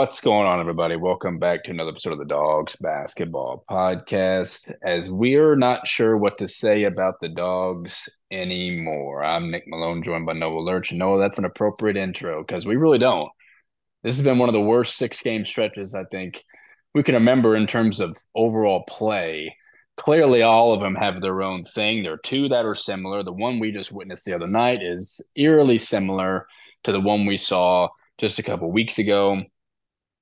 What's 0.00 0.22
going 0.22 0.46
on, 0.46 0.60
everybody? 0.60 0.96
Welcome 0.96 1.38
back 1.38 1.62
to 1.64 1.72
another 1.72 1.90
episode 1.90 2.14
of 2.14 2.18
the 2.18 2.24
Dogs 2.24 2.74
Basketball 2.76 3.66
Podcast. 3.70 4.72
As 4.82 5.10
we're 5.10 5.56
not 5.56 5.86
sure 5.86 6.16
what 6.16 6.38
to 6.38 6.48
say 6.48 6.84
about 6.84 7.16
the 7.20 7.28
Dogs 7.28 8.08
anymore, 8.30 9.22
I'm 9.22 9.50
Nick 9.50 9.64
Malone, 9.66 10.02
joined 10.02 10.24
by 10.24 10.32
Noah 10.32 10.60
Lurch. 10.60 10.90
Noah, 10.90 11.18
that's 11.18 11.36
an 11.36 11.44
appropriate 11.44 11.98
intro 11.98 12.42
because 12.42 12.64
we 12.64 12.76
really 12.76 12.96
don't. 12.96 13.28
This 14.02 14.16
has 14.16 14.24
been 14.24 14.38
one 14.38 14.48
of 14.48 14.54
the 14.54 14.60
worst 14.62 14.96
six 14.96 15.20
game 15.20 15.44
stretches 15.44 15.94
I 15.94 16.04
think 16.04 16.42
we 16.94 17.02
can 17.02 17.14
remember 17.14 17.54
in 17.54 17.66
terms 17.66 18.00
of 18.00 18.16
overall 18.34 18.84
play. 18.88 19.54
Clearly, 19.98 20.40
all 20.40 20.72
of 20.72 20.80
them 20.80 20.94
have 20.94 21.20
their 21.20 21.42
own 21.42 21.62
thing. 21.62 22.02
There 22.02 22.14
are 22.14 22.20
two 22.24 22.48
that 22.48 22.64
are 22.64 22.74
similar. 22.74 23.22
The 23.22 23.34
one 23.34 23.58
we 23.58 23.70
just 23.70 23.92
witnessed 23.92 24.24
the 24.24 24.32
other 24.32 24.48
night 24.48 24.82
is 24.82 25.20
eerily 25.36 25.76
similar 25.76 26.46
to 26.84 26.92
the 26.92 27.00
one 27.00 27.26
we 27.26 27.36
saw 27.36 27.90
just 28.16 28.38
a 28.38 28.42
couple 28.42 28.72
weeks 28.72 28.98
ago 28.98 29.42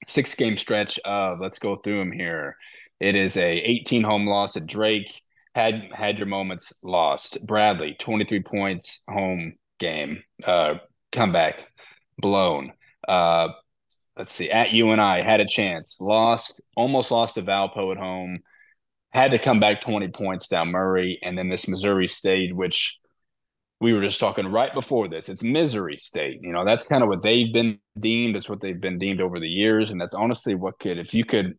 six 0.06 0.34
game 0.34 0.56
stretch 0.56 0.98
of 1.04 1.40
let's 1.40 1.58
go 1.58 1.76
through 1.76 1.98
them 1.98 2.12
here. 2.12 2.56
It 3.00 3.14
is 3.14 3.36
a 3.36 3.50
18 3.50 4.02
home 4.02 4.26
loss 4.26 4.56
at 4.56 4.66
Drake. 4.66 5.20
Had 5.54 5.88
had 5.92 6.18
your 6.18 6.26
moments 6.26 6.80
lost. 6.84 7.44
Bradley 7.46 7.96
23 7.98 8.42
points 8.42 9.04
home 9.08 9.54
game. 9.78 10.22
Uh, 10.44 10.74
comeback 11.10 11.66
blown. 12.18 12.72
Uh, 13.06 13.48
let's 14.16 14.32
see. 14.32 14.50
At 14.50 14.70
UIC 14.70 15.24
had 15.24 15.40
a 15.40 15.46
chance. 15.46 16.00
Lost. 16.00 16.62
Almost 16.76 17.10
lost 17.10 17.34
to 17.34 17.42
Valpo 17.42 17.92
at 17.92 17.98
home. 17.98 18.40
Had 19.10 19.30
to 19.30 19.38
come 19.38 19.58
back 19.58 19.80
20 19.80 20.08
points 20.08 20.48
down 20.48 20.68
Murray, 20.68 21.18
and 21.22 21.36
then 21.36 21.48
this 21.48 21.66
Missouri 21.66 22.08
State, 22.08 22.54
which 22.54 22.98
we 23.80 23.92
were 23.92 24.02
just 24.02 24.18
talking 24.18 24.46
right 24.48 24.74
before 24.74 25.08
this. 25.08 25.28
It's 25.28 25.42
misery 25.42 25.96
state. 25.96 26.40
You 26.42 26.52
know, 26.52 26.64
that's 26.64 26.84
kind 26.84 27.02
of 27.02 27.08
what 27.08 27.22
they've 27.22 27.52
been 27.52 27.78
deemed. 27.98 28.34
It's 28.36 28.48
what 28.48 28.60
they've 28.60 28.80
been 28.80 28.98
deemed 28.98 29.20
over 29.20 29.38
the 29.38 29.48
years. 29.48 29.90
And 29.90 30.00
that's 30.00 30.14
honestly 30.14 30.54
what 30.54 30.78
could, 30.80 30.98
if 30.98 31.14
you 31.14 31.24
could, 31.24 31.54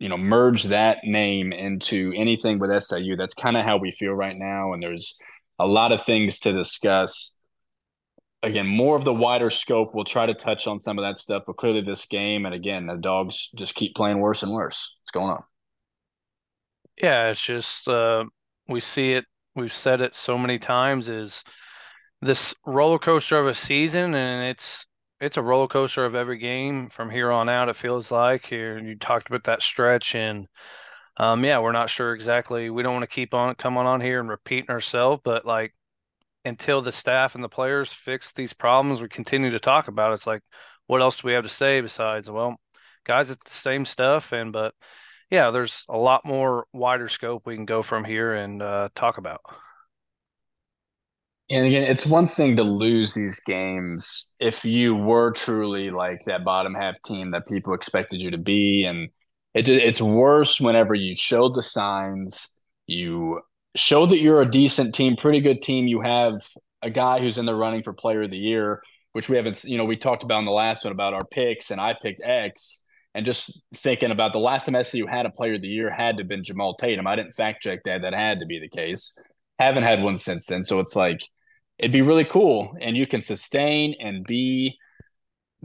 you 0.00 0.08
know, 0.08 0.16
merge 0.16 0.64
that 0.64 0.98
name 1.04 1.52
into 1.52 2.12
anything 2.16 2.58
with 2.58 2.82
SIU, 2.82 3.16
that's 3.16 3.34
kind 3.34 3.56
of 3.56 3.64
how 3.64 3.76
we 3.76 3.92
feel 3.92 4.12
right 4.12 4.36
now. 4.36 4.72
And 4.72 4.82
there's 4.82 5.16
a 5.58 5.66
lot 5.66 5.92
of 5.92 6.02
things 6.02 6.40
to 6.40 6.52
discuss. 6.52 7.36
Again, 8.42 8.66
more 8.66 8.96
of 8.96 9.04
the 9.04 9.12
wider 9.12 9.50
scope. 9.50 9.94
We'll 9.94 10.04
try 10.04 10.26
to 10.26 10.34
touch 10.34 10.66
on 10.66 10.80
some 10.80 10.98
of 10.98 11.04
that 11.04 11.18
stuff, 11.18 11.42
but 11.46 11.58
clearly 11.58 11.82
this 11.82 12.06
game, 12.06 12.46
and 12.46 12.54
again, 12.54 12.86
the 12.86 12.96
dogs 12.96 13.50
just 13.54 13.74
keep 13.74 13.94
playing 13.94 14.18
worse 14.18 14.42
and 14.42 14.50
worse. 14.50 14.96
What's 15.02 15.10
going 15.10 15.30
on? 15.30 15.42
Yeah, 16.96 17.28
it's 17.28 17.42
just 17.42 17.86
uh, 17.86 18.24
we 18.66 18.80
see 18.80 19.12
it. 19.12 19.26
We've 19.54 19.72
said 19.72 20.00
it 20.00 20.14
so 20.14 20.38
many 20.38 20.58
times. 20.58 21.10
Is 21.10 21.44
this 22.22 22.54
roller 22.66 22.98
coaster 22.98 23.38
of 23.38 23.46
a 23.46 23.54
season, 23.54 24.14
and 24.14 24.48
it's 24.50 24.86
it's 25.20 25.36
a 25.36 25.42
roller 25.42 25.68
coaster 25.68 26.04
of 26.04 26.14
every 26.14 26.38
game 26.38 26.88
from 26.88 27.10
here 27.10 27.30
on 27.30 27.48
out. 27.48 27.68
It 27.68 27.76
feels 27.76 28.10
like 28.10 28.46
here. 28.46 28.78
You 28.78 28.96
talked 28.96 29.28
about 29.28 29.44
that 29.44 29.62
stretch, 29.62 30.14
and 30.14 30.46
um, 31.16 31.44
yeah, 31.44 31.58
we're 31.60 31.72
not 31.72 31.90
sure 31.90 32.14
exactly. 32.14 32.70
We 32.70 32.82
don't 32.82 32.94
want 32.94 33.02
to 33.02 33.14
keep 33.14 33.34
on 33.34 33.54
coming 33.54 33.86
on 33.86 34.00
here 34.00 34.20
and 34.20 34.28
repeating 34.28 34.70
ourselves, 34.70 35.20
but 35.24 35.44
like 35.44 35.74
until 36.44 36.82
the 36.82 36.92
staff 36.92 37.34
and 37.34 37.44
the 37.44 37.48
players 37.48 37.92
fix 37.92 38.32
these 38.32 38.52
problems, 38.52 39.02
we 39.02 39.08
continue 39.08 39.50
to 39.50 39.60
talk 39.60 39.88
about. 39.88 40.12
It. 40.12 40.14
It's 40.14 40.26
like, 40.26 40.42
what 40.86 41.02
else 41.02 41.20
do 41.20 41.26
we 41.26 41.34
have 41.34 41.44
to 41.44 41.50
say 41.50 41.80
besides, 41.80 42.30
well, 42.30 42.56
guys, 43.04 43.30
it's 43.30 43.50
the 43.50 43.58
same 43.58 43.84
stuff, 43.84 44.32
and 44.32 44.52
but 44.52 44.74
yeah, 45.30 45.50
there's 45.50 45.84
a 45.88 45.96
lot 45.96 46.24
more 46.24 46.66
wider 46.72 47.08
scope 47.08 47.46
we 47.46 47.56
can 47.56 47.66
go 47.66 47.82
from 47.82 48.04
here 48.04 48.34
and 48.34 48.62
uh, 48.62 48.88
talk 48.94 49.18
about. 49.18 49.40
And 51.50 51.66
again, 51.66 51.82
it's 51.82 52.06
one 52.06 52.28
thing 52.28 52.56
to 52.56 52.62
lose 52.62 53.12
these 53.12 53.40
games 53.40 54.36
if 54.38 54.64
you 54.64 54.94
were 54.94 55.32
truly 55.32 55.90
like 55.90 56.24
that 56.26 56.44
bottom 56.44 56.74
half 56.74 56.94
team 57.04 57.32
that 57.32 57.48
people 57.48 57.74
expected 57.74 58.20
you 58.22 58.30
to 58.30 58.38
be. 58.38 58.84
And 58.84 59.08
it, 59.52 59.68
it's 59.68 60.00
worse 60.00 60.60
whenever 60.60 60.94
you 60.94 61.16
show 61.16 61.48
the 61.48 61.62
signs, 61.62 62.60
you 62.86 63.40
show 63.74 64.06
that 64.06 64.20
you're 64.20 64.42
a 64.42 64.50
decent 64.50 64.94
team, 64.94 65.16
pretty 65.16 65.40
good 65.40 65.60
team. 65.60 65.88
You 65.88 66.02
have 66.02 66.34
a 66.82 66.90
guy 66.90 67.18
who's 67.18 67.36
in 67.36 67.46
the 67.46 67.54
running 67.54 67.82
for 67.82 67.92
player 67.92 68.22
of 68.22 68.30
the 68.30 68.38
year, 68.38 68.80
which 69.12 69.28
we 69.28 69.36
haven't, 69.36 69.64
you 69.64 69.76
know, 69.76 69.84
we 69.84 69.96
talked 69.96 70.22
about 70.22 70.38
in 70.38 70.44
the 70.44 70.52
last 70.52 70.84
one 70.84 70.92
about 70.92 71.14
our 71.14 71.24
picks, 71.24 71.72
and 71.72 71.80
I 71.80 71.96
picked 72.00 72.22
X. 72.22 72.86
And 73.12 73.26
just 73.26 73.60
thinking 73.74 74.12
about 74.12 74.32
the 74.32 74.38
last 74.38 74.66
time 74.66 74.80
SIU 74.84 75.06
had 75.06 75.26
a 75.26 75.30
player 75.30 75.54
of 75.54 75.62
the 75.62 75.66
year 75.66 75.90
had 75.90 76.16
to 76.16 76.22
have 76.22 76.28
been 76.28 76.44
Jamaal 76.44 76.78
Tatum. 76.78 77.08
I 77.08 77.16
didn't 77.16 77.32
fact 77.32 77.60
check 77.60 77.80
that. 77.84 78.02
That 78.02 78.14
had 78.14 78.38
to 78.38 78.46
be 78.46 78.60
the 78.60 78.68
case. 78.68 79.18
Haven't 79.58 79.82
had 79.82 80.00
one 80.00 80.16
since 80.16 80.46
then. 80.46 80.62
So 80.62 80.78
it's 80.78 80.94
like, 80.94 81.20
it'd 81.80 81.92
be 81.92 82.02
really 82.02 82.26
cool 82.26 82.76
and 82.80 82.94
you 82.96 83.06
can 83.06 83.22
sustain 83.22 83.94
and 84.00 84.24
be 84.24 84.78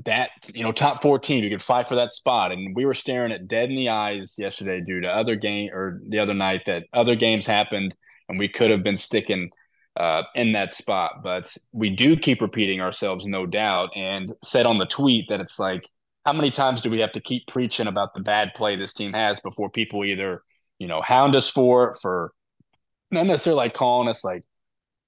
that 0.05 0.29
you 0.53 0.63
know 0.63 0.71
top 0.71 1.01
14 1.01 1.43
you 1.43 1.49
could 1.49 1.61
fight 1.61 1.89
for 1.89 1.95
that 1.95 2.13
spot. 2.13 2.51
And 2.51 2.75
we 2.75 2.85
were 2.85 2.93
staring 2.93 3.31
at 3.31 3.47
dead 3.47 3.69
in 3.69 3.75
the 3.75 3.89
eyes 3.89 4.35
yesterday 4.37 4.81
due 4.81 5.01
to 5.01 5.09
other 5.09 5.35
game 5.35 5.69
or 5.73 6.01
the 6.07 6.19
other 6.19 6.33
night 6.33 6.63
that 6.65 6.85
other 6.93 7.15
games 7.15 7.45
happened 7.45 7.95
and 8.29 8.39
we 8.39 8.47
could 8.47 8.71
have 8.71 8.81
been 8.81 8.97
sticking 8.97 9.49
uh, 9.97 10.23
in 10.35 10.53
that 10.53 10.71
spot. 10.71 11.21
But 11.21 11.55
we 11.73 11.89
do 11.89 12.15
keep 12.15 12.41
repeating 12.41 12.79
ourselves 12.79 13.25
no 13.25 13.45
doubt 13.45 13.89
and 13.95 14.33
said 14.43 14.65
on 14.65 14.77
the 14.77 14.85
tweet 14.85 15.27
that 15.29 15.41
it's 15.41 15.59
like 15.59 15.87
how 16.25 16.33
many 16.33 16.49
times 16.49 16.81
do 16.81 16.89
we 16.89 16.99
have 16.99 17.11
to 17.11 17.21
keep 17.21 17.45
preaching 17.47 17.87
about 17.87 18.13
the 18.13 18.21
bad 18.21 18.53
play 18.55 18.77
this 18.77 18.93
team 18.93 19.11
has 19.11 19.39
before 19.41 19.69
people 19.69 20.05
either 20.05 20.43
you 20.79 20.87
know 20.87 21.01
hound 21.01 21.35
us 21.35 21.49
for 21.49 21.93
for 22.01 22.31
not 23.11 23.27
necessarily 23.27 23.57
like 23.57 23.73
calling 23.73 24.09
us 24.09 24.23
like 24.23 24.43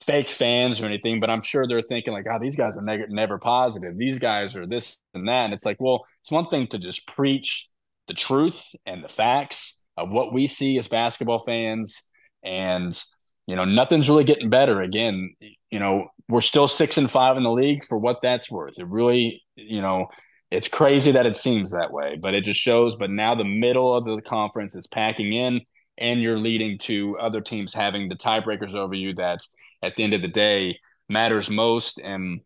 fake 0.02 0.30
fans 0.30 0.82
or 0.82 0.86
anything, 0.86 1.20
but 1.20 1.30
I'm 1.30 1.42
sure 1.42 1.68
they're 1.68 1.82
thinking 1.82 2.14
like, 2.14 2.26
"Oh, 2.32 2.40
these 2.40 2.56
guys 2.56 2.78
are 2.78 2.82
neg- 2.82 3.10
never 3.10 3.38
positive. 3.40 3.98
These 3.98 4.20
guys 4.20 4.56
are 4.56 4.66
this 4.68 4.98
and 5.14 5.28
that." 5.28 5.46
And 5.46 5.54
it's 5.54 5.66
like, 5.66 5.78
well, 5.80 6.06
it's 6.22 6.32
one 6.32 6.46
thing 6.46 6.68
to 6.68 6.78
just 6.78 7.08
preach 7.08 7.68
the 8.08 8.14
truth 8.14 8.64
and 8.86 9.04
the 9.04 9.10
facts 9.10 9.84
of 9.98 10.10
what 10.10 10.34
we 10.34 10.48
see 10.48 10.78
as 10.78 10.88
basketball 10.88 11.40
fans, 11.40 12.02
and 12.44 13.00
you 13.48 13.56
know, 13.56 13.66
nothing's 13.66 14.10
really 14.10 14.26
getting 14.26 14.50
better. 14.50 14.82
Again, 14.82 15.34
you 15.72 15.80
know, 15.80 16.08
we're 16.30 16.42
still 16.42 16.68
six 16.68 16.98
and 16.98 17.10
five 17.10 17.38
in 17.38 17.44
the 17.44 17.52
league 17.52 17.86
for 17.86 17.98
what 17.98 18.22
that's 18.22 18.52
worth. 18.52 18.80
It 18.80 18.88
really, 18.88 19.44
you 19.56 19.82
know. 19.82 20.08
It's 20.50 20.70
crazy 20.70 21.12
that 21.12 21.26
it 21.26 21.36
seems 21.36 21.72
that 21.72 21.92
way, 21.92 22.18
but 22.22 22.34
it 22.34 22.46
just 22.46 22.62
shows. 22.62 22.96
But 22.96 23.10
now 23.10 23.36
the 23.36 23.44
middle 23.44 23.94
of 23.94 24.06
the 24.06 24.22
conference 24.22 24.76
is 24.76 24.88
packing 24.88 25.34
in, 25.34 25.60
and 25.98 26.22
you're 26.22 26.40
leading 26.40 26.78
to 26.80 27.18
other 27.18 27.42
teams 27.42 27.74
having 27.74 28.08
the 28.08 28.16
tiebreakers 28.16 28.74
over 28.74 28.94
you. 28.94 29.14
That's 29.14 29.54
at 29.82 29.96
the 29.96 30.04
end 30.04 30.14
of 30.14 30.22
the 30.22 30.28
day 30.28 30.80
matters 31.10 31.50
most. 31.50 32.00
And 32.00 32.42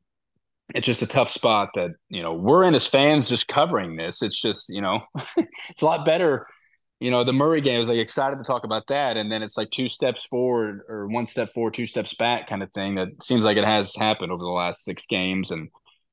it's 0.74 0.88
just 0.88 1.02
a 1.02 1.08
tough 1.08 1.30
spot 1.30 1.69
that, 1.75 1.92
you 2.09 2.22
know, 2.22 2.34
we're 2.34 2.64
in 2.64 2.75
as 2.75 2.88
fans 2.88 3.30
just 3.30 3.47
covering 3.47 3.96
this. 3.96 4.22
It's 4.22 4.40
just, 4.40 4.69
you 4.69 4.81
know, 4.81 5.02
it's 5.69 5.81
a 5.81 5.86
lot 5.86 6.06
better. 6.06 6.47
You 7.00 7.09
know, 7.09 7.24
the 7.24 7.34
Murray 7.34 7.62
game 7.62 7.78
I 7.78 7.80
was 7.80 7.90
like 7.90 7.97
excited 7.97 8.38
to 8.38 8.44
talk 8.44 8.64
about 8.64 8.88
that. 8.88 9.18
And 9.18 9.31
then 9.31 9.42
it's 9.42 9.58
like 9.58 9.72
two 9.72 9.88
steps 9.88 10.25
forward 10.25 10.81
or 10.88 11.08
one 11.08 11.28
step 11.28 11.52
forward, 11.53 11.74
two 11.74 11.88
steps 11.88 12.14
back 12.14 12.47
kind 12.47 12.62
of 12.62 12.72
thing 12.74 12.96
that 12.96 13.24
seems 13.24 13.42
like 13.42 13.58
it 13.58 13.66
has 13.66 13.96
happened 13.96 14.31
over 14.31 14.44
the 14.44 14.50
last 14.50 14.84
six 14.84 15.06
games 15.08 15.52
and 15.52 15.69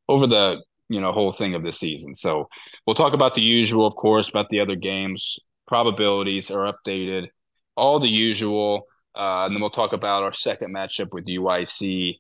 over 0.09 0.27
the, 0.27 0.63
you 0.89 1.01
know, 1.01 1.13
whole 1.13 1.33
thing 1.33 1.55
of 1.55 1.63
this 1.63 1.79
season. 1.79 2.15
So 2.15 2.49
we'll 2.87 2.95
talk 2.95 3.13
about 3.13 3.35
the 3.35 3.43
usual, 3.43 3.87
of 3.87 3.97
course, 3.97 4.31
about 4.31 4.49
the 4.49 4.61
other 4.61 4.77
games. 4.77 5.39
Probabilities 5.67 6.51
are 6.51 6.73
updated, 6.73 7.29
all 7.77 8.01
the 8.01 8.09
usual. 8.09 8.87
Uh, 9.19 9.47
and 9.47 9.55
then 9.55 9.61
we'll 9.61 9.71
talk 9.71 9.93
about 9.93 10.23
our 10.23 10.33
second 10.33 10.73
matchup 10.73 11.13
with 11.13 11.27
UIC 11.27 12.15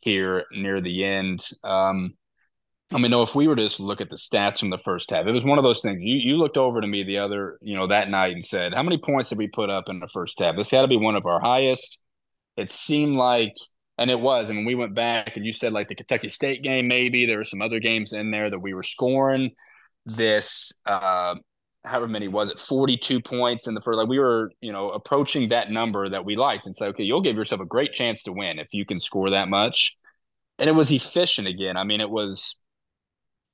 here 0.00 0.44
near 0.52 0.80
the 0.80 1.04
end. 1.04 1.40
Um, 1.64 2.14
I 2.92 2.98
mean, 2.98 3.10
no, 3.10 3.22
if 3.22 3.34
we 3.34 3.48
were 3.48 3.56
to 3.56 3.62
just 3.62 3.80
look 3.80 4.02
at 4.02 4.10
the 4.10 4.16
stats 4.16 4.58
from 4.58 4.68
the 4.68 4.78
first 4.78 5.10
half, 5.10 5.26
it 5.26 5.32
was 5.32 5.44
one 5.44 5.58
of 5.58 5.64
those 5.64 5.80
things. 5.80 6.00
You 6.02 6.16
you 6.16 6.36
looked 6.36 6.58
over 6.58 6.80
to 6.80 6.86
me 6.86 7.04
the 7.04 7.18
other, 7.18 7.58
you 7.62 7.74
know, 7.74 7.86
that 7.86 8.10
night 8.10 8.32
and 8.32 8.44
said, 8.44 8.74
"How 8.74 8.82
many 8.82 8.98
points 8.98 9.30
did 9.30 9.38
we 9.38 9.48
put 9.48 9.70
up 9.70 9.88
in 9.88 9.98
the 9.98 10.08
first 10.08 10.38
half? 10.38 10.56
This 10.56 10.70
had 10.70 10.82
to 10.82 10.88
be 10.88 10.98
one 10.98 11.16
of 11.16 11.24
our 11.26 11.40
highest." 11.40 12.02
It 12.58 12.70
seemed 12.70 13.16
like, 13.16 13.54
and 13.96 14.10
it 14.10 14.20
was. 14.20 14.50
I 14.50 14.54
mean, 14.54 14.66
we 14.66 14.74
went 14.74 14.94
back 14.94 15.36
and 15.38 15.46
you 15.46 15.52
said 15.52 15.72
like 15.72 15.88
the 15.88 15.94
Kentucky 15.94 16.28
State 16.28 16.62
game, 16.62 16.86
maybe 16.86 17.24
there 17.24 17.38
were 17.38 17.44
some 17.44 17.62
other 17.62 17.80
games 17.80 18.12
in 18.12 18.30
there 18.30 18.50
that 18.50 18.58
we 18.58 18.74
were 18.74 18.82
scoring 18.82 19.52
this 20.04 20.70
uh, 20.84 21.36
however 21.84 22.06
many 22.06 22.28
was 22.28 22.50
it 22.50 22.58
42 22.58 23.20
points 23.20 23.66
in 23.66 23.74
the 23.74 23.80
first 23.80 23.96
like 23.96 24.08
we 24.08 24.18
were 24.18 24.52
you 24.60 24.72
know 24.72 24.90
approaching 24.90 25.48
that 25.48 25.70
number 25.70 26.08
that 26.08 26.24
we 26.24 26.36
liked 26.36 26.66
and 26.66 26.76
say 26.76 26.86
okay 26.86 27.02
you'll 27.02 27.20
give 27.20 27.36
yourself 27.36 27.60
a 27.60 27.66
great 27.66 27.92
chance 27.92 28.22
to 28.22 28.32
win 28.32 28.58
if 28.58 28.72
you 28.72 28.84
can 28.84 29.00
score 29.00 29.30
that 29.30 29.48
much. 29.48 29.96
And 30.58 30.68
it 30.68 30.74
was 30.74 30.92
efficient 30.92 31.48
again. 31.48 31.76
I 31.76 31.84
mean 31.84 32.00
it 32.00 32.10
was 32.10 32.62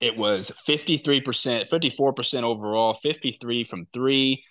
it 0.00 0.16
was 0.16 0.52
53% 0.68 1.22
54% 1.22 2.42
overall 2.42 2.94
53 2.94 3.64
from 3.64 3.86
three 3.92 4.44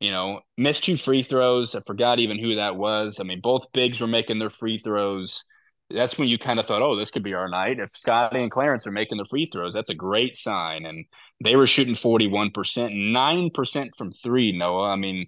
you 0.00 0.10
know 0.10 0.40
missed 0.56 0.84
two 0.84 0.96
free 0.96 1.22
throws. 1.22 1.74
I 1.74 1.80
forgot 1.80 2.20
even 2.20 2.38
who 2.38 2.54
that 2.56 2.76
was. 2.76 3.18
I 3.20 3.24
mean 3.24 3.40
both 3.40 3.72
bigs 3.72 4.00
were 4.00 4.06
making 4.06 4.38
their 4.38 4.50
free 4.50 4.78
throws 4.78 5.44
that's 5.90 6.18
when 6.18 6.28
you 6.28 6.38
kind 6.38 6.58
of 6.58 6.66
thought, 6.66 6.82
oh, 6.82 6.96
this 6.96 7.10
could 7.10 7.22
be 7.22 7.34
our 7.34 7.48
night. 7.48 7.78
If 7.78 7.90
Scotty 7.90 8.40
and 8.40 8.50
Clarence 8.50 8.86
are 8.86 8.92
making 8.92 9.18
the 9.18 9.24
free 9.24 9.46
throws, 9.46 9.72
that's 9.72 9.90
a 9.90 9.94
great 9.94 10.36
sign. 10.36 10.84
And 10.84 11.04
they 11.42 11.56
were 11.56 11.66
shooting 11.66 11.94
41%, 11.94 12.52
9% 12.52 13.94
from 13.96 14.10
three, 14.10 14.56
Noah. 14.56 14.90
I 14.90 14.96
mean, 14.96 15.26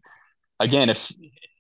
again, 0.59 0.89
if 0.91 1.13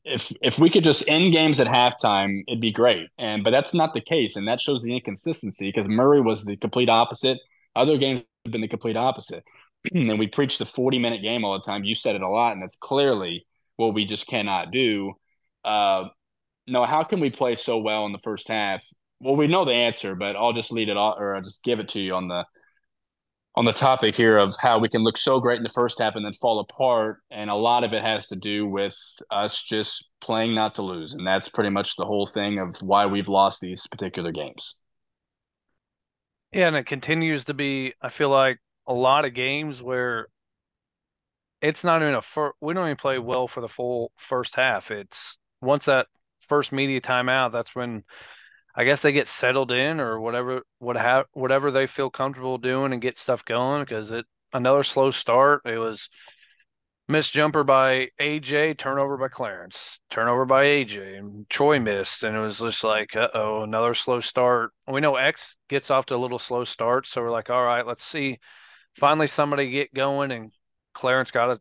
if 0.04 0.32
if 0.40 0.58
we 0.58 0.70
could 0.70 0.84
just 0.84 1.08
end 1.08 1.34
games 1.34 1.60
at 1.60 1.66
halftime, 1.66 2.42
it'd 2.48 2.60
be 2.60 2.72
great. 2.72 3.08
And 3.18 3.44
but 3.44 3.50
that's 3.50 3.74
not 3.74 3.94
the 3.94 4.00
case. 4.00 4.36
And 4.36 4.48
that 4.48 4.60
shows 4.60 4.82
the 4.82 4.94
inconsistency 4.94 5.68
because 5.68 5.88
Murray 5.88 6.20
was 6.20 6.44
the 6.44 6.56
complete 6.56 6.88
opposite. 6.88 7.38
Other 7.76 7.98
games 7.98 8.22
have 8.44 8.52
been 8.52 8.62
the 8.62 8.68
complete 8.68 8.96
opposite. 8.96 9.44
and 9.94 10.18
we 10.18 10.26
preach 10.26 10.58
the 10.58 10.66
40 10.66 10.98
minute 10.98 11.22
game 11.22 11.44
all 11.44 11.52
the 11.52 11.64
time. 11.64 11.84
You 11.84 11.94
said 11.94 12.16
it 12.16 12.22
a 12.22 12.28
lot, 12.28 12.52
and 12.52 12.62
that's 12.62 12.76
clearly 12.76 13.46
what 13.76 13.94
we 13.94 14.04
just 14.04 14.26
cannot 14.26 14.70
do. 14.72 15.14
Uh, 15.64 16.08
no, 16.68 16.84
how 16.84 17.02
can 17.02 17.20
we 17.20 17.30
play 17.30 17.56
so 17.56 17.78
well 17.78 18.06
in 18.06 18.12
the 18.12 18.18
first 18.18 18.48
half? 18.48 18.84
Well, 19.20 19.36
we 19.36 19.46
know 19.46 19.64
the 19.64 19.72
answer, 19.72 20.14
but 20.14 20.36
I'll 20.36 20.52
just 20.52 20.72
lead 20.72 20.88
it 20.88 20.96
off, 20.96 21.16
or 21.18 21.34
I'll 21.34 21.42
just 21.42 21.64
give 21.64 21.80
it 21.80 21.88
to 21.90 22.00
you 22.00 22.14
on 22.14 22.28
the 22.28 22.44
on 23.56 23.64
the 23.64 23.72
topic 23.72 24.14
here 24.14 24.36
of 24.36 24.54
how 24.60 24.78
we 24.78 24.88
can 24.88 25.02
look 25.02 25.16
so 25.16 25.40
great 25.40 25.56
in 25.56 25.64
the 25.64 25.68
first 25.68 25.98
half 25.98 26.14
and 26.14 26.24
then 26.24 26.32
fall 26.34 26.60
apart. 26.60 27.18
And 27.28 27.50
a 27.50 27.56
lot 27.56 27.82
of 27.82 27.92
it 27.92 28.02
has 28.02 28.28
to 28.28 28.36
do 28.36 28.68
with 28.68 28.96
us 29.32 29.64
just 29.64 30.12
playing 30.20 30.54
not 30.54 30.76
to 30.76 30.82
lose. 30.82 31.14
And 31.14 31.26
that's 31.26 31.48
pretty 31.48 31.70
much 31.70 31.96
the 31.96 32.04
whole 32.04 32.26
thing 32.28 32.60
of 32.60 32.76
why 32.82 33.06
we've 33.06 33.26
lost 33.28 33.60
these 33.60 33.84
particular 33.88 34.30
games. 34.30 34.76
Yeah, 36.52 36.68
and 36.68 36.76
it 36.76 36.86
continues 36.86 37.46
to 37.46 37.54
be, 37.54 37.94
I 38.00 38.10
feel 38.10 38.30
like, 38.30 38.58
a 38.86 38.94
lot 38.94 39.24
of 39.24 39.34
games 39.34 39.82
where 39.82 40.28
it's 41.60 41.82
not 41.82 42.00
even 42.00 42.14
a 42.14 42.22
fir- 42.22 42.52
we 42.60 42.74
don't 42.74 42.86
even 42.86 42.96
play 42.96 43.18
well 43.18 43.48
for 43.48 43.60
the 43.60 43.68
full 43.68 44.12
first 44.16 44.54
half. 44.54 44.92
It's 44.92 45.36
once 45.60 45.86
that 45.86 46.06
first 46.48 46.72
media 46.72 47.00
timeout, 47.00 47.52
that's 47.52 47.74
when 47.74 48.04
I 48.74 48.84
guess 48.84 49.02
they 49.02 49.12
get 49.12 49.28
settled 49.28 49.72
in 49.72 50.00
or 50.00 50.20
whatever 50.20 50.62
what 50.78 50.96
ha- 50.96 51.24
whatever 51.32 51.70
they 51.70 51.86
feel 51.86 52.10
comfortable 52.10 52.58
doing 52.58 52.92
and 52.92 53.02
get 53.02 53.18
stuff 53.18 53.44
going 53.44 53.82
because 53.82 54.10
it 54.10 54.24
another 54.52 54.82
slow 54.82 55.10
start. 55.10 55.62
It 55.64 55.78
was 55.78 56.08
missed 57.08 57.32
jumper 57.32 57.64
by 57.64 58.10
AJ, 58.20 58.74
turnover 58.74 59.16
by 59.16 59.28
Clarence, 59.28 60.00
turnover 60.10 60.44
by 60.44 60.64
AJ, 60.64 61.16
and 61.18 61.48
Troy 61.48 61.80
missed, 61.80 62.22
and 62.22 62.36
it 62.36 62.40
was 62.40 62.58
just 62.58 62.84
like, 62.84 63.16
uh 63.16 63.28
oh, 63.34 63.62
another 63.62 63.94
slow 63.94 64.20
start. 64.20 64.72
We 64.86 65.00
know 65.00 65.16
X 65.16 65.56
gets 65.68 65.90
off 65.90 66.06
to 66.06 66.16
a 66.16 66.16
little 66.16 66.38
slow 66.38 66.64
start, 66.64 67.06
so 67.06 67.22
we're 67.22 67.30
like, 67.30 67.50
all 67.50 67.64
right, 67.64 67.86
let's 67.86 68.04
see. 68.04 68.38
Finally, 68.96 69.28
somebody 69.28 69.70
get 69.70 69.94
going, 69.94 70.30
and 70.30 70.52
Clarence 70.94 71.30
got 71.30 71.50
a 71.50 71.60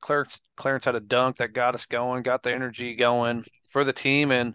Clarence 0.00 0.38
Clarence 0.56 0.84
had 0.84 0.94
a 0.94 1.00
dunk 1.00 1.38
that 1.38 1.52
got 1.52 1.74
us 1.74 1.86
going, 1.86 2.22
got 2.22 2.42
the 2.42 2.52
energy 2.52 2.94
going 2.94 3.44
for 3.76 3.84
the 3.84 3.92
team, 3.92 4.30
and 4.30 4.54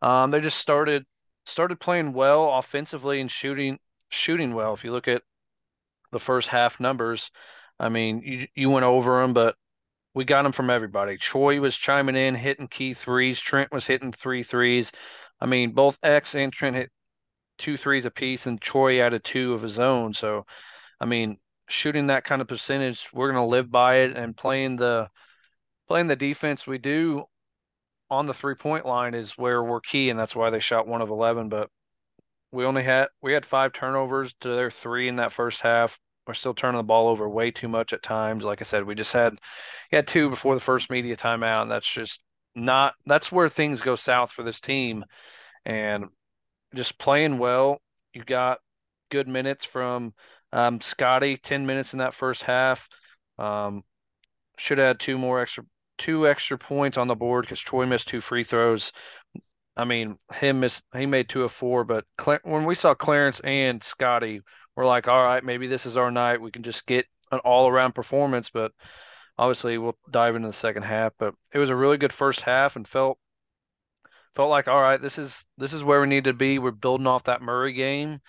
um, 0.00 0.30
they 0.30 0.40
just 0.40 0.58
started 0.58 1.04
started 1.44 1.80
playing 1.80 2.12
well 2.12 2.56
offensively 2.56 3.20
and 3.20 3.28
shooting 3.28 3.80
shooting 4.10 4.54
well. 4.54 4.72
If 4.74 4.84
you 4.84 4.92
look 4.92 5.08
at 5.08 5.22
the 6.12 6.20
first 6.20 6.46
half 6.46 6.78
numbers, 6.78 7.32
I 7.80 7.88
mean, 7.88 8.22
you 8.22 8.46
you 8.54 8.70
went 8.70 8.84
over 8.84 9.20
them, 9.20 9.32
but 9.32 9.56
we 10.14 10.24
got 10.24 10.44
them 10.44 10.52
from 10.52 10.70
everybody. 10.70 11.16
Troy 11.16 11.60
was 11.60 11.76
chiming 11.76 12.14
in, 12.14 12.36
hitting 12.36 12.68
key 12.68 12.94
threes. 12.94 13.40
Trent 13.40 13.72
was 13.72 13.86
hitting 13.86 14.12
three 14.12 14.44
threes. 14.44 14.92
I 15.40 15.46
mean, 15.46 15.72
both 15.72 15.98
X 16.04 16.36
and 16.36 16.52
Trent 16.52 16.76
hit 16.76 16.92
two 17.58 17.76
threes 17.76 18.04
apiece, 18.04 18.46
and 18.46 18.60
Troy 18.60 19.00
added 19.00 19.24
two 19.24 19.52
of 19.52 19.62
his 19.62 19.80
own. 19.80 20.14
So, 20.14 20.46
I 21.00 21.06
mean, 21.06 21.38
shooting 21.68 22.06
that 22.06 22.22
kind 22.22 22.40
of 22.40 22.46
percentage, 22.46 23.08
we're 23.12 23.32
going 23.32 23.44
to 23.44 23.50
live 23.50 23.68
by 23.68 23.96
it, 24.02 24.16
and 24.16 24.36
playing 24.36 24.76
the 24.76 25.08
playing 25.88 26.06
the 26.06 26.14
defense 26.14 26.68
we 26.68 26.78
do 26.78 27.26
on 28.10 28.26
the 28.26 28.34
three 28.34 28.54
point 28.54 28.86
line 28.86 29.14
is 29.14 29.32
where 29.32 29.62
we're 29.62 29.80
key, 29.80 30.10
and 30.10 30.18
that's 30.18 30.36
why 30.36 30.50
they 30.50 30.60
shot 30.60 30.86
one 30.86 31.02
of 31.02 31.10
eleven. 31.10 31.48
But 31.48 31.70
we 32.52 32.64
only 32.64 32.82
had 32.82 33.08
we 33.22 33.32
had 33.32 33.46
five 33.46 33.72
turnovers 33.72 34.34
to 34.40 34.48
their 34.48 34.70
three 34.70 35.08
in 35.08 35.16
that 35.16 35.32
first 35.32 35.60
half. 35.60 35.98
We're 36.26 36.34
still 36.34 36.54
turning 36.54 36.78
the 36.78 36.84
ball 36.84 37.08
over 37.08 37.28
way 37.28 37.50
too 37.50 37.68
much 37.68 37.92
at 37.92 38.02
times. 38.02 38.44
Like 38.44 38.60
I 38.62 38.64
said, 38.64 38.84
we 38.84 38.94
just 38.94 39.12
had 39.12 39.32
we 39.90 39.96
had 39.96 40.06
two 40.06 40.30
before 40.30 40.54
the 40.54 40.60
first 40.60 40.90
media 40.90 41.16
timeout, 41.16 41.62
and 41.62 41.70
that's 41.70 41.90
just 41.90 42.20
not 42.54 42.94
that's 43.06 43.32
where 43.32 43.48
things 43.48 43.80
go 43.80 43.96
south 43.96 44.30
for 44.30 44.42
this 44.42 44.60
team. 44.60 45.04
And 45.66 46.06
just 46.74 46.98
playing 46.98 47.38
well, 47.38 47.80
you 48.12 48.22
got 48.24 48.58
good 49.10 49.28
minutes 49.28 49.64
from 49.64 50.14
um, 50.52 50.80
Scotty, 50.80 51.36
ten 51.36 51.66
minutes 51.66 51.92
in 51.92 51.98
that 51.98 52.14
first 52.14 52.42
half. 52.42 52.88
Um, 53.38 53.82
should 54.56 54.78
add 54.78 55.00
two 55.00 55.18
more 55.18 55.40
extra 55.40 55.64
two 55.98 56.28
extra 56.28 56.58
points 56.58 56.98
on 56.98 57.08
the 57.08 57.14
board 57.14 57.44
because 57.44 57.60
Troy 57.60 57.86
missed 57.86 58.08
two 58.08 58.20
free 58.20 58.44
throws. 58.44 58.92
I 59.76 59.84
mean, 59.84 60.18
him 60.32 60.60
miss 60.60 60.82
he 60.96 61.06
made 61.06 61.28
two 61.28 61.42
of 61.42 61.52
four, 61.52 61.84
but 61.84 62.04
when 62.44 62.64
we 62.64 62.74
saw 62.74 62.94
Clarence 62.94 63.40
and 63.40 63.82
Scotty, 63.82 64.40
we're 64.76 64.86
like, 64.86 65.08
all 65.08 65.22
right, 65.22 65.44
maybe 65.44 65.66
this 65.66 65.86
is 65.86 65.96
our 65.96 66.10
night. 66.10 66.40
We 66.40 66.50
can 66.50 66.62
just 66.62 66.86
get 66.86 67.06
an 67.32 67.40
all 67.40 67.68
around 67.68 67.94
performance. 67.94 68.50
But 68.50 68.72
obviously, 69.38 69.78
we'll 69.78 69.98
dive 70.10 70.36
into 70.36 70.48
the 70.48 70.54
second 70.54 70.84
half. 70.84 71.12
But 71.18 71.34
it 71.52 71.58
was 71.58 71.70
a 71.70 71.76
really 71.76 71.96
good 71.98 72.12
first 72.12 72.42
half, 72.42 72.76
and 72.76 72.86
felt 72.86 73.18
felt 74.34 74.50
like, 74.50 74.68
all 74.68 74.80
right, 74.80 75.00
this 75.00 75.18
is 75.18 75.44
this 75.58 75.72
is 75.72 75.84
where 75.84 76.00
we 76.00 76.06
need 76.06 76.24
to 76.24 76.32
be. 76.32 76.58
We're 76.58 76.70
building 76.70 77.06
off 77.06 77.24
that 77.24 77.42
Murray 77.42 77.72
game, 77.72 78.20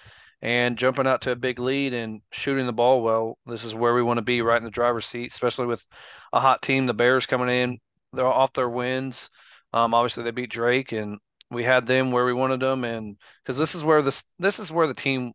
and 0.46 0.78
jumping 0.78 1.08
out 1.08 1.22
to 1.22 1.32
a 1.32 1.36
big 1.36 1.58
lead 1.58 1.96
and 1.96 2.22
shooting 2.32 2.68
the 2.68 2.72
ball 2.72 3.02
well. 3.02 3.40
This 3.48 3.64
is 3.64 3.74
where 3.74 3.96
we 3.96 4.04
want 4.04 4.20
to 4.20 4.22
be, 4.22 4.44
right 4.44 4.60
in 4.60 4.64
the 4.64 4.70
driver's 4.70 5.08
seat, 5.08 5.32
especially 5.32 5.66
with 5.66 5.84
a 6.32 6.40
hot 6.40 6.62
team. 6.62 6.86
The 6.86 6.94
Bears 6.94 7.26
coming 7.26 7.50
in, 7.50 7.80
they're 8.14 8.28
off 8.28 8.54
their 8.54 8.70
wins. 8.70 9.32
Um, 9.74 9.96
obviously, 9.96 10.24
they 10.24 10.30
beat 10.30 10.52
Drake, 10.52 10.92
and 10.92 11.18
we 11.50 11.64
had 11.64 11.88
them 11.88 12.12
where 12.12 12.26
we 12.26 12.34
wanted 12.34 12.60
them, 12.60 12.84
and 12.84 13.18
because 13.44 13.58
this 13.58 13.74
is 13.74 13.84
where 13.84 14.04
this 14.04 14.22
this 14.38 14.60
is 14.60 14.72
where 14.72 14.86
the 14.86 14.94
team. 14.94 15.34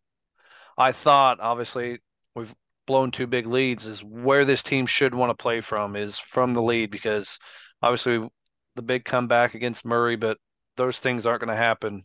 I 0.79 0.93
thought, 0.93 1.41
obviously, 1.41 1.99
we've 2.37 2.55
blown 2.87 3.11
two 3.11 3.27
big 3.27 3.49
leads. 3.49 3.87
Is 3.87 4.05
where 4.05 4.45
this 4.45 4.63
team 4.63 4.87
should 4.87 5.13
want 5.13 5.31
to 5.31 5.43
play 5.43 5.61
from 5.61 5.97
is 5.97 6.19
from 6.19 6.55
the 6.55 6.63
lead 6.63 6.93
because 6.93 7.41
obviously 7.83 8.29
the 8.77 8.83
big 8.83 9.05
comeback 9.05 9.55
against 9.55 9.85
Murray, 9.85 10.15
but 10.15 10.39
those 10.77 11.01
things 11.01 11.27
aren't 11.27 11.41
going 11.41 11.55
to 11.55 11.61
happen 11.61 12.05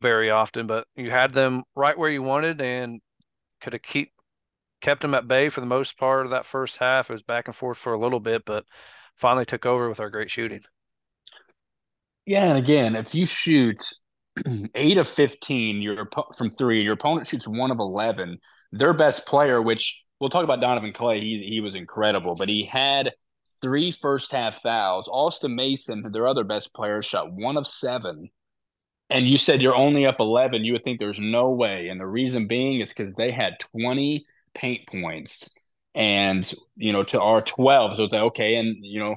very 0.00 0.30
often, 0.30 0.66
but 0.66 0.86
you 0.96 1.10
had 1.10 1.32
them 1.32 1.62
right 1.74 1.96
where 1.96 2.10
you 2.10 2.22
wanted 2.22 2.60
and 2.60 3.00
could 3.60 3.72
have 3.72 3.82
keep 3.82 4.12
kept 4.80 5.02
them 5.02 5.14
at 5.14 5.28
bay 5.28 5.50
for 5.50 5.60
the 5.60 5.66
most 5.66 5.98
part 5.98 6.24
of 6.24 6.30
that 6.32 6.46
first 6.46 6.78
half. 6.78 7.10
It 7.10 7.14
was 7.14 7.22
back 7.22 7.46
and 7.46 7.54
forth 7.56 7.78
for 7.78 7.92
a 7.92 8.00
little 8.00 8.20
bit, 8.20 8.44
but 8.44 8.64
finally 9.16 9.44
took 9.44 9.66
over 9.66 9.88
with 9.88 10.00
our 10.00 10.10
great 10.10 10.30
shooting. 10.30 10.62
Yeah, 12.26 12.44
and 12.44 12.58
again, 12.58 12.96
if 12.96 13.14
you 13.14 13.26
shoot 13.26 13.82
eight 14.74 14.98
of 14.98 15.08
fifteen, 15.08 15.82
your 15.82 16.08
from 16.36 16.50
three, 16.50 16.82
your 16.82 16.94
opponent 16.94 17.26
shoots 17.26 17.46
one 17.48 17.70
of 17.70 17.78
eleven. 17.78 18.38
Their 18.72 18.92
best 18.92 19.26
player, 19.26 19.60
which 19.60 20.04
we'll 20.20 20.30
talk 20.30 20.44
about 20.44 20.60
Donovan 20.60 20.92
Clay, 20.92 21.20
he 21.20 21.44
he 21.48 21.60
was 21.60 21.74
incredible, 21.74 22.34
but 22.34 22.48
he 22.48 22.64
had 22.64 23.12
three 23.60 23.90
first 23.90 24.32
half 24.32 24.62
fouls. 24.62 25.08
Alston 25.08 25.54
Mason, 25.54 26.10
their 26.12 26.26
other 26.26 26.44
best 26.44 26.72
player, 26.72 27.02
shot 27.02 27.32
one 27.32 27.56
of 27.56 27.66
seven 27.66 28.30
and 29.10 29.28
you 29.28 29.38
said 29.38 29.60
you're 29.60 29.74
only 29.74 30.06
up 30.06 30.20
11 30.20 30.64
you 30.64 30.72
would 30.72 30.84
think 30.84 30.98
there's 30.98 31.18
no 31.18 31.50
way. 31.50 31.88
And 31.88 32.00
the 32.00 32.06
reason 32.06 32.46
being 32.46 32.80
is 32.80 32.90
because 32.90 33.14
they 33.14 33.30
had 33.30 33.58
20 33.58 34.24
paint 34.54 34.86
points 34.88 35.48
and 35.94 36.52
you 36.76 36.92
know 36.92 37.02
to 37.02 37.20
our 37.20 37.42
12 37.42 37.96
so 37.96 38.04
it's 38.04 38.12
like 38.12 38.22
okay 38.22 38.54
and 38.54 38.76
you 38.80 39.00
know 39.00 39.16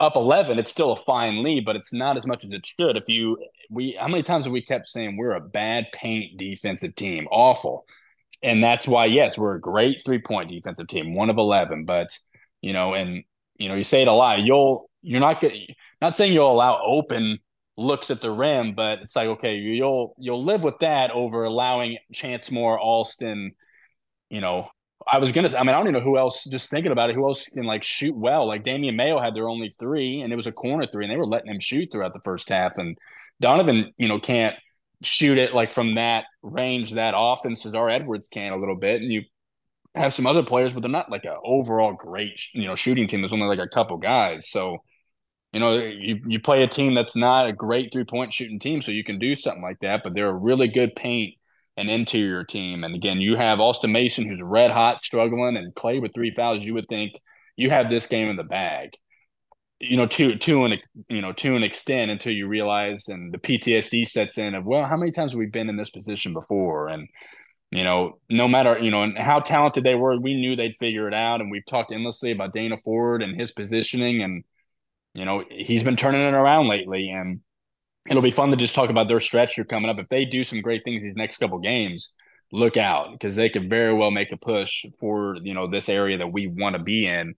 up 0.00 0.16
11 0.16 0.58
it's 0.58 0.70
still 0.70 0.92
a 0.92 0.96
fine 0.96 1.42
lead 1.42 1.64
but 1.64 1.76
it's 1.76 1.92
not 1.92 2.16
as 2.16 2.26
much 2.26 2.44
as 2.44 2.52
it 2.52 2.66
should. 2.66 2.96
If 2.96 3.08
you 3.08 3.38
we 3.70 3.96
how 3.98 4.08
many 4.08 4.22
times 4.22 4.44
have 4.44 4.52
we 4.52 4.62
kept 4.62 4.88
saying 4.88 5.16
we're 5.16 5.34
a 5.34 5.40
bad 5.40 5.86
paint 5.92 6.38
defensive 6.38 6.94
team? 6.94 7.26
Awful. 7.30 7.84
And 8.42 8.64
that's 8.64 8.88
why 8.88 9.06
yes 9.06 9.36
we're 9.38 9.54
a 9.54 9.60
great 9.60 10.02
three 10.04 10.20
point 10.20 10.50
defensive 10.50 10.88
team 10.88 11.14
one 11.14 11.30
of 11.30 11.38
11 11.38 11.84
but 11.84 12.08
you 12.60 12.72
know 12.72 12.94
and 12.94 13.24
you 13.56 13.68
know 13.68 13.74
you 13.74 13.84
say 13.84 14.02
it 14.02 14.08
a 14.08 14.12
lot 14.12 14.40
you'll 14.40 14.90
you're 15.02 15.20
not 15.20 15.40
good 15.40 15.52
not 16.00 16.16
saying 16.16 16.32
you'll 16.32 16.50
allow 16.50 16.80
open 16.84 17.38
looks 17.76 18.10
at 18.10 18.20
the 18.20 18.30
rim, 18.30 18.74
but 18.74 19.00
it's 19.00 19.16
like 19.16 19.28
okay, 19.28 19.56
you'll 19.56 20.14
you'll 20.18 20.44
live 20.44 20.62
with 20.62 20.78
that 20.80 21.10
over 21.10 21.44
allowing 21.44 21.98
Chance 22.12 22.50
Moore, 22.50 22.78
Alston, 22.78 23.52
you 24.28 24.40
know. 24.40 24.68
I 25.10 25.18
was 25.18 25.32
gonna. 25.32 25.48
I 25.56 25.60
mean, 25.60 25.70
I 25.70 25.72
don't 25.72 25.88
even 25.88 25.94
know 25.94 26.00
who 26.00 26.18
else. 26.18 26.44
Just 26.44 26.70
thinking 26.70 26.92
about 26.92 27.08
it, 27.08 27.16
who 27.16 27.26
else 27.26 27.46
can 27.46 27.64
like 27.64 27.82
shoot 27.82 28.14
well? 28.16 28.46
Like 28.46 28.64
Damian 28.64 28.96
Mayo 28.96 29.18
had 29.18 29.34
their 29.34 29.48
only 29.48 29.70
three, 29.70 30.20
and 30.20 30.32
it 30.32 30.36
was 30.36 30.46
a 30.46 30.52
corner 30.52 30.86
three, 30.86 31.04
and 31.04 31.10
they 31.10 31.16
were 31.16 31.26
letting 31.26 31.50
him 31.50 31.58
shoot 31.58 31.88
throughout 31.90 32.12
the 32.12 32.20
first 32.20 32.50
half. 32.50 32.76
And 32.76 32.98
Donovan, 33.40 33.94
you 33.96 34.08
know, 34.08 34.20
can't 34.20 34.56
shoot 35.02 35.38
it 35.38 35.54
like 35.54 35.72
from 35.72 35.94
that 35.94 36.24
range 36.42 36.92
that 36.92 37.14
often. 37.14 37.56
Cesar 37.56 37.88
Edwards 37.88 38.28
can 38.28 38.52
a 38.52 38.56
little 38.56 38.76
bit, 38.76 39.00
and 39.00 39.10
you 39.10 39.22
have 39.94 40.14
some 40.14 40.26
other 40.26 40.42
players, 40.42 40.72
but 40.72 40.80
they're 40.80 40.90
not 40.90 41.10
like 41.10 41.24
an 41.24 41.36
overall 41.44 41.94
great, 41.94 42.38
you 42.52 42.66
know, 42.66 42.74
shooting 42.74 43.08
team. 43.08 43.22
There's 43.22 43.32
only 43.32 43.46
like 43.46 43.58
a 43.58 43.68
couple 43.68 43.96
guys, 43.96 44.48
so 44.50 44.78
you 45.52 45.60
know, 45.60 45.78
you, 45.78 46.20
you 46.26 46.40
play 46.40 46.62
a 46.62 46.68
team 46.68 46.94
that's 46.94 47.16
not 47.16 47.48
a 47.48 47.52
great 47.52 47.92
three 47.92 48.04
point 48.04 48.32
shooting 48.32 48.58
team, 48.58 48.82
so 48.82 48.92
you 48.92 49.04
can 49.04 49.18
do 49.18 49.34
something 49.34 49.62
like 49.62 49.80
that, 49.80 50.02
but 50.04 50.14
they're 50.14 50.28
a 50.28 50.34
really 50.34 50.68
good 50.68 50.94
paint 50.94 51.34
and 51.76 51.90
interior 51.90 52.44
team. 52.44 52.84
And 52.84 52.94
again, 52.94 53.20
you 53.20 53.36
have 53.36 53.58
Alston 53.58 53.90
Mason 53.90 54.28
who's 54.28 54.42
red 54.42 54.70
hot, 54.70 55.02
struggling, 55.02 55.56
and 55.56 55.74
Clay 55.74 55.98
with 55.98 56.14
three 56.14 56.32
fouls. 56.32 56.62
You 56.62 56.74
would 56.74 56.88
think 56.88 57.20
you 57.56 57.70
have 57.70 57.90
this 57.90 58.06
game 58.06 58.28
in 58.28 58.36
the 58.36 58.44
bag. 58.44 58.90
You 59.80 59.96
know, 59.96 60.06
to 60.06 60.36
to 60.36 60.64
an 60.66 60.78
you 61.08 61.22
know 61.22 61.32
to 61.32 61.56
an 61.56 61.62
extent 61.64 62.10
until 62.10 62.32
you 62.32 62.46
realize 62.46 63.08
and 63.08 63.32
the 63.32 63.38
PTSD 63.38 64.06
sets 64.06 64.38
in 64.38 64.54
of 64.54 64.66
well, 64.66 64.84
how 64.84 64.96
many 64.96 65.10
times 65.10 65.32
have 65.32 65.38
we 65.38 65.46
been 65.46 65.70
in 65.70 65.76
this 65.76 65.90
position 65.90 66.32
before? 66.34 66.88
And 66.88 67.08
you 67.70 67.82
know, 67.82 68.18
no 68.28 68.46
matter 68.46 68.78
you 68.78 68.90
know 68.90 69.02
and 69.02 69.18
how 69.18 69.40
talented 69.40 69.82
they 69.84 69.94
were, 69.94 70.20
we 70.20 70.34
knew 70.34 70.54
they'd 70.54 70.76
figure 70.76 71.08
it 71.08 71.14
out. 71.14 71.40
And 71.40 71.50
we've 71.50 71.66
talked 71.66 71.92
endlessly 71.92 72.30
about 72.30 72.52
Dana 72.52 72.76
Ford 72.76 73.22
and 73.22 73.34
his 73.34 73.52
positioning 73.52 74.22
and 74.22 74.44
you 75.14 75.24
know, 75.24 75.44
he's 75.50 75.82
been 75.82 75.96
turning 75.96 76.20
it 76.20 76.34
around 76.34 76.68
lately, 76.68 77.10
and 77.10 77.40
it'll 78.08 78.22
be 78.22 78.30
fun 78.30 78.50
to 78.50 78.56
just 78.56 78.74
talk 78.74 78.90
about 78.90 79.08
their 79.08 79.20
stretch 79.20 79.54
here 79.54 79.64
coming 79.64 79.90
up. 79.90 79.98
If 79.98 80.08
they 80.08 80.24
do 80.24 80.44
some 80.44 80.60
great 80.60 80.84
things 80.84 81.02
these 81.02 81.16
next 81.16 81.38
couple 81.38 81.58
games, 81.58 82.14
look 82.52 82.76
out 82.76 83.12
because 83.12 83.36
they 83.36 83.48
could 83.48 83.70
very 83.70 83.94
well 83.94 84.10
make 84.10 84.32
a 84.32 84.36
push 84.36 84.84
for 84.98 85.36
you 85.42 85.54
know 85.54 85.68
this 85.68 85.88
area 85.88 86.18
that 86.18 86.32
we 86.32 86.46
want 86.46 86.76
to 86.76 86.82
be 86.82 87.06
in 87.06 87.34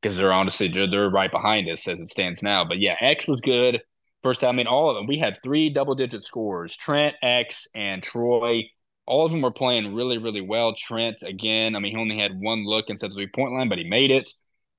because 0.00 0.16
they're 0.16 0.32
honestly 0.32 0.68
they're, 0.68 0.90
they're 0.90 1.10
right 1.10 1.30
behind 1.30 1.68
us 1.68 1.86
as 1.88 2.00
it 2.00 2.08
stands 2.08 2.42
now. 2.42 2.64
But 2.64 2.78
yeah, 2.78 2.96
X 3.00 3.26
was 3.26 3.40
good 3.40 3.80
first 4.22 4.40
time. 4.40 4.50
I 4.50 4.52
mean, 4.52 4.66
all 4.66 4.90
of 4.90 4.96
them. 4.96 5.06
We 5.06 5.18
had 5.18 5.38
three 5.42 5.70
double 5.70 5.94
digit 5.94 6.22
scores: 6.22 6.76
Trent, 6.76 7.16
X, 7.22 7.66
and 7.74 8.02
Troy. 8.02 8.64
All 9.06 9.24
of 9.24 9.30
them 9.30 9.42
were 9.42 9.52
playing 9.52 9.94
really, 9.94 10.18
really 10.18 10.40
well. 10.40 10.74
Trent 10.74 11.22
again. 11.22 11.76
I 11.76 11.78
mean, 11.78 11.94
he 11.94 12.00
only 12.00 12.18
had 12.18 12.40
one 12.40 12.64
look 12.64 12.90
inside 12.90 13.10
the 13.10 13.14
three 13.14 13.30
point 13.32 13.52
line, 13.52 13.68
but 13.68 13.78
he 13.78 13.88
made 13.88 14.10
it. 14.10 14.30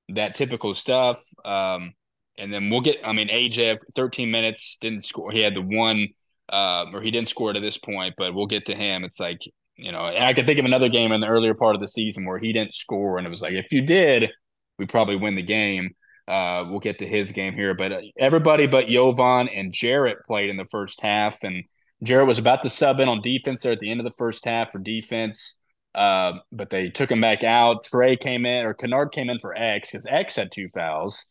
That 0.09 0.35
typical 0.35 0.73
stuff. 0.73 1.21
Um, 1.45 1.93
and 2.37 2.53
then 2.53 2.69
we'll 2.69 2.81
get. 2.81 2.97
I 3.03 3.13
mean, 3.13 3.29
AJ, 3.29 3.79
13 3.95 4.31
minutes, 4.31 4.77
didn't 4.81 5.03
score. 5.03 5.31
He 5.31 5.41
had 5.41 5.55
the 5.55 5.61
one, 5.61 6.07
uh, 6.51 6.85
or 6.93 7.01
he 7.01 7.11
didn't 7.11 7.27
score 7.27 7.53
to 7.53 7.59
this 7.59 7.77
point, 7.77 8.15
but 8.17 8.33
we'll 8.33 8.47
get 8.47 8.65
to 8.67 8.75
him. 8.75 9.03
It's 9.03 9.19
like 9.19 9.41
you 9.77 9.91
know, 9.91 10.05
I 10.05 10.33
could 10.33 10.47
think 10.47 10.59
of 10.59 10.65
another 10.65 10.89
game 10.89 11.11
in 11.11 11.21
the 11.21 11.27
earlier 11.27 11.53
part 11.53 11.75
of 11.75 11.81
the 11.81 11.87
season 11.87 12.25
where 12.25 12.39
he 12.39 12.51
didn't 12.51 12.73
score, 12.73 13.17
and 13.17 13.27
it 13.27 13.29
was 13.29 13.41
like 13.41 13.53
if 13.53 13.71
you 13.71 13.81
did, 13.81 14.31
we 14.79 14.85
probably 14.85 15.15
win 15.15 15.35
the 15.35 15.43
game. 15.43 15.91
Uh, 16.27 16.65
we'll 16.67 16.79
get 16.79 16.99
to 16.99 17.07
his 17.07 17.31
game 17.31 17.53
here, 17.53 17.73
but 17.73 17.91
uh, 17.91 18.01
everybody 18.19 18.67
but 18.67 18.87
Jovan 18.87 19.47
and 19.47 19.71
Jarrett 19.71 20.17
played 20.25 20.49
in 20.49 20.57
the 20.57 20.65
first 20.65 20.99
half, 20.99 21.43
and 21.43 21.63
Jarrett 22.03 22.27
was 22.27 22.39
about 22.39 22.63
to 22.63 22.69
sub 22.69 22.99
in 22.99 23.07
on 23.07 23.21
defense 23.21 23.63
there 23.63 23.71
at 23.71 23.79
the 23.79 23.89
end 23.89 23.99
of 23.99 24.03
the 24.03 24.15
first 24.17 24.43
half 24.45 24.71
for 24.71 24.79
defense. 24.79 25.63
Uh, 25.95 26.33
but 26.51 26.69
they 26.69 26.89
took 26.89 27.09
him 27.09 27.21
back 27.21 27.43
out. 27.43 27.85
Trey 27.85 28.17
came 28.17 28.45
in, 28.45 28.65
or 28.65 28.73
Kennard 28.73 29.11
came 29.11 29.29
in 29.29 29.39
for 29.39 29.57
X 29.57 29.91
because 29.91 30.05
X 30.07 30.35
had 30.35 30.51
two 30.51 30.67
fouls. 30.67 31.25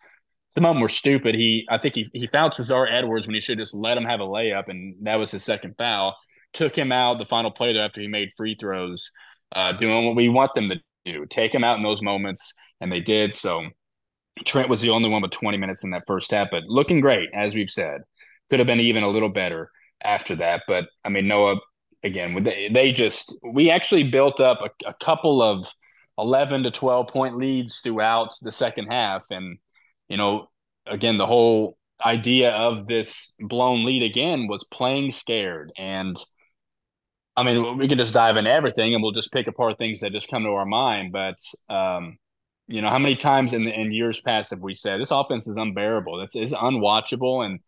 Of 0.56 0.62
them 0.62 0.80
were 0.80 0.88
stupid. 0.88 1.34
He, 1.34 1.66
I 1.68 1.76
think 1.76 1.94
he 1.94 2.08
he 2.14 2.26
fouled 2.26 2.54
Cesar 2.54 2.86
Edwards 2.86 3.26
when 3.26 3.34
he 3.34 3.40
should 3.40 3.58
just 3.58 3.74
let 3.74 3.98
him 3.98 4.04
have 4.04 4.20
a 4.20 4.24
layup, 4.24 4.68
and 4.68 4.94
that 5.02 5.16
was 5.16 5.30
his 5.30 5.44
second 5.44 5.74
foul. 5.76 6.16
Took 6.54 6.74
him 6.76 6.92
out 6.92 7.18
the 7.18 7.26
final 7.26 7.50
play 7.50 7.74
there 7.74 7.84
after 7.84 8.00
he 8.00 8.08
made 8.08 8.30
free 8.34 8.56
throws, 8.58 9.10
uh, 9.54 9.72
doing 9.72 10.06
what 10.06 10.16
we 10.16 10.30
want 10.30 10.54
them 10.54 10.70
to 10.70 10.76
do, 11.04 11.26
take 11.26 11.54
him 11.54 11.62
out 11.62 11.76
in 11.76 11.82
those 11.82 12.00
moments, 12.00 12.54
and 12.80 12.90
they 12.90 13.00
did. 13.00 13.34
So 13.34 13.66
Trent 14.44 14.70
was 14.70 14.80
the 14.80 14.90
only 14.90 15.08
one 15.08 15.22
with 15.22 15.30
20 15.30 15.58
minutes 15.58 15.84
in 15.84 15.90
that 15.90 16.06
first 16.06 16.30
half, 16.30 16.48
but 16.50 16.64
looking 16.66 17.00
great, 17.00 17.28
as 17.34 17.54
we've 17.54 17.70
said. 17.70 18.02
Could 18.48 18.60
have 18.60 18.66
been 18.66 18.80
even 18.80 19.02
a 19.02 19.08
little 19.08 19.28
better 19.28 19.70
after 20.02 20.36
that. 20.36 20.62
But 20.68 20.86
I 21.04 21.08
mean, 21.08 21.26
Noah, 21.26 21.56
again, 22.02 22.42
they, 22.44 22.70
they 22.72 22.92
just, 22.92 23.36
we 23.42 23.70
actually 23.70 24.04
built 24.04 24.40
up 24.40 24.60
a, 24.62 24.88
a 24.88 24.94
couple 25.02 25.42
of 25.42 25.66
11 26.16 26.62
to 26.62 26.70
12 26.70 27.08
point 27.08 27.36
leads 27.36 27.80
throughout 27.80 28.34
the 28.40 28.52
second 28.52 28.86
half. 28.86 29.24
And, 29.30 29.58
you 30.08 30.16
know, 30.16 30.48
again, 30.86 31.18
the 31.18 31.26
whole 31.26 31.76
idea 32.04 32.50
of 32.50 32.86
this 32.86 33.36
blown 33.40 33.84
lead 33.84 34.02
again 34.02 34.48
was 34.48 34.64
playing 34.64 35.12
scared. 35.12 35.72
And 35.78 36.16
I 37.36 37.42
mean, 37.42 37.78
we 37.78 37.88
can 37.88 37.98
just 37.98 38.14
dive 38.14 38.36
into 38.36 38.50
everything 38.50 38.94
and 38.94 39.02
we'll 39.02 39.12
just 39.12 39.32
pick 39.32 39.46
apart 39.46 39.78
things 39.78 40.00
that 40.00 40.12
just 40.12 40.28
come 40.28 40.44
to 40.44 40.50
our 40.50 40.66
mind. 40.66 41.12
But, 41.12 41.38
um, 41.68 42.18
you 42.68 42.82
know, 42.82 42.90
how 42.90 42.98
many 42.98 43.14
times 43.14 43.52
in 43.52 43.68
in 43.68 43.92
years 43.92 44.20
past 44.20 44.50
have 44.50 44.60
we 44.60 44.74
said 44.74 45.00
this 45.00 45.10
offense 45.10 45.46
is 45.46 45.56
unbearable? 45.56 46.20
It's, 46.22 46.34
it's 46.34 46.52
unwatchable, 46.52 47.46
and 47.46 47.60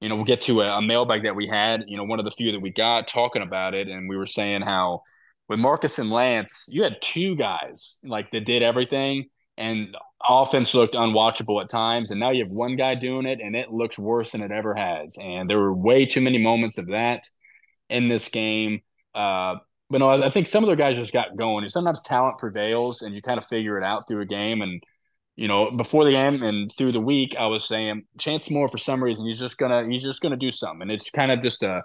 you 0.00 0.08
know, 0.08 0.16
we'll 0.16 0.24
get 0.24 0.42
to 0.42 0.62
a, 0.62 0.78
a, 0.78 0.82
mailbag 0.82 1.24
that 1.24 1.34
we 1.34 1.46
had. 1.46 1.84
You 1.88 1.96
know, 1.96 2.04
one 2.04 2.20
of 2.20 2.24
the 2.24 2.30
few 2.30 2.52
that 2.52 2.60
we 2.60 2.70
got 2.70 3.08
talking 3.08 3.42
about 3.42 3.74
it, 3.74 3.88
and 3.88 4.08
we 4.08 4.16
were 4.16 4.26
saying 4.26 4.62
how 4.62 5.02
with 5.48 5.58
Marcus 5.58 5.98
and 5.98 6.10
Lance, 6.10 6.66
you 6.68 6.84
had 6.84 7.02
two 7.02 7.34
guys 7.34 7.96
like 8.04 8.30
that 8.30 8.44
did 8.44 8.62
everything, 8.62 9.28
and 9.60 9.96
offense 10.26 10.74
looked 10.74 10.94
unwatchable 10.94 11.62
at 11.62 11.68
times, 11.70 12.10
and 12.10 12.18
now 12.18 12.30
you 12.30 12.44
have 12.44 12.52
one 12.52 12.76
guy 12.76 12.94
doing 12.94 13.26
it, 13.26 13.40
and 13.40 13.54
it 13.54 13.72
looks 13.72 13.98
worse 13.98 14.32
than 14.32 14.42
it 14.42 14.50
ever 14.50 14.74
has. 14.74 15.16
And 15.18 15.48
there 15.48 15.58
were 15.58 15.72
way 15.74 16.06
too 16.06 16.20
many 16.20 16.38
moments 16.38 16.78
of 16.78 16.88
that 16.88 17.24
in 17.88 18.08
this 18.08 18.28
game. 18.28 18.80
Uh, 19.14 19.56
but 19.90 19.98
no, 19.98 20.08
I 20.08 20.30
think 20.30 20.46
some 20.46 20.62
of 20.62 20.68
their 20.68 20.76
guys 20.76 20.96
just 20.96 21.12
got 21.12 21.36
going. 21.36 21.64
And 21.64 21.70
Sometimes 21.70 22.02
talent 22.02 22.38
prevails, 22.38 23.02
and 23.02 23.14
you 23.14 23.22
kind 23.22 23.38
of 23.38 23.46
figure 23.46 23.76
it 23.76 23.84
out 23.84 24.06
through 24.08 24.22
a 24.22 24.26
game. 24.26 24.62
And 24.62 24.82
you 25.36 25.48
know, 25.48 25.70
before 25.70 26.04
the 26.04 26.12
game 26.12 26.42
and 26.42 26.70
through 26.76 26.92
the 26.92 27.00
week, 27.00 27.36
I 27.38 27.46
was 27.46 27.66
saying 27.66 28.04
Chance 28.18 28.50
Moore 28.50 28.68
for 28.68 28.78
some 28.78 29.02
reason 29.02 29.26
he's 29.26 29.38
just 29.38 29.58
gonna 29.58 29.86
he's 29.88 30.02
just 30.02 30.20
gonna 30.20 30.36
do 30.36 30.50
something, 30.50 30.82
and 30.82 30.92
it's 30.92 31.10
kind 31.10 31.32
of 31.32 31.42
just 31.42 31.62
a 31.62 31.82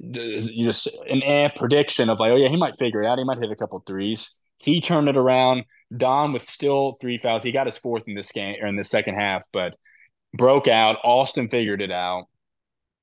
you 0.00 0.66
know 0.66 0.72
an 1.08 1.22
eh 1.22 1.48
prediction 1.48 2.08
of 2.08 2.18
like, 2.18 2.32
oh 2.32 2.36
yeah, 2.36 2.48
he 2.48 2.56
might 2.56 2.76
figure 2.76 3.02
it 3.02 3.06
out. 3.06 3.18
He 3.18 3.24
might 3.24 3.38
hit 3.38 3.50
a 3.50 3.56
couple 3.56 3.82
threes. 3.86 4.36
He 4.58 4.80
turned 4.80 5.08
it 5.08 5.16
around. 5.16 5.64
Don 5.96 6.32
with 6.32 6.48
still 6.48 6.92
three 6.92 7.18
fouls. 7.18 7.42
He 7.42 7.52
got 7.52 7.66
his 7.66 7.78
fourth 7.78 8.06
in 8.06 8.14
this 8.14 8.32
game 8.32 8.56
or 8.60 8.66
in 8.66 8.76
the 8.76 8.84
second 8.84 9.14
half, 9.14 9.44
but 9.52 9.76
broke 10.34 10.68
out. 10.68 10.98
Alston 11.02 11.48
figured 11.48 11.82
it 11.82 11.90
out. 11.90 12.26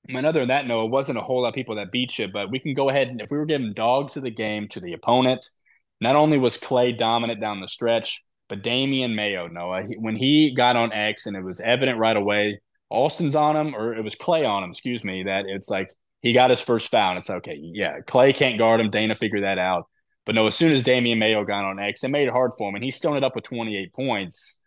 And 0.09 0.25
other 0.25 0.39
than 0.39 0.49
that, 0.49 0.67
no, 0.67 0.85
it 0.85 0.91
wasn't 0.91 1.17
a 1.17 1.21
whole 1.21 1.41
lot 1.41 1.49
of 1.49 1.53
people 1.53 1.75
that 1.75 1.91
beat 1.91 2.17
you, 2.17 2.29
but 2.29 2.49
we 2.49 2.59
can 2.59 2.73
go 2.73 2.89
ahead 2.89 3.09
and 3.09 3.19
if 3.19 3.29
we 3.29 3.37
were 3.37 3.45
giving 3.45 3.73
dogs 3.73 4.13
to 4.13 4.21
the 4.21 4.29
game 4.29 4.69
to 4.69 4.79
the 4.79 4.93
opponent, 4.93 5.45
not 5.99 6.15
only 6.15 6.37
was 6.37 6.57
Clay 6.57 6.93
dominant 6.93 7.41
down 7.41 7.59
the 7.59 7.67
stretch, 7.67 8.23
but 8.47 8.63
Damian 8.63 9.15
Mayo, 9.15 9.47
Noah, 9.47 9.83
he, 9.83 9.95
when 9.97 10.15
he 10.15 10.53
got 10.55 10.77
on 10.77 10.93
X 10.93 11.25
and 11.25 11.35
it 11.35 11.43
was 11.43 11.59
evident 11.59 11.99
right 11.99 12.15
away, 12.15 12.61
Alston's 12.89 13.35
on 13.35 13.57
him, 13.57 13.75
or 13.75 13.93
it 13.93 14.03
was 14.03 14.15
Clay 14.15 14.45
on 14.45 14.63
him, 14.63 14.69
excuse 14.69 15.03
me, 15.03 15.23
that 15.23 15.45
it's 15.47 15.69
like 15.69 15.89
he 16.21 16.31
got 16.31 16.49
his 16.49 16.61
first 16.61 16.89
foul. 16.89 17.11
And 17.11 17.19
it's 17.19 17.29
okay, 17.29 17.59
yeah, 17.61 17.99
Clay 18.05 18.31
can't 18.31 18.57
guard 18.57 18.79
him. 18.79 18.89
Dana 18.89 19.15
figured 19.15 19.43
that 19.43 19.57
out. 19.57 19.87
But 20.27 20.35
no, 20.35 20.45
as 20.45 20.55
soon 20.55 20.73
as 20.73 20.83
Damian 20.83 21.19
Mayo 21.19 21.45
got 21.45 21.63
on 21.63 21.79
X, 21.79 22.03
it 22.03 22.09
made 22.09 22.27
it 22.27 22.33
hard 22.33 22.51
for 22.57 22.67
him, 22.67 22.75
and 22.75 22.83
he 22.83 22.91
still 22.91 23.11
ended 23.11 23.23
up 23.23 23.33
with 23.33 23.45
28 23.45 23.93
points. 23.93 24.61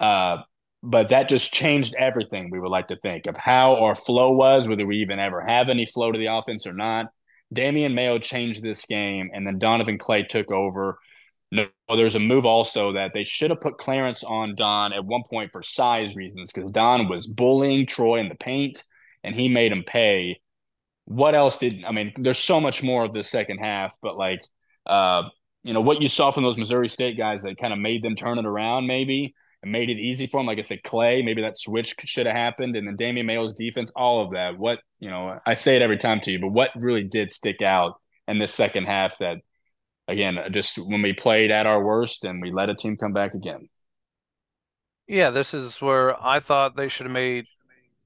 Uh, 0.00 0.38
but 0.82 1.10
that 1.10 1.28
just 1.28 1.52
changed 1.54 1.94
everything 1.96 2.50
we 2.50 2.58
would 2.58 2.72
like 2.72 2.88
to 2.88 2.96
think 2.96 3.26
of 3.26 3.36
how 3.36 3.76
our 3.76 3.94
flow 3.94 4.32
was, 4.32 4.66
whether 4.66 4.84
we 4.84 4.96
even 4.96 5.20
ever 5.20 5.40
have 5.40 5.68
any 5.68 5.86
flow 5.86 6.10
to 6.10 6.18
the 6.18 6.26
offense 6.26 6.66
or 6.66 6.72
not. 6.72 7.06
Damian 7.52 7.94
Mayo 7.94 8.18
changed 8.18 8.60
this 8.60 8.84
game, 8.86 9.30
and 9.32 9.46
then 9.46 9.60
Donovan 9.60 9.98
Clay 9.98 10.24
took 10.24 10.50
over. 10.50 10.98
No, 11.52 11.66
there's 11.88 12.16
a 12.16 12.20
move 12.20 12.44
also 12.44 12.92
that 12.94 13.12
they 13.14 13.24
should 13.24 13.50
have 13.50 13.60
put 13.60 13.78
Clarence 13.78 14.24
on 14.24 14.56
Don 14.56 14.92
at 14.92 15.04
one 15.04 15.22
point 15.30 15.50
for 15.52 15.62
size 15.62 16.16
reasons 16.16 16.50
because 16.52 16.72
Don 16.72 17.08
was 17.08 17.28
bullying 17.28 17.86
Troy 17.86 18.18
in 18.18 18.28
the 18.28 18.34
paint, 18.34 18.82
and 19.22 19.32
he 19.32 19.48
made 19.48 19.70
him 19.70 19.84
pay. 19.86 20.40
What 21.04 21.36
else 21.36 21.56
did 21.56 21.84
I 21.84 21.92
mean? 21.92 22.12
There's 22.16 22.36
so 22.36 22.60
much 22.60 22.82
more 22.82 23.04
of 23.04 23.14
the 23.14 23.22
second 23.22 23.58
half, 23.58 23.96
but 24.02 24.16
like, 24.16 24.40
uh, 24.88 25.28
you 25.62 25.74
know, 25.74 25.80
what 25.80 26.00
you 26.00 26.08
saw 26.08 26.30
from 26.30 26.44
those 26.44 26.56
Missouri 26.56 26.88
State 26.88 27.16
guys 27.16 27.42
that 27.42 27.58
kind 27.58 27.72
of 27.72 27.78
made 27.78 28.02
them 28.02 28.16
turn 28.16 28.38
it 28.38 28.46
around, 28.46 28.86
maybe 28.86 29.34
and 29.62 29.72
made 29.72 29.90
it 29.90 29.98
easy 29.98 30.26
for 30.26 30.38
them. 30.38 30.46
Like 30.46 30.58
I 30.58 30.62
said, 30.62 30.82
Clay, 30.82 31.22
maybe 31.22 31.42
that 31.42 31.56
switch 31.56 31.94
should 31.98 32.26
have 32.26 32.34
happened. 32.36 32.76
And 32.76 32.86
then 32.86 32.96
Damian 32.96 33.26
Mayo's 33.26 33.54
defense, 33.54 33.90
all 33.96 34.24
of 34.24 34.32
that. 34.32 34.56
What, 34.56 34.80
you 35.00 35.10
know, 35.10 35.38
I 35.46 35.54
say 35.54 35.76
it 35.76 35.82
every 35.82 35.98
time 35.98 36.20
to 36.22 36.30
you, 36.30 36.40
but 36.40 36.52
what 36.52 36.70
really 36.76 37.04
did 37.04 37.32
stick 37.32 37.60
out 37.60 38.00
in 38.28 38.38
this 38.38 38.54
second 38.54 38.84
half 38.84 39.18
that, 39.18 39.38
again, 40.06 40.38
just 40.52 40.78
when 40.78 41.02
we 41.02 41.12
played 41.12 41.50
at 41.50 41.66
our 41.66 41.82
worst 41.82 42.24
and 42.24 42.40
we 42.40 42.52
let 42.52 42.70
a 42.70 42.74
team 42.74 42.96
come 42.96 43.12
back 43.12 43.34
again? 43.34 43.68
Yeah, 45.08 45.30
this 45.30 45.54
is 45.54 45.80
where 45.80 46.22
I 46.24 46.38
thought 46.38 46.76
they 46.76 46.88
should 46.88 47.06
have 47.06 47.12
made 47.12 47.46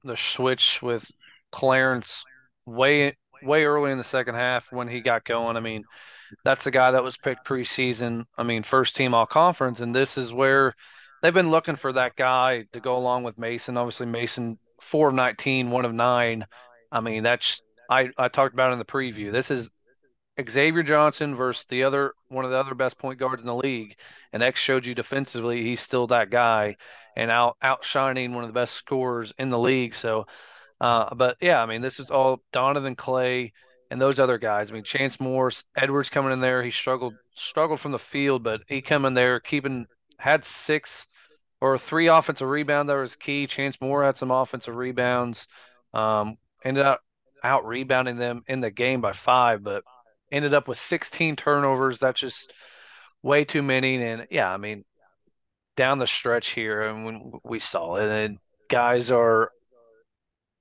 the 0.03 0.17
switch 0.17 0.81
with 0.81 1.05
Clarence 1.51 2.23
way 2.65 3.15
way 3.43 3.65
early 3.65 3.91
in 3.91 3.97
the 3.97 4.03
second 4.05 4.35
half 4.35 4.71
when 4.71 4.87
he 4.87 5.01
got 5.01 5.25
going. 5.25 5.57
I 5.57 5.59
mean, 5.59 5.83
that's 6.43 6.63
the 6.63 6.71
guy 6.71 6.91
that 6.91 7.03
was 7.03 7.17
picked 7.17 7.45
preseason. 7.45 8.25
I 8.37 8.43
mean, 8.43 8.63
first 8.63 8.95
team 8.95 9.13
all 9.13 9.25
conference, 9.25 9.79
and 9.79 9.95
this 9.95 10.17
is 10.17 10.33
where 10.33 10.73
they've 11.21 11.33
been 11.33 11.51
looking 11.51 11.75
for 11.75 11.93
that 11.93 12.15
guy 12.15 12.65
to 12.73 12.79
go 12.79 12.97
along 12.97 13.23
with 13.23 13.37
Mason. 13.37 13.77
Obviously, 13.77 14.05
Mason 14.05 14.57
four 14.81 15.09
of 15.09 15.15
19, 15.15 15.71
one 15.71 15.85
of 15.85 15.93
nine. 15.93 16.45
I 16.91 17.01
mean, 17.01 17.23
that's 17.23 17.61
I 17.89 18.09
I 18.17 18.27
talked 18.27 18.53
about 18.53 18.73
in 18.73 18.79
the 18.79 18.85
preview. 18.85 19.31
This 19.31 19.51
is 19.51 19.69
Xavier 20.49 20.83
Johnson 20.83 21.35
versus 21.35 21.65
the 21.69 21.83
other 21.83 22.13
one 22.27 22.45
of 22.45 22.51
the 22.51 22.57
other 22.57 22.75
best 22.75 22.97
point 22.97 23.19
guards 23.19 23.41
in 23.41 23.47
the 23.47 23.55
league, 23.55 23.95
and 24.31 24.41
X 24.41 24.59
showed 24.59 24.85
you 24.85 24.95
defensively 24.95 25.63
he's 25.63 25.81
still 25.81 26.07
that 26.07 26.29
guy, 26.29 26.77
and 27.15 27.29
out 27.29 27.57
outshining 27.61 28.33
one 28.33 28.43
of 28.43 28.49
the 28.49 28.59
best 28.59 28.73
scorers 28.73 29.33
in 29.37 29.49
the 29.49 29.59
league. 29.59 29.95
So, 29.95 30.25
uh, 30.81 31.13
but 31.15 31.37
yeah, 31.41 31.61
I 31.61 31.65
mean, 31.65 31.81
this 31.81 31.99
is 31.99 32.09
all 32.09 32.41
Donovan 32.51 32.95
Clay 32.95 33.53
and 33.93 34.01
those 34.01 34.19
other 34.19 34.39
guys. 34.39 34.71
I 34.71 34.73
mean, 34.73 34.83
Chance 34.83 35.19
Morris, 35.19 35.63
Edwards 35.77 36.09
coming 36.09 36.33
in 36.33 36.41
there. 36.41 36.63
He 36.63 36.71
struggled 36.71 37.13
struggled 37.31 37.79
from 37.79 37.91
the 37.91 37.99
field, 37.99 38.43
but 38.43 38.61
he 38.67 38.81
coming 38.81 39.13
there 39.13 39.39
keeping 39.39 39.85
had 40.17 40.43
six 40.43 41.05
or 41.61 41.77
three 41.77 42.07
offensive 42.07 42.49
rebound 42.49 42.89
that 42.89 42.95
was 42.95 43.15
key. 43.15 43.45
Chance 43.45 43.77
Moore 43.79 44.03
had 44.03 44.17
some 44.17 44.31
offensive 44.31 44.75
rebounds. 44.75 45.47
Um, 45.93 46.37
ended 46.65 46.83
up 46.83 47.01
out 47.43 47.67
rebounding 47.67 48.17
them 48.17 48.41
in 48.47 48.61
the 48.61 48.71
game 48.71 48.99
by 48.99 49.13
five, 49.13 49.63
but 49.63 49.83
ended 50.31 50.55
up 50.55 50.67
with 50.67 50.79
16 50.79 51.35
turnovers. 51.35 51.99
That's 51.99 52.19
just 52.19 52.51
way 53.21 53.45
too 53.45 53.61
many. 53.61 54.03
And 54.03 54.25
yeah, 54.31 54.51
I 54.51 54.57
mean, 54.57 54.85
down 55.77 55.99
the 55.99 56.07
stretch 56.07 56.49
here, 56.49 56.81
and 56.81 57.05
when 57.05 57.33
we 57.43 57.59
saw 57.59 57.97
it, 57.97 58.09
and 58.09 58.39
guys 58.71 59.11
are, 59.11 59.51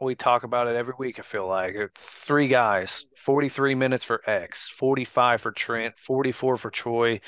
we 0.04 0.14
talk 0.14 0.44
about 0.44 0.68
it 0.68 0.76
every 0.76 0.94
week. 0.98 1.18
I 1.18 1.22
feel 1.22 1.46
like 1.46 1.76
three 1.94 2.48
guys, 2.48 3.04
43 3.16 3.74
minutes 3.74 4.04
for 4.04 4.20
X, 4.28 4.68
45 4.68 5.40
for 5.40 5.52
Trent, 5.52 5.98
44 5.98 6.56
for 6.56 6.70
Troy. 6.70 7.20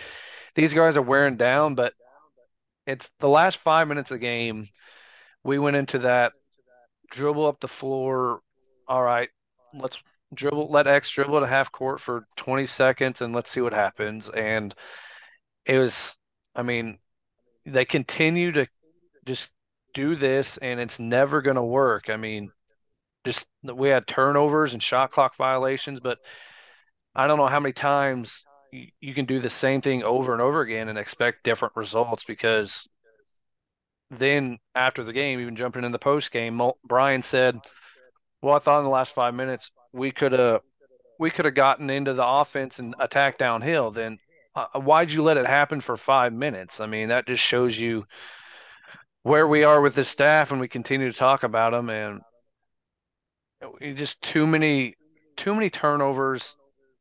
These 0.54 0.74
guys 0.74 0.96
are 0.96 1.02
wearing 1.02 1.36
down, 1.36 1.74
but 1.74 1.94
it's 2.86 3.10
the 3.20 3.28
last 3.28 3.58
five 3.58 3.88
minutes 3.88 4.10
of 4.10 4.16
the 4.16 4.26
game. 4.26 4.68
We 5.42 5.58
went 5.58 5.76
into 5.76 6.00
that 6.00 6.32
dribble 7.10 7.46
up 7.46 7.60
the 7.60 7.68
floor. 7.68 8.40
All 8.88 9.02
right, 9.02 9.28
let's 9.72 9.98
dribble, 10.34 10.70
let 10.70 10.86
X 10.86 11.10
dribble 11.10 11.40
to 11.40 11.46
half 11.46 11.72
court 11.72 12.00
for 12.00 12.26
20 12.36 12.66
seconds 12.66 13.20
and 13.20 13.34
let's 13.34 13.50
see 13.50 13.60
what 13.60 13.72
happens. 13.72 14.28
And 14.28 14.74
it 15.64 15.78
was, 15.78 16.16
I 16.54 16.62
mean, 16.62 16.98
they 17.64 17.84
continue 17.84 18.52
to 18.52 18.66
just 19.24 19.50
do 19.94 20.16
this 20.16 20.58
and 20.58 20.80
it's 20.80 20.98
never 20.98 21.40
going 21.40 21.56
to 21.56 21.62
work. 21.62 22.10
I 22.10 22.16
mean, 22.16 22.50
just 23.24 23.46
we 23.62 23.88
had 23.88 24.06
turnovers 24.06 24.72
and 24.72 24.82
shot 24.82 25.10
clock 25.10 25.36
violations, 25.36 26.00
but 26.00 26.18
I 27.14 27.26
don't 27.26 27.38
know 27.38 27.46
how 27.46 27.60
many 27.60 27.72
times 27.72 28.44
you, 28.72 28.88
you 29.00 29.14
can 29.14 29.24
do 29.24 29.40
the 29.40 29.50
same 29.50 29.80
thing 29.80 30.02
over 30.02 30.32
and 30.32 30.42
over 30.42 30.60
again 30.60 30.88
and 30.88 30.98
expect 30.98 31.44
different 31.44 31.76
results 31.76 32.24
because 32.24 32.88
then 34.10 34.58
after 34.74 35.02
the 35.04 35.12
game, 35.12 35.40
even 35.40 35.56
jumping 35.56 35.84
in 35.84 35.92
the 35.92 35.98
post 35.98 36.30
game, 36.30 36.60
Bryan 36.84 37.22
said, 37.22 37.58
"Well, 38.42 38.56
I 38.56 38.58
thought 38.58 38.78
in 38.78 38.84
the 38.84 38.90
last 38.90 39.14
five 39.14 39.34
minutes 39.34 39.70
we 39.92 40.10
could 40.10 40.32
have 40.32 40.60
we 41.18 41.30
could 41.30 41.44
have 41.44 41.54
gotten 41.54 41.90
into 41.90 42.12
the 42.12 42.26
offense 42.26 42.78
and 42.78 42.94
attacked 42.98 43.38
downhill. 43.38 43.90
Then 43.90 44.18
uh, 44.54 44.80
why'd 44.80 45.10
you 45.10 45.22
let 45.22 45.36
it 45.36 45.46
happen 45.46 45.80
for 45.80 45.96
five 45.96 46.32
minutes? 46.32 46.80
I 46.80 46.86
mean, 46.86 47.08
that 47.08 47.26
just 47.26 47.42
shows 47.42 47.78
you 47.78 48.06
where 49.22 49.48
we 49.48 49.64
are 49.64 49.80
with 49.80 49.94
the 49.94 50.04
staff, 50.04 50.50
and 50.50 50.60
we 50.60 50.68
continue 50.68 51.10
to 51.10 51.18
talk 51.18 51.44
about 51.44 51.72
them, 51.72 51.88
and 51.88 52.20
just 53.80 54.20
too 54.22 54.46
many 54.46 54.94
too 55.36 55.54
many 55.54 55.70
turnovers, 55.70 56.56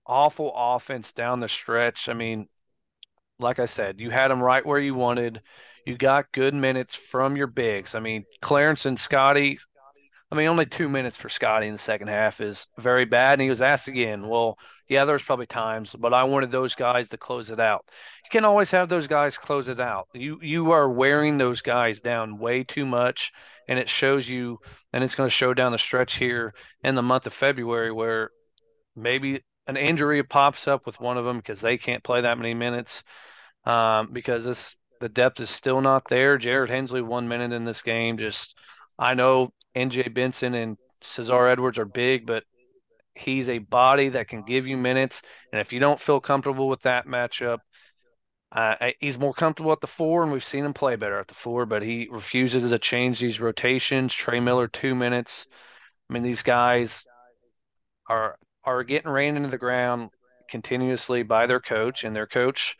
awful 0.05 0.51
offense 0.55 1.11
down 1.11 1.39
the 1.39 1.47
stretch. 1.47 2.09
I 2.09 2.13
mean, 2.13 2.47
like 3.39 3.59
I 3.59 3.65
said, 3.65 3.99
you 3.99 4.09
had 4.09 4.29
them 4.29 4.41
right 4.41 4.65
where 4.65 4.79
you 4.79 4.95
wanted. 4.95 5.41
You 5.85 5.97
got 5.97 6.31
good 6.31 6.53
minutes 6.53 6.95
from 6.95 7.35
your 7.35 7.47
bigs. 7.47 7.93
I 7.95 7.99
mean, 7.99 8.25
Clarence 8.41 8.85
and 8.85 8.99
Scotty. 8.99 9.59
I 10.31 10.35
mean, 10.35 10.47
only 10.47 10.65
two 10.65 10.89
minutes 10.89 11.17
for 11.17 11.29
Scotty 11.29 11.67
in 11.67 11.73
the 11.73 11.79
second 11.79 12.07
half 12.07 12.41
is 12.41 12.65
very 12.79 13.05
bad. 13.05 13.33
And 13.33 13.41
he 13.41 13.49
was 13.49 13.61
asked 13.61 13.87
again, 13.87 14.27
well, 14.27 14.57
yeah, 14.87 15.05
there's 15.05 15.23
probably 15.23 15.45
times, 15.45 15.95
but 15.97 16.13
I 16.13 16.23
wanted 16.23 16.51
those 16.51 16.75
guys 16.75 17.09
to 17.09 17.17
close 17.17 17.51
it 17.51 17.59
out. 17.59 17.85
You 18.23 18.29
can 18.29 18.45
always 18.45 18.71
have 18.71 18.89
those 18.89 19.07
guys 19.07 19.37
close 19.37 19.67
it 19.67 19.79
out. 19.79 20.07
You 20.13 20.39
you 20.41 20.71
are 20.71 20.89
wearing 20.89 21.37
those 21.37 21.61
guys 21.61 22.01
down 22.01 22.39
way 22.39 22.63
too 22.63 22.85
much, 22.85 23.31
and 23.67 23.77
it 23.77 23.89
shows 23.89 24.27
you, 24.27 24.59
and 24.91 25.03
it's 25.03 25.15
going 25.15 25.27
to 25.27 25.35
show 25.35 25.53
down 25.53 25.71
the 25.71 25.77
stretch 25.77 26.15
here 26.17 26.53
in 26.83 26.95
the 26.95 27.01
month 27.01 27.27
of 27.27 27.33
February 27.33 27.91
where 27.91 28.31
maybe 28.95 29.43
an 29.67 29.77
injury 29.77 30.23
pops 30.23 30.67
up 30.67 30.85
with 30.85 30.99
one 30.99 31.17
of 31.17 31.25
them 31.25 31.37
because 31.37 31.61
they 31.61 31.77
can't 31.77 32.03
play 32.03 32.21
that 32.21 32.37
many 32.37 32.53
minutes 32.53 33.03
um, 33.65 34.09
because 34.11 34.45
this 34.45 34.75
the 34.99 35.09
depth 35.09 35.39
is 35.39 35.49
still 35.49 35.81
not 35.81 36.07
there. 36.09 36.37
Jarrett 36.37 36.69
Hensley 36.69 37.01
one 37.01 37.27
minute 37.27 37.51
in 37.51 37.65
this 37.65 37.81
game. 37.81 38.17
Just 38.17 38.55
I 38.97 39.13
know 39.13 39.51
NJ 39.75 40.13
Benson 40.13 40.53
and 40.53 40.77
Cesar 41.01 41.47
Edwards 41.47 41.77
are 41.77 41.85
big, 41.85 42.25
but 42.25 42.43
he's 43.15 43.49
a 43.49 43.59
body 43.59 44.09
that 44.09 44.27
can 44.27 44.43
give 44.43 44.67
you 44.67 44.77
minutes. 44.77 45.21
And 45.51 45.59
if 45.59 45.73
you 45.73 45.79
don't 45.79 45.99
feel 45.99 46.19
comfortable 46.19 46.69
with 46.69 46.81
that 46.83 47.05
matchup, 47.05 47.59
uh, 48.53 48.91
he's 48.99 49.17
more 49.17 49.33
comfortable 49.33 49.71
at 49.71 49.81
the 49.81 49.87
four, 49.87 50.21
and 50.21 50.31
we've 50.31 50.43
seen 50.43 50.63
him 50.63 50.73
play 50.73 50.95
better 50.95 51.17
at 51.17 51.27
the 51.27 51.33
four, 51.33 51.65
but 51.65 51.81
he 51.81 52.07
refuses 52.11 52.69
to 52.69 52.77
change 52.77 53.19
these 53.19 53.39
rotations. 53.39 54.13
Trey 54.13 54.39
Miller, 54.39 54.67
two 54.67 54.93
minutes. 54.93 55.47
I 56.09 56.13
mean, 56.13 56.21
these 56.21 56.43
guys 56.43 57.03
are 58.07 58.37
are 58.63 58.83
getting 58.83 59.09
ran 59.09 59.37
into 59.37 59.49
the 59.49 59.57
ground 59.57 60.11
continuously 60.49 61.23
by 61.23 61.47
their 61.47 61.59
coach, 61.59 62.03
and 62.03 62.15
their 62.15 62.27
coach 62.27 62.77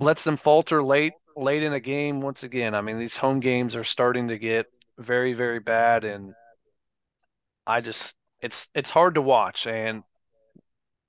lets 0.00 0.24
them 0.24 0.38
falter 0.38 0.82
late 0.82 1.12
late 1.36 1.62
in 1.62 1.74
a 1.74 1.80
game 1.80 2.22
once 2.22 2.42
again. 2.42 2.74
I 2.74 2.80
mean, 2.80 2.98
these 2.98 3.16
home 3.16 3.40
games 3.40 3.76
are 3.76 3.84
starting 3.84 4.28
to 4.28 4.38
get 4.38 4.66
very, 4.98 5.34
very 5.34 5.60
bad, 5.60 6.04
and 6.04 6.32
I 7.66 7.82
just 7.82 8.14
it's 8.40 8.66
it's 8.74 8.88
hard 8.88 9.16
to 9.16 9.22
watch. 9.22 9.66
And 9.66 10.04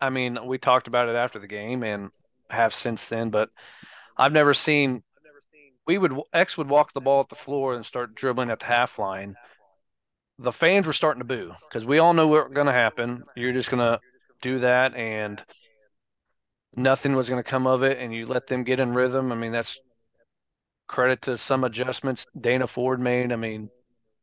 I 0.02 0.10
mean, 0.10 0.40
we 0.46 0.58
talked 0.58 0.88
about 0.88 1.08
it 1.08 1.16
after 1.16 1.40
the 1.40 1.48
game 1.48 1.84
and 1.84 2.12
have 2.50 2.74
since 2.74 3.08
then, 3.10 3.30
but 3.30 3.50
I've 4.18 4.34
never 4.34 4.54
seen. 4.54 5.04
We 5.88 5.98
would 5.98 6.14
X 6.34 6.58
would 6.58 6.70
walk 6.70 6.94
the 6.94 7.02
ball 7.02 7.22
at 7.22 7.30
the 7.30 7.36
floor 7.36 7.76
and 7.76 7.86
start 7.86 8.16
dribbling 8.16 8.50
at 8.50 8.60
the 8.60 8.66
half 8.66 8.98
line. 8.98 9.36
The 10.40 10.52
fans 10.52 10.88
were 10.88 10.94
starting 10.94 11.22
to 11.22 11.26
boo 11.26 11.54
because 11.70 11.86
we 11.86 12.00
all 12.00 12.14
know 12.14 12.28
what's 12.28 12.54
going 12.54 12.68
to 12.68 12.74
happen. 12.74 13.24
You're 13.36 13.54
just 13.54 13.70
going 13.70 13.80
to 13.80 14.00
do 14.42 14.60
that, 14.60 14.96
and 14.96 15.42
nothing 16.76 17.16
was 17.16 17.30
going 17.30 17.42
to 17.42 17.50
come 17.50 17.68
of 17.68 17.84
it. 17.84 18.00
And 18.00 18.14
you 18.14 18.26
let 18.26 18.48
them 18.48 18.64
get 18.64 18.80
in 18.80 18.94
rhythm. 18.94 19.32
I 19.32 19.36
mean, 19.36 19.52
that's 19.52 19.80
credit 20.88 21.22
to 21.24 21.38
some 21.38 21.64
adjustments 21.64 22.28
Dana 22.40 22.68
Ford 22.68 23.00
made. 23.00 23.32
I 23.32 23.36
mean, 23.36 23.70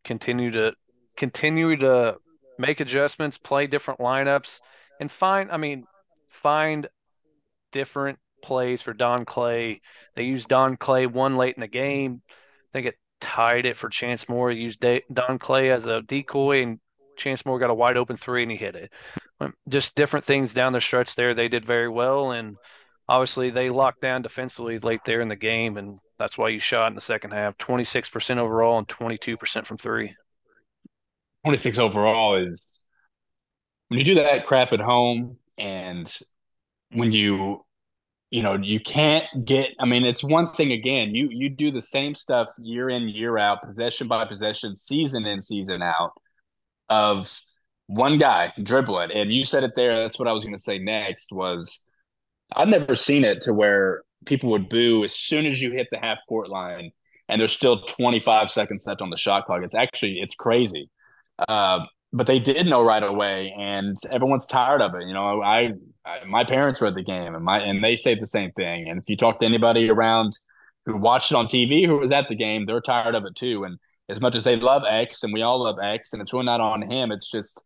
continue 0.04 0.50
to 0.52 0.74
continue 1.16 1.76
to 1.76 2.16
make 2.58 2.80
adjustments, 2.80 3.38
play 3.38 3.66
different 3.66 4.00
lineups, 4.00 4.60
and 5.00 5.10
find. 5.10 5.50
I 5.50 5.56
mean, 5.56 5.86
find 6.28 6.88
different 7.72 8.18
plays 8.42 8.82
for 8.82 8.92
Don 8.92 9.24
Clay. 9.24 9.80
They 10.14 10.24
used 10.24 10.48
Don 10.48 10.76
Clay 10.76 11.06
one 11.06 11.36
late 11.36 11.56
in 11.56 11.60
the 11.60 11.68
game. 11.68 12.22
I 12.28 12.32
think 12.72 12.86
it 12.86 12.98
tied 13.20 13.66
it 13.66 13.76
for 13.76 13.88
Chance 13.88 14.28
Moore. 14.28 14.50
He 14.50 14.58
used 14.58 14.84
Don 15.12 15.38
Clay 15.38 15.70
as 15.70 15.86
a 15.86 16.02
decoy, 16.02 16.62
and 16.62 16.78
Chance 17.16 17.44
Moore 17.46 17.58
got 17.58 17.70
a 17.70 17.74
wide 17.74 17.96
open 17.96 18.16
three, 18.16 18.42
and 18.42 18.50
he 18.50 18.56
hit 18.56 18.74
it. 18.74 18.92
Just 19.68 19.94
different 19.94 20.24
things 20.24 20.54
down 20.54 20.72
the 20.72 20.80
stretch 20.80 21.14
there. 21.14 21.34
They 21.34 21.48
did 21.48 21.64
very 21.64 21.88
well, 21.88 22.32
and 22.32 22.56
obviously 23.08 23.50
they 23.50 23.70
locked 23.70 24.00
down 24.00 24.22
defensively 24.22 24.78
late 24.78 25.00
there 25.04 25.20
in 25.20 25.28
the 25.28 25.36
game, 25.36 25.76
and 25.76 25.98
that's 26.18 26.38
why 26.38 26.48
you 26.48 26.58
shot 26.60 26.88
in 26.88 26.94
the 26.94 27.00
second 27.00 27.32
half. 27.32 27.58
Twenty 27.58 27.84
six 27.84 28.08
percent 28.08 28.40
overall 28.40 28.78
and 28.78 28.88
twenty 28.88 29.18
two 29.18 29.36
percent 29.36 29.66
from 29.66 29.78
three. 29.78 30.14
26 31.44 31.78
overall 31.78 32.36
is 32.36 32.62
when 33.88 33.98
you 33.98 34.04
do 34.04 34.14
that 34.14 34.46
crap 34.46 34.72
at 34.72 34.80
home 34.80 35.38
and 35.58 36.16
when 36.92 37.12
you 37.12 37.64
you 38.30 38.42
know 38.42 38.54
you 38.54 38.80
can't 38.80 39.24
get 39.44 39.70
i 39.78 39.84
mean 39.84 40.04
it's 40.04 40.24
one 40.24 40.46
thing 40.46 40.72
again 40.72 41.14
you 41.14 41.28
you 41.30 41.48
do 41.48 41.70
the 41.70 41.82
same 41.82 42.14
stuff 42.14 42.48
year 42.58 42.88
in 42.88 43.08
year 43.08 43.38
out 43.38 43.62
possession 43.62 44.08
by 44.08 44.24
possession 44.24 44.74
season 44.74 45.26
in 45.26 45.40
season 45.40 45.82
out 45.82 46.12
of 46.88 47.40
one 47.86 48.16
guy 48.18 48.52
dribbling. 48.62 49.10
And 49.10 49.32
you 49.32 49.44
said 49.44 49.64
it 49.64 49.74
there 49.74 49.96
that's 49.96 50.18
what 50.18 50.28
i 50.28 50.32
was 50.32 50.44
going 50.44 50.56
to 50.56 50.62
say 50.62 50.78
next 50.78 51.32
was 51.32 51.84
i've 52.54 52.68
never 52.68 52.94
seen 52.94 53.24
it 53.24 53.42
to 53.42 53.52
where 53.52 54.02
people 54.24 54.50
would 54.50 54.68
boo 54.68 55.04
as 55.04 55.14
soon 55.14 55.46
as 55.46 55.60
you 55.60 55.72
hit 55.72 55.88
the 55.90 55.98
half 55.98 56.20
court 56.28 56.48
line 56.48 56.92
and 57.28 57.40
there's 57.40 57.52
still 57.52 57.82
25 57.86 58.50
seconds 58.50 58.86
left 58.86 59.00
on 59.00 59.08
the 59.08 59.16
shot 59.16 59.46
clock. 59.46 59.62
It's 59.62 59.74
actually 59.74 60.20
it's 60.20 60.34
crazy. 60.34 60.90
Uh, 61.48 61.80
but 62.12 62.26
they 62.26 62.38
did 62.38 62.66
know 62.66 62.82
right 62.82 63.02
away, 63.02 63.54
and 63.56 63.96
everyone's 64.10 64.46
tired 64.46 64.82
of 64.82 64.94
it. 64.94 65.06
You 65.06 65.14
know, 65.14 65.42
I, 65.42 65.72
I, 66.04 66.24
my 66.26 66.44
parents 66.44 66.80
were 66.80 66.88
at 66.88 66.94
the 66.94 67.02
game, 67.02 67.34
and 67.34 67.44
my 67.44 67.58
and 67.58 67.82
they 67.82 67.96
say 67.96 68.14
the 68.14 68.26
same 68.26 68.52
thing. 68.52 68.88
And 68.88 69.00
if 69.00 69.08
you 69.08 69.16
talk 69.16 69.38
to 69.40 69.46
anybody 69.46 69.88
around 69.88 70.38
who 70.84 70.96
watched 70.96 71.30
it 71.30 71.36
on 71.36 71.46
TV, 71.46 71.86
who 71.86 71.98
was 71.98 72.12
at 72.12 72.28
the 72.28 72.34
game, 72.34 72.66
they're 72.66 72.80
tired 72.80 73.14
of 73.14 73.24
it 73.24 73.34
too. 73.34 73.64
And 73.64 73.78
as 74.08 74.20
much 74.20 74.34
as 74.34 74.44
they 74.44 74.56
love 74.56 74.82
X, 74.88 75.22
and 75.22 75.32
we 75.32 75.42
all 75.42 75.62
love 75.62 75.76
X, 75.82 76.12
and 76.12 76.20
it's 76.20 76.32
really 76.32 76.44
not 76.44 76.60
on 76.60 76.82
him. 76.82 77.12
It's 77.12 77.30
just 77.30 77.62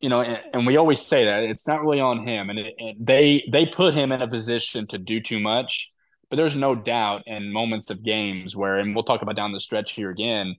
you 0.00 0.08
know, 0.08 0.20
and, 0.20 0.40
and 0.52 0.66
we 0.66 0.76
always 0.76 1.00
say 1.00 1.24
that 1.24 1.44
it's 1.44 1.66
not 1.66 1.80
really 1.82 2.00
on 2.00 2.26
him, 2.26 2.50
and 2.50 2.58
it, 2.58 2.74
it, 2.78 2.96
they 3.00 3.48
they 3.50 3.66
put 3.66 3.94
him 3.94 4.12
in 4.12 4.22
a 4.22 4.28
position 4.28 4.86
to 4.88 4.98
do 4.98 5.20
too 5.20 5.40
much. 5.40 5.90
But 6.30 6.36
there's 6.36 6.56
no 6.56 6.74
doubt 6.74 7.22
in 7.26 7.52
moments 7.52 7.90
of 7.90 8.02
games 8.02 8.56
where, 8.56 8.78
and 8.78 8.94
we'll 8.94 9.04
talk 9.04 9.22
about 9.22 9.36
down 9.36 9.52
the 9.52 9.60
stretch 9.60 9.92
here 9.92 10.10
again, 10.10 10.56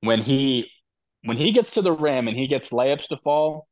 when 0.00 0.20
he 0.20 0.70
when 1.22 1.36
he 1.36 1.52
gets 1.52 1.72
to 1.72 1.82
the 1.82 1.92
rim 1.92 2.28
and 2.28 2.36
he 2.36 2.46
gets 2.46 2.70
layups 2.70 3.08
to 3.08 3.16
fall, 3.16 3.68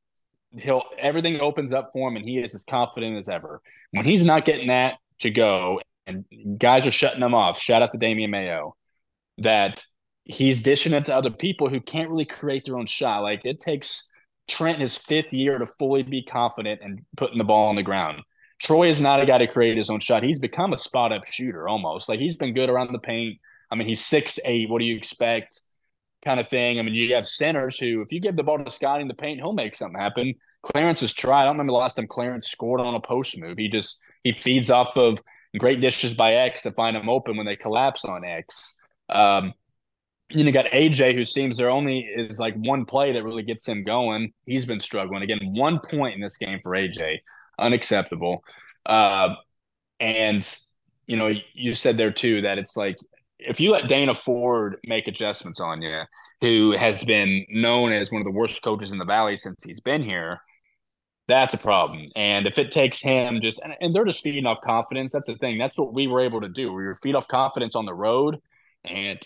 he'll 0.53 0.83
everything 0.99 1.41
opens 1.41 1.73
up 1.73 1.91
for 1.93 2.09
him 2.09 2.17
and 2.17 2.25
he 2.25 2.39
is 2.39 2.55
as 2.55 2.65
confident 2.65 3.19
as 3.19 3.29
ever. 3.29 3.61
When 3.93 4.05
he's 4.05 4.23
not 4.23 4.45
getting 4.45 4.69
that 4.69 4.95
to 5.21 5.31
go 5.31 5.81
and 6.07 6.25
guys 6.59 6.87
are 6.87 6.93
shutting 6.93 7.23
him 7.23 7.35
off, 7.35 7.61
shout 7.61 7.83
out 7.83 7.93
to 7.93 7.99
Damian 7.99 8.31
Mayo, 8.31 8.77
that 9.39 9.85
he's 10.25 10.61
dishing 10.61 10.93
it 10.93 11.07
to 11.07 11.15
other 11.15 11.31
people 11.31 11.69
who 11.69 11.81
can't 11.81 12.11
really 12.11 12.25
create 12.25 12.65
their 12.65 12.79
own 12.79 12.87
shot. 12.87 13.23
Like 13.23 13.45
it 13.45 13.61
takes 13.61 14.11
Trent 14.49 14.79
his 14.79 14.97
fifth 14.97 15.33
year 15.33 15.59
to 15.59 15.67
fully 15.67 16.03
be 16.03 16.23
confident 16.23 16.81
and 16.83 17.01
putting 17.17 17.39
the 17.39 17.45
ball 17.45 17.69
on 17.69 17.77
the 17.77 17.83
ground. 17.83 18.21
Troy 18.61 18.89
is 18.89 19.01
not 19.01 19.21
a 19.21 19.27
guy 19.27 19.39
to 19.39 19.47
create 19.47 19.77
his 19.77 19.91
own 19.91 20.01
shot. 20.01 20.23
He's 20.23 20.39
become 20.39 20.73
a 20.73 20.79
spot 20.79 21.13
up 21.13 21.27
shooter 21.27 21.69
almost. 21.69 22.09
Like 22.09 22.21
he's 22.21 22.37
been 22.37 22.55
good 22.55 22.71
around 22.71 22.93
the 22.93 22.99
paint. 22.99 23.39
I 23.71 23.75
mean, 23.75 23.89
he's 23.89 24.05
six 24.05 24.39
eight. 24.45 24.71
What 24.71 24.79
do 24.79 24.85
you 24.85 24.97
expect? 24.97 25.61
Kind 26.27 26.41
of 26.41 26.49
thing. 26.49 26.79
I 26.79 26.83
mean, 26.83 26.95
you 26.95 27.15
have 27.15 27.27
centers 27.27 27.79
who, 27.79 28.03
if 28.03 28.13
you 28.13 28.21
give 28.21 28.37
the 28.37 28.43
ball 28.43 28.63
to 28.63 28.71
Scotty 28.71 29.01
in 29.01 29.09
the 29.09 29.15
paint, 29.15 29.39
he'll 29.39 29.53
make 29.53 29.75
something 29.77 29.99
happen. 29.99 30.35
Clarence 30.63 31.01
has 31.01 31.15
tried. 31.15 31.43
I 31.43 31.45
don't 31.45 31.55
remember 31.55 31.71
the 31.71 31.79
last 31.79 31.95
time 31.95 32.09
Clarence 32.09 32.51
scored 32.51 32.81
on 32.81 32.97
a 32.97 33.01
post 33.01 33.39
move. 33.39 33.57
He 33.57 33.69
just 33.69 34.01
he 34.25 34.33
feeds 34.33 34.69
off 34.69 34.97
of 34.97 35.23
great 35.59 35.81
dishes 35.81 36.15
by 36.15 36.35
X 36.35 36.63
to 36.63 36.73
find 36.73 36.97
him 36.97 37.09
open 37.09 37.37
when 37.37 37.47
they 37.47 37.55
collapse 37.55 38.05
on 38.05 38.25
X. 38.25 38.81
Um, 39.09 39.55
you 40.29 40.43
know, 40.43 40.51
got 40.51 40.67
AJ 40.67 41.15
who 41.15 41.25
seems 41.25 41.57
there 41.57 41.71
only 41.71 42.01
is 42.01 42.41
like 42.41 42.57
one 42.57 42.85
play 42.85 43.13
that 43.13 43.23
really 43.23 43.45
gets 43.45 43.67
him 43.67 43.85
going. 43.85 44.33
He's 44.45 44.67
been 44.67 44.81
struggling 44.81 45.23
again. 45.23 45.39
One 45.55 45.79
point 45.79 46.17
in 46.17 46.21
this 46.21 46.37
game 46.37 46.59
for 46.65 46.73
AJ, 46.73 47.21
unacceptable. 47.61 48.43
Uh, 48.85 49.37
and 50.01 50.47
you 51.07 51.17
know, 51.17 51.31
you 51.55 51.75
said 51.75 51.97
there 51.97 52.11
too 52.11 52.43
that 52.43 52.59
it's 52.59 52.77
like 52.77 52.99
if 53.39 53.61
you 53.61 53.71
let 53.71 53.89
Dana 53.89 54.15
Ford 54.15 54.77
make 54.85 55.09
adjustments 55.09 55.61
on 55.61 55.83
you, 55.83 56.01
who 56.41 56.73
has 56.73 57.05
been 57.05 57.45
known 57.49 57.93
as 57.93 58.11
one 58.11 58.21
of 58.21 58.25
the 58.25 58.31
worst 58.31 58.63
coaches 58.63 58.93
in 58.93 58.99
the 58.99 59.05
Valley 59.05 59.37
since 59.37 59.63
he's 59.63 59.81
been 59.81 60.03
here, 60.03 60.41
that's 61.29 61.55
a 61.55 61.59
problem. 61.59 62.09
And 62.15 62.47
if 62.47 62.59
it 62.59 62.71
takes 62.71 63.01
him 63.01 63.41
just, 63.41 63.61
and, 63.63 63.75
and 63.81 63.95
they're 63.95 64.05
just 64.05 64.23
feeding 64.23 64.47
off 64.47 64.61
confidence, 64.61 65.13
that's 65.13 65.27
the 65.27 65.37
thing. 65.37 65.59
That's 65.59 65.77
what 65.77 65.93
we 65.93 66.07
were 66.07 66.21
able 66.21 66.41
to 66.41 66.49
do. 66.49 66.73
We 66.73 66.85
were 66.85 66.95
feed 66.95 67.15
off 67.15 67.29
confidence 67.29 67.75
on 67.75 67.85
the 67.85 67.95
road, 67.95 68.39
and 68.85 69.19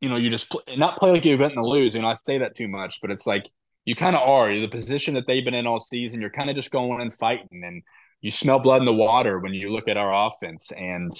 you 0.00 0.08
know, 0.08 0.16
you 0.16 0.30
just 0.30 0.54
not 0.76 0.98
play 0.98 1.10
like 1.10 1.24
you're 1.24 1.38
going 1.38 1.54
to 1.54 1.66
lose. 1.66 1.94
You 1.94 2.02
know, 2.02 2.08
I 2.08 2.14
say 2.14 2.38
that 2.38 2.54
too 2.54 2.68
much, 2.68 3.00
but 3.00 3.10
it's 3.10 3.26
like 3.26 3.50
you 3.84 3.94
kind 3.94 4.14
of 4.14 4.22
are. 4.22 4.50
You're 4.50 4.60
the 4.60 4.68
position 4.68 5.14
that 5.14 5.26
they've 5.26 5.44
been 5.44 5.54
in 5.54 5.66
all 5.66 5.80
season. 5.80 6.20
You're 6.20 6.30
kind 6.30 6.50
of 6.50 6.56
just 6.56 6.70
going 6.70 7.00
and 7.00 7.12
fighting, 7.12 7.62
and 7.64 7.82
you 8.20 8.30
smell 8.30 8.58
blood 8.58 8.80
in 8.80 8.86
the 8.86 8.92
water 8.92 9.38
when 9.38 9.54
you 9.54 9.70
look 9.70 9.88
at 9.88 9.96
our 9.96 10.26
offense. 10.26 10.70
And 10.72 11.10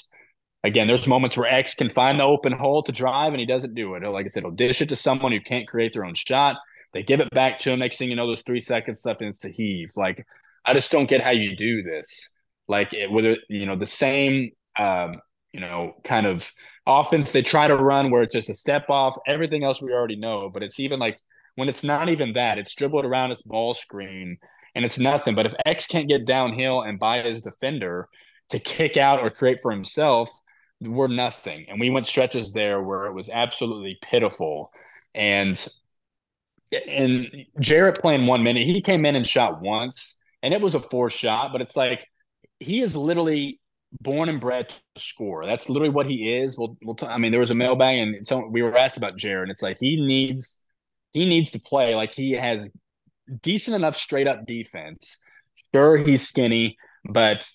again, 0.64 0.88
there's 0.88 1.07
moments 1.07 1.37
where 1.37 1.53
X 1.53 1.74
can 1.74 1.90
find 1.90 2.18
the 2.18 2.24
open 2.24 2.53
hole 2.53 2.83
to 2.83 2.92
drive, 2.92 3.33
and 3.33 3.40
he 3.40 3.46
doesn't 3.46 3.74
do 3.74 3.94
it. 3.94 4.03
Like 4.03 4.24
I 4.24 4.29
said, 4.29 4.42
he'll 4.42 4.50
dish 4.50 4.81
it 4.81 4.88
to 4.88 4.96
someone 4.96 5.31
who 5.31 5.40
can't 5.40 5.68
create 5.68 5.92
their 5.92 6.05
own 6.05 6.14
shot. 6.14 6.57
They 6.92 7.03
give 7.03 7.20
it 7.20 7.31
back 7.31 7.61
to 7.61 7.70
him. 7.70 7.81
Next 7.81 7.98
thing 7.98 8.11
you 8.11 8.16
know, 8.16 8.27
there's 8.27 8.42
three 8.42 8.61
seconds 8.61 9.05
left, 9.05 9.20
and 9.20 9.31
it's 9.31 9.44
a 9.44 9.50
heave. 9.50 9.90
Like 9.96 10.27
I 10.64 10.72
just 10.72 10.90
don't 10.90 11.09
get 11.09 11.22
how 11.22 11.31
you 11.31 11.55
do 11.57 11.83
this. 11.83 12.38
Like 12.66 12.94
it, 12.94 13.11
whether 13.11 13.37
you 13.48 13.66
know 13.66 13.77
the 13.77 13.87
same, 13.87 14.50
um, 14.79 15.20
you 15.53 15.61
know, 15.61 15.94
kind 16.03 16.27
of 16.27 16.50
offense 16.87 17.33
they 17.33 17.40
try 17.42 17.66
to 17.66 17.77
run 17.77 18.11
where 18.11 18.22
it's 18.22 18.35
just 18.35 18.50
a 18.50 18.55
step 18.55 18.88
off. 18.90 19.16
Everything 19.27 19.64
else 19.64 19.83
we 19.83 19.92
already 19.92 20.16
know, 20.16 20.48
but 20.48 20.62
it's 20.62 20.81
even 20.81 20.98
like 20.98 21.18
when 21.57 21.68
it's 21.68 21.85
not 21.85 22.09
even 22.09 22.33
that, 22.33 22.59
it's 22.59 22.74
dribbled 22.74 23.05
around 23.05 23.31
its 23.31 23.42
ball 23.42 23.74
screen 23.74 24.38
and 24.74 24.85
it's 24.85 24.98
nothing. 24.98 25.35
But 25.35 25.46
if 25.46 25.55
X 25.66 25.87
can't 25.87 26.09
get 26.09 26.27
downhill 26.27 26.83
and 26.83 26.98
buy 26.98 27.22
his 27.22 27.42
defender 27.42 28.09
to 28.50 28.59
kick 28.59 28.96
out 28.96 29.20
or 29.20 29.31
create 29.31 29.59
for 29.62 29.70
himself, 29.70 30.31
we're 30.81 31.09
nothing. 31.09 31.67
And 31.69 31.81
we 31.81 31.91
went 31.91 32.07
stretches 32.07 32.53
there 32.53 32.83
where 32.83 33.07
it 33.07 33.13
was 33.13 33.29
absolutely 33.29 33.99
pitiful. 34.03 34.73
And 35.15 35.57
and 36.89 37.47
Jarrett 37.61 38.01
playing 38.01 38.27
one 38.27 38.43
minute, 38.43 38.65
he 38.65 38.81
came 38.81 39.07
in 39.07 39.17
and 39.17 39.27
shot 39.27 39.61
once, 39.61 40.21
and 40.43 40.53
it 40.53 40.61
was 40.61 40.75
a 40.75 40.81
four 40.81 41.11
shot, 41.11 41.53
but 41.53 41.61
it's 41.61 41.77
like 41.77 42.07
he 42.59 42.81
is 42.81 42.97
literally 42.97 43.61
born 44.01 44.29
and 44.29 44.41
bred 44.41 44.69
to 44.71 45.01
score. 45.01 45.47
That's 45.47 45.69
literally 45.69 45.93
what 45.95 46.07
he 46.07 46.35
is. 46.37 46.59
We'll, 46.59 46.77
we'll 46.83 46.97
t- 46.97 47.07
I 47.07 47.19
mean, 47.19 47.31
there 47.31 47.41
was 47.41 47.51
a 47.53 47.55
mailbag, 47.55 47.99
and 47.99 48.27
so 48.27 48.47
we 48.47 48.63
were 48.63 48.77
asked 48.77 48.97
about 48.97 49.17
Jarrett. 49.17 49.51
It's 49.51 49.63
like 49.63 49.79
he 49.79 49.97
needs 50.05 50.63
he 51.13 51.27
needs 51.27 51.53
to 51.53 51.61
play 51.61 51.95
like 51.95 52.13
he 52.13 52.33
has 52.33 52.69
decent 53.43 53.77
enough 53.77 53.97
straight 53.97 54.27
up 54.27 54.47
defense. 54.47 55.25
Sure, 55.75 55.97
he's 55.97 56.27
skinny, 56.27 56.77
but 57.05 57.49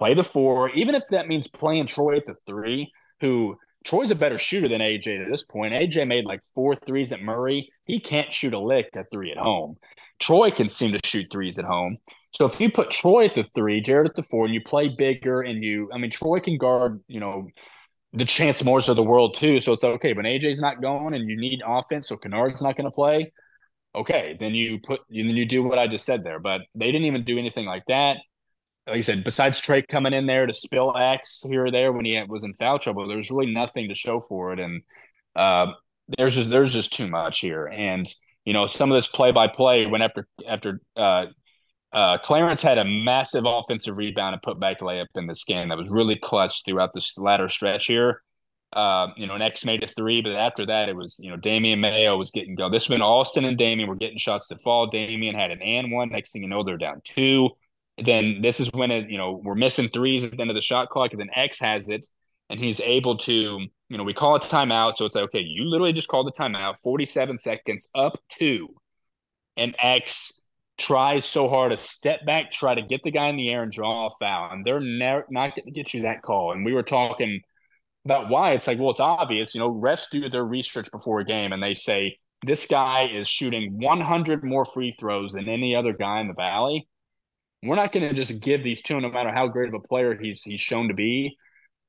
play 0.00 0.14
the 0.14 0.24
four, 0.24 0.70
even 0.70 0.94
if 0.94 1.02
that 1.10 1.28
means 1.28 1.46
playing 1.46 1.86
Troy 1.86 2.16
at 2.16 2.24
the 2.24 2.34
three, 2.46 2.90
who 3.20 3.56
Troy's 3.84 4.10
a 4.10 4.14
better 4.14 4.38
shooter 4.38 4.66
than 4.66 4.80
AJ 4.80 5.24
at 5.24 5.30
this 5.30 5.42
point. 5.42 5.74
AJ 5.74 6.08
made 6.08 6.24
like 6.24 6.40
four 6.54 6.74
threes 6.74 7.12
at 7.12 7.20
Murray. 7.20 7.70
He 7.84 8.00
can't 8.00 8.32
shoot 8.32 8.54
a 8.54 8.58
lick 8.58 8.88
at 8.96 9.10
three 9.12 9.30
at 9.30 9.36
home. 9.36 9.76
Troy 10.18 10.50
can 10.50 10.70
seem 10.70 10.92
to 10.92 11.00
shoot 11.04 11.26
threes 11.30 11.58
at 11.58 11.66
home. 11.66 11.98
So 12.32 12.46
if 12.46 12.58
you 12.60 12.70
put 12.70 12.90
Troy 12.90 13.26
at 13.26 13.34
the 13.34 13.44
three, 13.44 13.82
Jarrett 13.82 14.08
at 14.08 14.16
the 14.16 14.22
four, 14.22 14.46
and 14.46 14.54
you 14.54 14.62
play 14.62 14.88
bigger, 14.88 15.42
and 15.42 15.62
you, 15.62 15.90
I 15.92 15.98
mean, 15.98 16.10
Troy 16.10 16.40
can 16.40 16.56
guard, 16.56 17.00
you 17.06 17.20
know, 17.20 17.48
the 18.14 18.24
Chance 18.24 18.64
Moores 18.64 18.88
of 18.88 18.96
the 18.96 19.02
world 19.02 19.34
too. 19.34 19.60
So 19.60 19.74
it's 19.74 19.84
okay. 19.84 20.14
But 20.14 20.24
AJ's 20.24 20.62
not 20.62 20.80
going, 20.80 21.12
and 21.12 21.28
you 21.28 21.36
need 21.36 21.60
offense, 21.66 22.08
so 22.08 22.16
Kennard's 22.16 22.62
not 22.62 22.76
going 22.76 22.90
to 22.90 22.94
play. 22.94 23.32
Okay, 23.94 24.36
then 24.40 24.54
you 24.54 24.78
put, 24.78 25.00
then 25.10 25.26
you 25.26 25.44
do 25.44 25.62
what 25.62 25.78
I 25.78 25.88
just 25.88 26.06
said 26.06 26.24
there. 26.24 26.38
But 26.38 26.62
they 26.74 26.86
didn't 26.86 27.06
even 27.06 27.24
do 27.24 27.38
anything 27.38 27.66
like 27.66 27.84
that. 27.88 28.18
Like 28.90 28.98
I 28.98 29.02
said, 29.02 29.22
besides 29.22 29.60
Trey 29.60 29.82
coming 29.82 30.12
in 30.12 30.26
there 30.26 30.46
to 30.46 30.52
spill 30.52 30.96
X 30.96 31.44
here 31.48 31.66
or 31.66 31.70
there 31.70 31.92
when 31.92 32.04
he 32.04 32.20
was 32.28 32.42
in 32.42 32.52
foul 32.54 32.80
trouble, 32.80 33.06
there's 33.06 33.30
really 33.30 33.52
nothing 33.52 33.88
to 33.88 33.94
show 33.94 34.18
for 34.18 34.52
it, 34.52 34.58
and 34.58 34.82
uh, 35.36 35.66
there's 36.18 36.34
just 36.34 36.50
there's 36.50 36.72
just 36.72 36.92
too 36.92 37.06
much 37.06 37.38
here. 37.38 37.66
And 37.66 38.12
you 38.44 38.52
know, 38.52 38.66
some 38.66 38.90
of 38.90 38.96
this 38.96 39.06
play 39.06 39.30
by 39.30 39.46
play 39.46 39.86
when 39.86 40.02
after 40.02 40.26
after 40.44 40.80
uh, 40.96 41.26
uh, 41.92 42.18
Clarence 42.18 42.62
had 42.62 42.78
a 42.78 42.84
massive 42.84 43.44
offensive 43.46 43.96
rebound 43.96 44.34
and 44.34 44.42
put 44.42 44.58
back 44.58 44.80
layup 44.80 45.06
in 45.14 45.28
this 45.28 45.44
game 45.44 45.68
that 45.68 45.78
was 45.78 45.88
really 45.88 46.16
clutch 46.16 46.64
throughout 46.64 46.92
this 46.92 47.16
latter 47.16 47.48
stretch 47.48 47.86
here. 47.86 48.22
Uh, 48.72 49.08
you 49.16 49.26
know, 49.28 49.34
an 49.34 49.42
X 49.42 49.64
made 49.64 49.84
a 49.84 49.86
three, 49.86 50.20
but 50.20 50.32
after 50.32 50.66
that, 50.66 50.88
it 50.88 50.96
was, 50.96 51.16
you 51.20 51.30
know, 51.30 51.36
Damian 51.36 51.80
Mayo 51.80 52.16
was 52.16 52.30
getting 52.32 52.56
go. 52.56 52.68
This 52.68 52.88
when 52.88 53.02
Alston 53.02 53.44
and 53.44 53.56
Damian 53.56 53.88
were 53.88 53.96
getting 53.96 54.18
shots 54.18 54.48
to 54.48 54.56
fall. 54.56 54.88
Damian 54.88 55.36
had 55.36 55.52
an 55.52 55.62
and 55.62 55.92
one. 55.92 56.08
Next 56.08 56.32
thing 56.32 56.42
you 56.42 56.48
know, 56.48 56.64
they're 56.64 56.76
down 56.76 57.00
two. 57.04 57.50
Then 57.98 58.40
this 58.42 58.60
is 58.60 58.70
when 58.72 58.90
it, 58.90 59.10
you 59.10 59.18
know, 59.18 59.40
we're 59.44 59.54
missing 59.54 59.88
threes 59.88 60.24
at 60.24 60.32
the 60.32 60.40
end 60.40 60.50
of 60.50 60.54
the 60.54 60.62
shot 60.62 60.88
clock, 60.88 61.12
and 61.12 61.20
then 61.20 61.30
X 61.34 61.58
has 61.60 61.88
it, 61.88 62.06
and 62.48 62.58
he's 62.58 62.80
able 62.80 63.18
to, 63.18 63.32
you 63.32 63.98
know, 63.98 64.04
we 64.04 64.14
call 64.14 64.36
it 64.36 64.42
timeout. 64.42 64.96
So 64.96 65.04
it's 65.04 65.14
like, 65.14 65.24
okay, 65.24 65.40
you 65.40 65.64
literally 65.64 65.92
just 65.92 66.08
called 66.08 66.26
the 66.26 66.32
timeout, 66.32 66.78
47 66.82 67.38
seconds 67.38 67.88
up 67.94 68.18
two, 68.30 68.68
and 69.56 69.74
X 69.78 70.40
tries 70.78 71.26
so 71.26 71.46
hard 71.46 71.72
to 71.72 71.76
step 71.76 72.24
back, 72.24 72.50
try 72.50 72.74
to 72.74 72.82
get 72.82 73.02
the 73.02 73.10
guy 73.10 73.28
in 73.28 73.36
the 73.36 73.50
air 73.50 73.62
and 73.62 73.70
draw 73.70 74.06
a 74.06 74.10
foul, 74.18 74.50
and 74.50 74.64
they're 74.64 74.80
not 74.80 75.54
going 75.54 75.66
to 75.66 75.70
get 75.70 75.92
you 75.92 76.02
that 76.02 76.22
call. 76.22 76.52
And 76.52 76.64
we 76.64 76.72
were 76.72 76.82
talking 76.82 77.40
about 78.06 78.30
why 78.30 78.52
it's 78.52 78.66
like, 78.66 78.78
well, 78.78 78.90
it's 78.90 79.00
obvious. 79.00 79.54
You 79.54 79.60
know, 79.60 79.70
refs 79.70 80.08
do 80.10 80.28
their 80.30 80.44
research 80.44 80.90
before 80.90 81.20
a 81.20 81.24
game, 81.24 81.52
and 81.52 81.62
they 81.62 81.74
say 81.74 82.16
this 82.46 82.66
guy 82.66 83.10
is 83.12 83.28
shooting 83.28 83.78
100 83.78 84.42
more 84.42 84.64
free 84.64 84.96
throws 84.98 85.32
than 85.32 85.48
any 85.48 85.76
other 85.76 85.92
guy 85.92 86.20
in 86.20 86.28
the 86.28 86.34
valley. 86.34 86.88
We're 87.62 87.76
not 87.76 87.92
going 87.92 88.08
to 88.08 88.14
just 88.14 88.40
give 88.40 88.62
these 88.64 88.82
two, 88.82 89.00
no 89.00 89.10
matter 89.10 89.30
how 89.30 89.48
great 89.48 89.68
of 89.68 89.74
a 89.74 89.80
player 89.80 90.18
he's 90.18 90.42
he's 90.42 90.60
shown 90.60 90.88
to 90.88 90.94
be. 90.94 91.36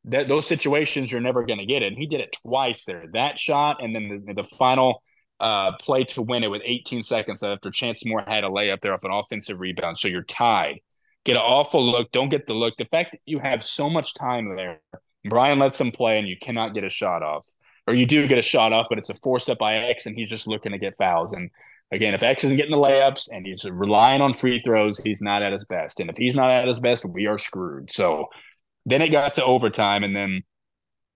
That 0.05 0.27
those 0.27 0.47
situations 0.47 1.11
you're 1.11 1.21
never 1.21 1.45
going 1.45 1.59
to 1.59 1.65
get 1.65 1.83
it. 1.83 1.87
And 1.87 1.97
he 1.97 2.07
did 2.07 2.21
it 2.21 2.35
twice 2.43 2.85
there. 2.85 3.05
That 3.13 3.37
shot, 3.39 3.83
and 3.83 3.95
then 3.95 4.23
the, 4.25 4.33
the 4.33 4.43
final 4.43 5.01
uh, 5.39 5.71
play 5.77 6.03
to 6.03 6.21
win 6.21 6.43
it 6.43 6.51
with 6.51 6.61
18 6.63 7.03
seconds 7.03 7.41
after 7.41 7.71
Chance 7.71 8.05
Moore 8.05 8.23
had 8.25 8.43
a 8.43 8.49
layup 8.49 8.81
there 8.81 8.93
off 8.93 9.03
an 9.03 9.11
offensive 9.11 9.59
rebound. 9.59 9.97
So 9.97 10.07
you're 10.07 10.23
tied. 10.23 10.79
Get 11.23 11.35
an 11.35 11.43
awful 11.43 11.83
look. 11.83 12.11
Don't 12.11 12.29
get 12.29 12.47
the 12.47 12.53
look. 12.53 12.77
The 12.77 12.85
fact 12.85 13.13
that 13.13 13.21
you 13.25 13.39
have 13.39 13.63
so 13.63 13.89
much 13.89 14.13
time 14.13 14.55
there, 14.55 14.81
Bryan 15.27 15.59
lets 15.59 15.81
him 15.81 15.91
play 15.91 16.19
and 16.19 16.27
you 16.27 16.37
cannot 16.39 16.73
get 16.73 16.83
a 16.83 16.89
shot 16.89 17.23
off. 17.23 17.45
Or 17.87 17.93
you 17.93 18.05
do 18.05 18.27
get 18.27 18.37
a 18.37 18.43
shot 18.43 18.73
off, 18.73 18.87
but 18.89 18.99
it's 18.99 19.09
a 19.09 19.15
four 19.15 19.39
step 19.39 19.57
by 19.57 19.75
X 19.75 20.05
and 20.05 20.15
he's 20.15 20.29
just 20.29 20.47
looking 20.47 20.71
to 20.71 20.77
get 20.77 20.95
fouls. 20.95 21.33
And 21.33 21.49
again, 21.91 22.13
if 22.13 22.23
X 22.23 22.43
isn't 22.43 22.57
getting 22.57 22.71
the 22.71 22.77
layups 22.77 23.29
and 23.31 23.45
he's 23.45 23.65
relying 23.65 24.21
on 24.21 24.33
free 24.33 24.59
throws, 24.59 24.99
he's 24.99 25.21
not 25.21 25.41
at 25.41 25.53
his 25.53 25.65
best. 25.65 25.99
And 25.99 26.09
if 26.09 26.17
he's 26.17 26.35
not 26.35 26.51
at 26.51 26.67
his 26.67 26.79
best, 26.79 27.05
we 27.05 27.27
are 27.27 27.37
screwed. 27.37 27.91
So 27.91 28.27
then 28.85 29.01
it 29.01 29.09
got 29.09 29.35
to 29.35 29.43
overtime 29.43 30.03
and 30.03 30.15
then 30.15 30.43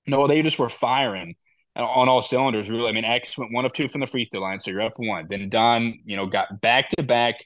no, 0.08 0.28
they 0.28 0.42
just 0.42 0.60
were 0.60 0.70
firing 0.70 1.36
on 1.76 2.08
all 2.08 2.22
cylinders, 2.22 2.70
really. 2.70 2.90
I 2.90 2.92
mean, 2.92 3.06
X 3.06 3.38
went 3.38 3.54
one 3.54 3.66
of 3.66 3.74
two 3.74 3.88
from 3.88 4.02
the 4.02 4.08
free 4.08 4.30
throw 4.32 4.42
line, 4.42 4.60
so 4.60 4.72
you're 4.72 4.82
up 4.82 4.94
one. 4.98 5.28
Then 5.30 5.50
Don, 5.50 6.00
you 6.06 6.16
know, 6.16 6.26
got 6.26 6.62
back 6.62 6.90
to 6.92 7.04
back 7.04 7.44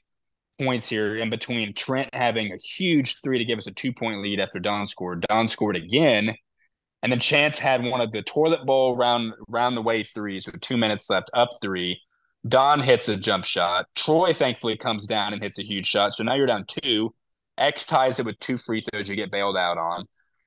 points 0.59 0.89
here 0.89 1.17
in 1.17 1.29
between 1.29 1.73
Trent 1.73 2.13
having 2.13 2.51
a 2.51 2.57
huge 2.57 3.21
three 3.23 3.37
to 3.37 3.45
give 3.45 3.57
us 3.57 3.67
a 3.67 3.71
two 3.71 3.93
point 3.93 4.21
lead 4.21 4.39
after 4.39 4.59
Don 4.59 4.85
scored. 4.87 5.25
Don 5.29 5.47
scored 5.47 5.75
again. 5.75 6.35
And 7.01 7.11
then 7.11 7.19
Chance 7.21 7.59
had 7.59 7.81
one 7.81 8.01
of 8.01 8.11
the 8.11 8.21
toilet 8.21 8.65
bowl 8.65 8.95
round 8.95 9.33
round 9.47 9.77
the 9.77 9.81
way 9.81 10.03
threes 10.03 10.45
with 10.45 10.59
two 10.59 10.75
minutes 10.75 11.09
left, 11.09 11.31
up 11.33 11.49
three. 11.61 11.99
Don 12.47 12.81
hits 12.81 13.09
a 13.09 13.17
jump 13.17 13.45
shot. 13.45 13.85
Troy 13.95 14.33
thankfully 14.33 14.77
comes 14.77 15.05
down 15.07 15.33
and 15.33 15.41
hits 15.41 15.59
a 15.59 15.63
huge 15.63 15.85
shot. 15.85 16.13
So 16.13 16.23
now 16.23 16.35
you're 16.35 16.47
down 16.47 16.65
two. 16.67 17.13
X 17.57 17.85
ties 17.85 18.19
it 18.19 18.25
with 18.25 18.39
two 18.39 18.57
free 18.57 18.81
throws 18.81 19.09
you 19.09 19.15
get 19.15 19.31
bailed 19.31 19.57
out 19.57 19.77
on. 19.77 20.05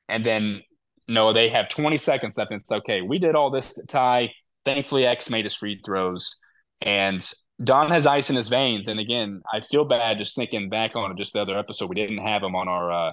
And 0.09 0.25
then 0.25 0.63
no, 1.09 1.33
they 1.33 1.49
have 1.51 1.69
20 1.69 1.99
seconds 1.99 2.39
left. 2.39 2.51
And 2.51 2.61
it's 2.61 2.73
okay. 2.73 3.03
We 3.03 3.19
did 3.19 3.35
all 3.35 3.51
this 3.51 3.75
to 3.75 3.87
tie. 3.87 4.33
Thankfully, 4.65 5.05
X 5.05 5.29
made 5.29 5.45
his 5.45 5.55
free 5.55 5.81
throws. 5.85 6.37
And 6.81 7.29
Don 7.63 7.91
has 7.91 8.07
ice 8.07 8.31
in 8.31 8.37
his 8.37 8.49
veins. 8.49 8.89
And 8.89 8.99
again, 8.99 9.43
I 9.53 9.61
feel 9.61 9.85
bad 9.85 10.19
just 10.19 10.35
thinking 10.35 10.69
back 10.69 10.97
on 10.97 11.17
just 11.17 11.33
the 11.33 11.41
other 11.41 11.59
episode. 11.59 11.89
We 11.89 11.97
didn't 11.97 12.19
have 12.19 12.43
him 12.43 12.55
on 12.55 12.69
our 12.69 12.91
uh 12.91 13.13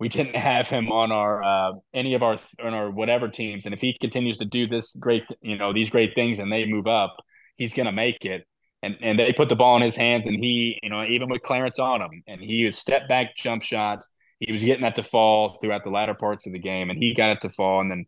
we 0.00 0.08
didn't 0.08 0.36
have 0.50 0.68
him 0.68 0.90
on 0.90 1.12
our 1.12 1.42
uh 1.42 1.72
any 1.92 2.14
of 2.14 2.22
our 2.22 2.38
on 2.62 2.74
our 2.74 2.90
whatever 2.90 3.28
teams. 3.28 3.66
And 3.66 3.74
if 3.74 3.80
he 3.80 3.96
continues 4.00 4.38
to 4.38 4.44
do 4.44 4.66
this 4.66 4.94
great, 4.96 5.24
you 5.42 5.58
know, 5.58 5.72
these 5.72 5.90
great 5.90 6.14
things 6.14 6.38
and 6.38 6.50
they 6.50 6.64
move 6.64 6.86
up, 6.86 7.16
he's 7.58 7.74
gonna 7.74 7.92
make 7.92 8.24
it. 8.24 8.46
And 8.82 8.96
and 9.02 9.18
they 9.18 9.32
put 9.32 9.50
the 9.50 9.56
ball 9.56 9.76
in 9.76 9.82
his 9.82 9.96
hands 9.96 10.26
and 10.26 10.42
he, 10.42 10.78
you 10.82 10.88
know, 10.88 11.04
even 11.04 11.28
with 11.28 11.42
Clarence 11.42 11.78
on 11.78 12.00
him, 12.00 12.22
and 12.26 12.40
he 12.40 12.64
was 12.64 12.78
step 12.78 13.08
back 13.08 13.36
jump 13.36 13.62
shots 13.62 14.08
he 14.40 14.52
was 14.52 14.62
getting 14.62 14.82
that 14.82 14.96
to 14.96 15.02
fall 15.02 15.54
throughout 15.54 15.84
the 15.84 15.90
latter 15.90 16.14
parts 16.14 16.46
of 16.46 16.52
the 16.52 16.58
game, 16.58 16.90
and 16.90 16.98
he 16.98 17.14
got 17.14 17.30
it 17.30 17.40
to 17.42 17.48
fall. 17.48 17.80
And 17.80 17.90
then 17.90 18.06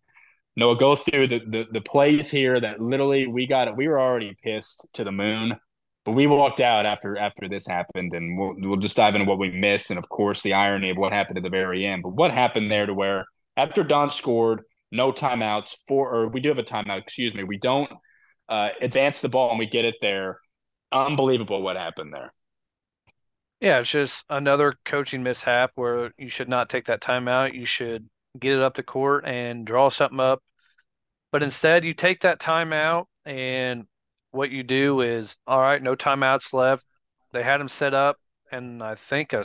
Noah, 0.56 0.76
go 0.78 0.96
through 0.96 1.28
the, 1.28 1.40
the 1.46 1.66
the 1.72 1.80
plays 1.80 2.30
here 2.30 2.60
that 2.60 2.80
literally 2.80 3.26
we 3.26 3.46
got 3.46 3.68
it. 3.68 3.76
We 3.76 3.88
were 3.88 4.00
already 4.00 4.36
pissed 4.42 4.88
to 4.94 5.04
the 5.04 5.12
moon, 5.12 5.56
but 6.04 6.12
we 6.12 6.26
walked 6.26 6.60
out 6.60 6.86
after 6.86 7.16
after 7.16 7.48
this 7.48 7.66
happened, 7.66 8.14
and 8.14 8.38
we'll 8.38 8.54
we'll 8.58 8.76
just 8.76 8.96
dive 8.96 9.14
into 9.14 9.28
what 9.28 9.38
we 9.38 9.50
missed, 9.50 9.90
and 9.90 9.98
of 9.98 10.08
course 10.08 10.42
the 10.42 10.54
irony 10.54 10.90
of 10.90 10.96
what 10.96 11.12
happened 11.12 11.38
at 11.38 11.44
the 11.44 11.50
very 11.50 11.86
end. 11.86 12.02
But 12.02 12.14
what 12.14 12.30
happened 12.30 12.70
there 12.70 12.86
to 12.86 12.94
where 12.94 13.26
after 13.56 13.82
Don 13.82 14.10
scored, 14.10 14.62
no 14.92 15.12
timeouts 15.12 15.74
for, 15.88 16.14
or 16.14 16.28
we 16.28 16.40
do 16.40 16.48
have 16.48 16.58
a 16.58 16.62
timeout. 16.62 17.00
Excuse 17.02 17.34
me, 17.34 17.44
we 17.44 17.58
don't 17.58 17.90
uh, 18.50 18.70
advance 18.82 19.20
the 19.20 19.28
ball 19.28 19.50
and 19.50 19.58
we 19.58 19.66
get 19.66 19.84
it 19.86 19.94
there. 20.02 20.40
Unbelievable 20.92 21.62
what 21.62 21.76
happened 21.76 22.12
there. 22.12 22.34
Yeah, 23.60 23.78
it's 23.78 23.90
just 23.90 24.24
another 24.28 24.74
coaching 24.84 25.22
mishap 25.22 25.72
where 25.76 26.12
you 26.18 26.28
should 26.28 26.48
not 26.48 26.68
take 26.68 26.86
that 26.86 27.00
time 27.00 27.28
out. 27.28 27.54
You 27.54 27.66
should 27.66 28.08
get 28.38 28.56
it 28.56 28.62
up 28.62 28.74
the 28.74 28.82
court 28.82 29.24
and 29.26 29.66
draw 29.66 29.88
something 29.88 30.20
up. 30.20 30.42
But 31.30 31.42
instead, 31.42 31.84
you 31.84 31.94
take 31.94 32.22
that 32.22 32.40
timeout, 32.40 33.04
and 33.24 33.84
what 34.32 34.50
you 34.50 34.64
do 34.64 35.00
is, 35.00 35.38
all 35.46 35.60
right, 35.60 35.80
no 35.80 35.94
timeouts 35.94 36.52
left. 36.52 36.84
They 37.32 37.42
had 37.42 37.60
them 37.60 37.68
set 37.68 37.94
up, 37.94 38.16
and 38.50 38.82
I 38.82 38.96
think 38.96 39.32
a, 39.32 39.44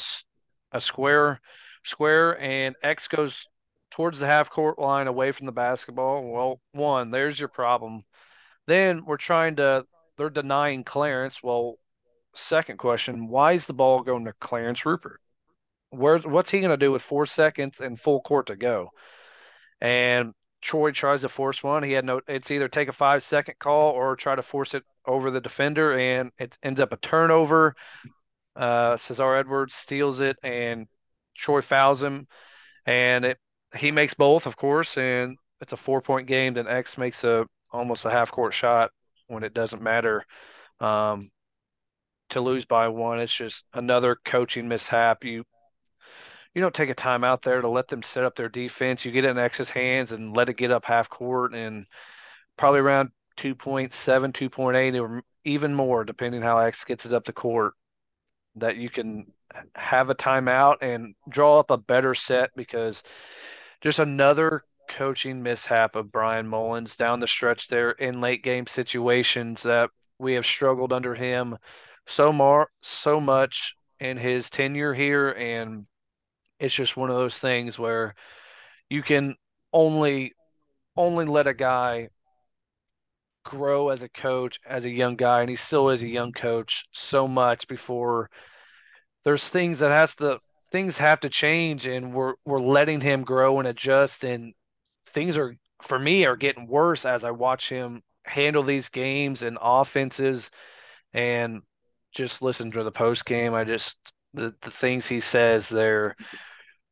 a 0.72 0.82
square, 0.82 1.40
square, 1.84 2.42
and 2.42 2.76
X 2.82 3.08
goes 3.08 3.46
towards 3.92 4.18
the 4.18 4.26
half 4.26 4.50
court 4.50 4.80
line 4.80 5.08
away 5.08 5.32
from 5.32 5.46
the 5.46 5.52
basketball. 5.52 6.24
Well, 6.24 6.60
one, 6.72 7.12
there's 7.12 7.40
your 7.40 7.50
problem. 7.50 8.04
Then 8.68 9.06
we're 9.06 9.18
trying 9.18 9.58
to, 9.58 9.86
they're 10.18 10.30
denying 10.30 10.84
Clarence. 10.84 11.42
Well, 11.44 11.76
second 12.34 12.78
question, 12.78 13.28
why 13.28 13.54
is 13.54 13.66
the 13.66 13.74
ball 13.74 14.02
going 14.04 14.26
to 14.26 14.34
Clarence 14.40 14.86
Rupert? 14.86 15.20
Where's 15.92 16.26
what's 16.26 16.52
he 16.52 16.60
going 16.60 16.72
to 16.72 16.78
do 16.78 16.92
with 16.92 17.02
four 17.02 17.26
seconds 17.26 17.80
and 17.80 18.00
full 18.00 18.22
court 18.22 18.48
to 18.48 18.56
go? 18.56 18.90
And 19.80 20.34
Troy 20.62 20.92
tries 20.92 21.22
to 21.22 21.30
force 21.30 21.64
one. 21.64 21.84
He 21.84 21.92
had 21.92 22.06
no. 22.06 22.22
It's 22.28 22.52
either 22.52 22.68
take 22.68 22.90
a 22.90 22.94
five 22.94 23.24
second 23.24 23.60
call 23.60 23.92
or 23.92 24.16
try 24.16 24.36
to 24.36 24.42
force 24.42 24.74
it 24.74 24.84
over 25.06 25.32
the 25.32 25.40
defender, 25.40 25.98
and 25.98 26.32
it 26.40 26.58
ends 26.64 26.82
up 26.82 26.92
a 26.92 26.98
turnover. 26.98 27.76
Uh, 28.56 28.98
Cesar 28.98 29.36
Edwards 29.36 29.76
steals 29.76 30.20
it, 30.20 30.38
and 30.44 30.88
Troy 31.38 31.62
fouls 31.62 32.02
him, 32.02 32.28
and 32.86 33.24
it 33.26 33.38
he 33.78 33.92
makes 33.92 34.16
both, 34.16 34.48
of 34.48 34.58
course, 34.58 34.98
and 34.98 35.38
it's 35.62 35.74
a 35.74 35.78
four 35.78 36.02
point 36.02 36.28
game. 36.28 36.56
Then 36.56 36.68
X 36.68 36.98
makes 36.98 37.24
a 37.24 37.46
almost 37.76 38.06
a 38.06 38.10
half 38.12 38.32
court 38.32 38.54
shot 38.54 38.92
when 39.28 39.44
it 39.44 39.54
doesn't 39.54 39.82
matter. 39.82 40.26
Um, 40.80 41.32
to 42.30 42.42
lose 42.42 42.66
by 42.66 42.88
one, 42.88 43.20
it's 43.20 43.34
just 43.34 43.64
another 43.74 44.18
coaching 44.26 44.68
mishap. 44.68 45.24
You 45.24 45.44
you 46.54 46.62
don't 46.62 46.74
take 46.74 46.90
a 46.90 46.96
time 46.96 47.24
out 47.24 47.42
there 47.42 47.62
to 47.62 47.68
let 47.68 47.90
them 47.90 48.02
set 48.02 48.24
up 48.24 48.36
their 48.36 48.50
defense. 48.50 49.04
You 49.04 49.12
get 49.12 49.26
in 49.26 49.38
X's 49.38 49.70
hands 49.70 50.14
and 50.14 50.36
let 50.36 50.48
it 50.48 50.58
get 50.58 50.72
up 50.72 50.86
half 50.86 51.10
court 51.10 51.54
and 51.54 51.86
probably 52.58 52.80
around 52.80 53.10
2.7, 53.38 53.92
2.8 53.92 55.02
or 55.02 55.22
even 55.44 55.76
more, 55.76 56.06
depending 56.06 56.42
how 56.42 56.58
X 56.60 56.86
gets 56.86 57.06
it 57.06 57.14
up 57.14 57.26
the 57.26 57.34
court, 57.34 57.74
that 58.56 58.78
you 58.78 58.90
can 58.90 59.26
have 59.76 60.10
a 60.10 60.16
timeout 60.16 60.78
and 60.82 61.14
draw 61.30 61.60
up 61.60 61.72
a 61.72 61.78
better 61.78 62.16
set 62.16 62.52
because 62.56 63.04
just 63.82 64.00
another 64.00 64.64
coaching 64.88 65.44
mishap 65.44 65.96
of 65.96 66.12
Bryan 66.12 66.48
Mullins 66.48 66.96
down 66.96 67.20
the 67.20 67.28
stretch 67.28 67.68
there 67.68 67.92
in 67.92 68.22
late 68.22 68.44
game 68.44 68.68
situations 68.68 69.64
that 69.64 69.90
we 70.20 70.34
have 70.34 70.46
struggled 70.46 70.94
under 70.94 71.16
him 71.16 71.58
so 72.08 72.32
more 72.32 72.70
so 72.82 73.20
much 73.20 73.76
in 74.00 74.18
his 74.18 74.50
tenure 74.50 74.94
here. 74.94 75.32
And 75.32 75.86
it's 76.60 76.74
just 76.76 76.98
one 76.98 77.10
of 77.10 77.16
those 77.16 77.38
things 77.38 77.78
where 77.78 78.16
you 78.90 79.02
can 79.04 79.36
only 79.74 80.34
only 80.98 81.26
let 81.26 81.48
a 81.48 81.54
guy 81.54 82.10
grow 83.44 83.90
as 83.90 84.02
a 84.02 84.10
coach 84.10 84.60
as 84.66 84.86
a 84.86 84.90
young 84.90 85.16
guy 85.16 85.42
and 85.42 85.50
he 85.50 85.56
still 85.56 85.90
is 85.90 86.02
a 86.02 86.08
young 86.08 86.32
coach 86.32 86.86
so 86.94 87.28
much 87.28 87.68
before 87.68 88.30
there's 89.24 89.48
things 89.48 89.80
that 89.80 89.92
has 89.92 90.16
to 90.16 90.40
things 90.72 90.98
have 90.98 91.20
to 91.20 91.30
change 91.30 91.86
and 91.86 92.14
we're 92.14 92.34
we're 92.44 92.60
letting 92.60 93.00
him 93.02 93.24
grow 93.24 93.60
and 93.60 93.68
adjust 93.68 94.24
and 94.24 94.54
things 95.16 95.38
are 95.38 95.58
for 95.82 95.98
me 95.98 96.26
are 96.26 96.36
getting 96.36 96.68
worse 96.68 97.06
as 97.06 97.24
I 97.24 97.32
watch 97.32 97.70
him 97.70 98.04
handle 98.24 98.64
these 98.64 98.90
games 98.90 99.42
and 99.42 99.58
offenses 99.62 100.52
and 101.14 101.64
just 102.12 102.44
listen 102.44 102.72
to 102.72 102.84
the 102.84 102.92
post 102.92 103.26
game 103.26 103.56
I 103.56 103.64
just 103.64 103.98
the, 104.36 104.54
the 104.62 104.72
things 104.72 105.08
he 105.08 105.20
says 105.20 105.68
there 105.68 106.16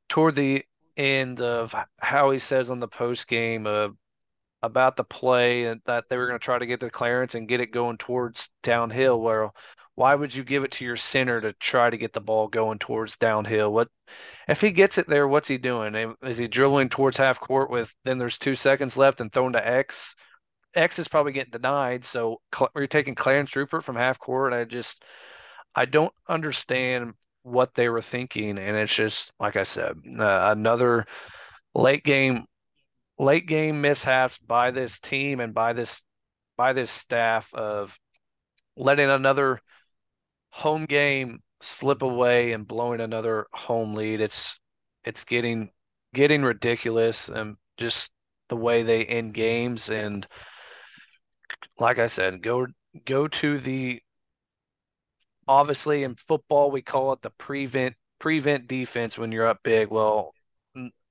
toward 0.10 0.36
the 0.36 0.64
end 0.98 1.42
of 1.42 1.76
how 2.00 2.32
he 2.32 2.40
says 2.40 2.70
on 2.70 2.80
the 2.80 2.88
post 2.88 3.28
game 3.28 3.68
uh, 3.68 3.90
about 4.62 4.96
the 4.96 5.04
play 5.04 5.66
and 5.66 5.82
that 5.86 6.06
they 6.10 6.18
were 6.18 6.28
going 6.28 6.40
to 6.40 6.44
try 6.44 6.58
to 6.58 6.66
get 6.66 6.80
the 6.80 6.90
clearance 6.90 7.36
and 7.36 7.48
get 7.48 7.60
it 7.60 7.72
going 7.72 7.98
towards 7.98 8.50
downhill. 8.64 9.20
Where 9.20 9.52
why 9.96 10.16
would 10.16 10.34
you 10.34 10.44
give 10.44 10.64
it 10.64 10.72
to 10.74 10.86
your 10.86 10.96
center 10.96 11.40
to 11.40 11.54
try 11.54 11.90
to 11.90 11.98
get 11.98 12.14
the 12.14 12.22
ball 12.22 12.48
going 12.48 12.80
towards 12.80 13.18
downhill? 13.18 13.72
What 13.72 13.90
if 14.48 14.60
he 14.60 14.72
gets 14.72 14.98
it 14.98 15.08
there? 15.08 15.28
What's 15.28 15.48
he 15.48 15.58
doing? 15.58 16.16
Is 16.24 16.38
he 16.38 16.48
dribbling 16.48 16.90
towards 16.90 17.18
half 17.18 17.40
court 17.40 17.70
with 17.70 17.94
then 18.04 18.18
there's 18.18 18.38
two 18.38 18.56
seconds 18.56 18.98
left 18.98 19.22
and 19.22 19.32
thrown 19.32 19.54
to 19.54 19.68
X? 19.68 20.16
X 20.76 20.98
is 20.98 21.08
probably 21.08 21.34
getting 21.34 21.52
denied. 21.52 22.06
So 22.06 22.42
you're 22.76 22.88
taking 22.88 23.16
Clarence 23.16 23.56
Rupert 23.56 23.84
from 23.84 23.96
half 23.96 24.18
court. 24.18 24.54
I 24.54 24.64
just 24.64 25.04
I 25.76 25.86
don't 25.86 26.14
understand 26.28 27.14
what 27.44 27.76
they 27.76 27.90
were 27.90 28.02
thinking, 28.02 28.58
and 28.58 28.78
it's 28.78 28.94
just 28.94 29.32
like 29.40 29.56
I 29.56 29.64
said, 29.64 29.96
uh, 30.20 30.54
another 30.56 31.06
late 31.76 32.04
game 32.04 32.46
late 33.20 33.48
game 33.48 33.82
mishaps 33.82 34.40
by 34.40 34.72
this 34.72 35.00
team 35.00 35.40
and 35.40 35.54
by 35.54 35.74
this 35.74 36.02
by 36.58 36.74
this 36.74 36.90
staff 36.90 37.54
of 37.54 37.98
letting 38.76 39.10
another 39.10 39.62
home 40.54 40.86
game 40.86 41.42
slip 41.62 42.04
away 42.04 42.52
and 42.54 42.68
blowing 42.68 43.02
another 43.02 43.48
home 43.54 43.96
lead. 43.96 44.22
It's 44.22 44.60
it's 45.04 45.24
getting 45.24 45.72
getting 46.14 46.44
ridiculous 46.44 47.28
and 47.28 47.58
just 47.78 48.12
the 48.50 48.56
way 48.56 48.84
they 48.84 49.04
end 49.04 49.34
games 49.34 49.90
and 49.90 50.28
like 51.80 51.98
I 51.98 52.08
said, 52.08 52.44
go 52.44 52.68
go 53.06 53.28
to 53.28 53.60
the 53.60 54.00
obviously 55.48 56.04
in 56.04 56.16
football 56.16 56.70
we 56.70 56.82
call 56.84 57.14
it 57.14 57.22
the 57.24 57.32
prevent 57.32 57.96
prevent 58.20 58.68
defense 58.68 59.18
when 59.18 59.32
you're 59.32 59.48
up 59.48 59.60
big. 59.64 59.90
Well, 59.90 60.34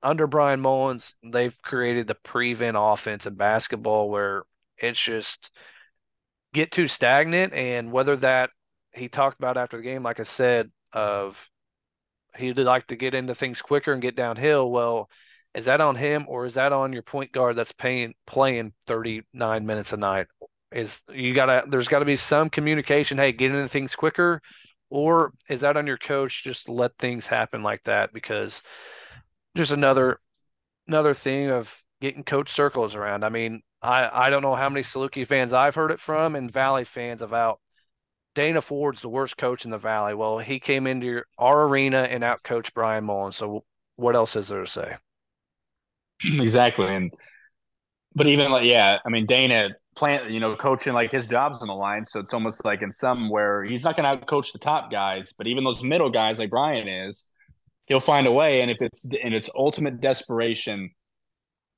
under 0.05 0.27
Bryan 0.29 0.61
Mullins, 0.61 1.15
they've 1.25 1.61
created 1.63 2.07
the 2.07 2.15
prevent 2.15 2.77
offense 2.79 3.27
in 3.27 3.35
basketball 3.35 4.09
where 4.09 4.45
it's 4.79 5.03
just 5.03 5.51
get 6.55 6.71
too 6.71 6.87
stagnant 6.87 7.53
and 7.55 7.91
whether 7.91 8.17
that 8.17 8.51
he 8.95 9.09
talked 9.09 9.39
about 9.39 9.57
after 9.57 9.77
the 9.79 9.83
game, 9.83 10.03
like 10.03 10.21
I 10.21 10.25
said, 10.25 10.71
of 10.93 11.39
he'd 12.37 12.59
like 12.59 12.87
to 12.89 12.97
get 12.97 13.15
into 13.15 13.35
things 13.35 13.63
quicker 13.63 13.93
and 13.93 14.03
get 14.03 14.17
downhill. 14.17 14.71
Well, 14.71 15.09
is 15.55 15.67
that 15.67 15.81
on 15.81 15.97
him 15.97 16.27
or 16.29 16.47
is 16.47 16.55
that 16.55 16.73
on 16.73 16.93
your 16.93 17.03
point 17.03 17.33
guard 17.33 17.57
that's 17.57 17.73
paying 17.73 18.15
playing 18.27 18.73
39 18.87 19.67
minutes 19.67 19.93
a 19.93 19.97
night 19.97 20.27
is 20.73 21.01
you 21.13 21.35
gotta 21.35 21.65
there's 21.69 21.89
got 21.89 22.01
to 22.01 22.05
be 22.05 22.17
some 22.17 22.51
communication. 22.51 23.19
Hey, 23.19 23.33
get 23.33 23.51
into 23.51 23.69
things 23.69 23.95
quicker, 23.95 24.41
or 24.91 25.33
is 25.49 25.61
that 25.63 25.77
on 25.77 25.87
your 25.87 25.99
coach? 25.99 26.43
Just 26.45 26.69
let 26.69 26.93
things 26.99 27.27
happen 27.27 27.63
like 27.63 27.83
that 27.85 28.13
because 28.13 28.63
just 29.57 29.71
another 29.73 30.21
another 30.89 31.15
thing 31.15 31.51
of 31.51 31.75
getting 32.01 32.25
coach 32.25 32.51
circles 32.53 32.95
around. 32.95 33.25
I 33.25 33.29
mean, 33.29 33.63
I 33.83 34.27
I 34.27 34.31
don't 34.31 34.43
know 34.43 34.55
how 34.55 34.69
many 34.69 34.83
Saluki 34.83 35.27
fans 35.27 35.53
I've 35.53 35.75
heard 35.75 35.91
it 35.91 36.01
from 36.01 36.37
and 36.37 36.51
Valley 36.51 36.85
fans 36.85 37.23
about 37.23 37.61
Dana 38.35 38.63
Ford's 38.63 39.03
the 39.03 39.09
worst 39.09 39.37
coach 39.37 39.65
in 39.65 39.71
the 39.71 39.79
Valley. 39.79 40.15
Well, 40.15 40.39
he 40.39 40.59
came 40.59 40.87
into 40.87 41.23
our 41.39 41.65
arena 41.65 42.03
and 42.03 42.25
out 42.25 42.43
coached 42.43 42.75
Bryan 42.75 43.05
Mullins. 43.05 43.37
So 43.37 43.65
what 43.97 44.17
else 44.17 44.37
is 44.37 44.49
there 44.49 44.65
to 44.65 44.71
say? 44.71 44.97
Exactly, 46.41 46.87
and 46.87 47.13
but 48.15 48.29
even 48.29 48.53
like 48.53 48.65
yeah, 48.65 48.99
I 49.05 49.09
mean 49.09 49.27
Dana 49.27 49.71
plant, 49.97 50.31
you 50.31 50.41
know, 50.41 50.57
coaching 50.57 50.93
like 50.93 51.11
his 51.11 51.27
job's 51.27 51.59
on 51.61 51.69
the 51.69 51.75
line. 51.75 52.05
So 52.05 52.21
it's 52.21 52.33
almost 52.33 52.65
like 52.65 52.83
in 52.83 52.93
some 52.93 53.29
where 53.29 53.65
he's 53.65 53.85
not 53.85 53.97
going 53.97 54.19
to 54.19 54.25
coach 54.25 54.53
the 54.53 54.59
top 54.59 54.91
guys, 54.91 55.33
but 55.37 55.47
even 55.47 55.65
those 55.65 55.83
middle 55.83 56.11
guys 56.11 56.39
like 56.39 56.51
Bryan 56.51 56.89
is, 56.89 57.29
he'll 57.87 58.01
find 58.01 58.27
a 58.27 58.33
way. 58.33 58.63
And 58.63 58.71
if 58.71 58.79
it's 58.81 59.05
in 59.05 59.33
its 59.33 59.51
ultimate 59.55 60.01
desperation 60.01 60.91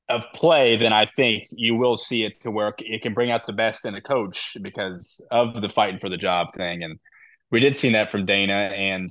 of 0.08 0.24
play, 0.34 0.76
then 0.76 0.92
I 0.92 1.06
think 1.06 1.44
you 1.50 1.76
will 1.76 1.96
see 1.96 2.24
it 2.24 2.40
to 2.42 2.50
where 2.50 2.74
it 2.78 3.02
can 3.02 3.14
bring 3.14 3.30
out 3.30 3.46
the 3.46 3.52
best 3.52 3.84
in 3.84 3.94
a 3.94 4.00
coach 4.02 4.56
because 4.62 5.24
of 5.30 5.60
the 5.60 5.68
fighting 5.68 5.98
for 5.98 6.08
the 6.08 6.16
job 6.16 6.48
thing. 6.54 6.82
And 6.82 6.98
we 7.50 7.60
did 7.60 7.76
see 7.76 7.92
that 7.92 8.10
from 8.10 8.26
Dana 8.26 8.52
and 8.52 9.10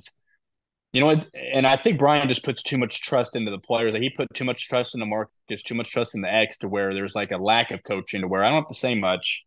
you 0.94 1.00
know, 1.00 1.20
and 1.52 1.66
I 1.66 1.74
think 1.74 1.98
Bryan 1.98 2.28
just 2.28 2.44
puts 2.44 2.62
too 2.62 2.78
much 2.78 3.02
trust 3.02 3.34
into 3.34 3.50
the 3.50 3.58
players. 3.58 3.94
Like 3.94 4.02
he 4.02 4.10
put 4.10 4.32
too 4.32 4.44
much 4.44 4.68
trust 4.68 4.94
in 4.94 5.00
the 5.00 5.06
Marcus, 5.06 5.64
too 5.64 5.74
much 5.74 5.90
trust 5.90 6.14
in 6.14 6.20
the 6.20 6.32
X, 6.32 6.58
to 6.58 6.68
where 6.68 6.94
there's 6.94 7.16
like 7.16 7.32
a 7.32 7.36
lack 7.36 7.72
of 7.72 7.82
coaching. 7.82 8.20
To 8.20 8.28
where 8.28 8.44
I 8.44 8.48
don't 8.48 8.62
have 8.62 8.68
to 8.68 8.78
say 8.78 8.94
much. 8.94 9.44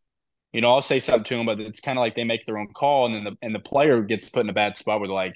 You 0.51 0.59
know, 0.59 0.73
I'll 0.73 0.81
say 0.81 0.99
something 0.99 1.23
to 1.23 1.37
them, 1.37 1.45
but 1.45 1.61
it's 1.61 1.79
kind 1.79 1.97
of 1.97 2.01
like 2.01 2.15
they 2.15 2.25
make 2.25 2.45
their 2.45 2.57
own 2.57 2.67
call, 2.73 3.05
and 3.05 3.15
then 3.15 3.23
the 3.23 3.37
and 3.41 3.55
the 3.55 3.59
player 3.59 4.01
gets 4.01 4.29
put 4.29 4.41
in 4.41 4.49
a 4.49 4.53
bad 4.53 4.75
spot 4.75 4.99
where 4.99 5.07
like, 5.07 5.35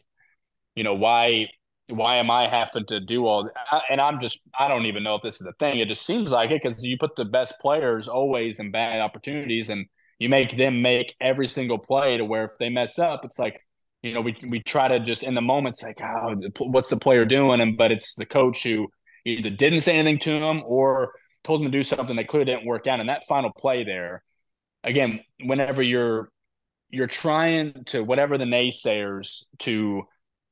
you 0.75 0.83
know, 0.83 0.95
why 0.95 1.47
why 1.89 2.17
am 2.17 2.31
I 2.31 2.47
having 2.47 2.85
to 2.87 2.99
do 2.99 3.25
all? 3.25 3.43
That? 3.43 3.81
And 3.89 3.99
I'm 3.99 4.19
just 4.19 4.39
I 4.57 4.67
don't 4.67 4.85
even 4.85 5.03
know 5.03 5.15
if 5.15 5.21
this 5.21 5.41
is 5.41 5.47
a 5.47 5.53
thing. 5.53 5.79
It 5.79 5.87
just 5.87 6.05
seems 6.05 6.31
like 6.31 6.51
it 6.51 6.61
because 6.63 6.83
you 6.83 6.97
put 6.97 7.15
the 7.15 7.25
best 7.25 7.59
players 7.59 8.07
always 8.07 8.59
in 8.59 8.71
bad 8.71 9.01
opportunities, 9.01 9.69
and 9.69 9.85
you 10.19 10.29
make 10.29 10.55
them 10.55 10.81
make 10.81 11.15
every 11.19 11.47
single 11.47 11.77
play 11.77 12.17
to 12.17 12.25
where 12.25 12.45
if 12.45 12.51
they 12.59 12.69
mess 12.69 12.99
up, 12.99 13.25
it's 13.25 13.39
like 13.39 13.61
you 14.01 14.13
know, 14.13 14.21
we 14.21 14.35
we 14.49 14.61
try 14.61 14.87
to 14.87 14.99
just 14.99 15.23
in 15.23 15.35
the 15.35 15.41
moments 15.41 15.83
like, 15.83 16.01
oh, 16.01 16.35
what's 16.59 16.89
the 16.89 16.97
player 16.97 17.25
doing? 17.25 17.61
And 17.61 17.77
but 17.77 17.91
it's 17.91 18.15
the 18.15 18.25
coach 18.25 18.63
who 18.63 18.87
either 19.25 19.49
didn't 19.49 19.81
say 19.81 19.97
anything 19.97 20.19
to 20.19 20.43
him 20.43 20.63
or 20.65 21.13
told 21.43 21.61
him 21.61 21.71
to 21.71 21.77
do 21.77 21.83
something 21.83 22.15
that 22.15 22.27
clearly 22.27 22.51
didn't 22.51 22.65
work 22.65 22.87
out. 22.87 22.99
And 22.99 23.09
that 23.09 23.25
final 23.27 23.51
play 23.51 23.83
there, 23.83 24.23
again, 24.83 25.21
whenever 25.43 25.81
you're 25.83 26.29
you're 26.89 27.07
trying 27.07 27.83
to 27.85 28.03
whatever 28.03 28.37
the 28.37 28.45
naysayers 28.45 29.43
to 29.59 30.03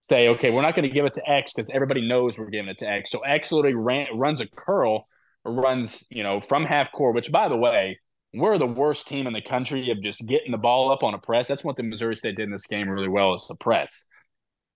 say, 0.09 0.29
okay, 0.29 0.49
we're 0.49 0.61
not 0.61 0.75
going 0.75 0.87
to 0.87 0.93
give 0.93 1.05
it 1.05 1.13
to 1.15 1.29
X 1.29 1.53
because 1.53 1.69
everybody 1.69 2.07
knows 2.07 2.37
we're 2.37 2.49
giving 2.49 2.69
it 2.69 2.77
to 2.79 2.89
X. 2.89 3.11
So 3.11 3.19
X 3.19 3.51
literally 3.51 3.75
ran, 3.75 4.07
runs 4.15 4.41
a 4.41 4.47
curl 4.47 5.07
runs, 5.45 6.05
you 6.09 6.23
know, 6.23 6.39
from 6.39 6.65
half 6.65 6.91
court, 6.91 7.15
which 7.15 7.31
by 7.31 7.47
the 7.47 7.57
way, 7.57 7.99
we're 8.33 8.57
the 8.57 8.67
worst 8.67 9.07
team 9.07 9.25
in 9.25 9.33
the 9.33 9.41
country 9.41 9.89
of 9.89 10.01
just 10.01 10.27
getting 10.27 10.51
the 10.51 10.57
ball 10.57 10.91
up 10.91 11.03
on 11.03 11.13
a 11.13 11.17
press. 11.17 11.47
That's 11.47 11.63
what 11.63 11.77
the 11.77 11.83
Missouri 11.83 12.15
State 12.15 12.35
did 12.35 12.43
in 12.43 12.51
this 12.51 12.67
game 12.67 12.89
really 12.89 13.07
well 13.07 13.33
is 13.33 13.45
the 13.47 13.55
press. 13.55 14.07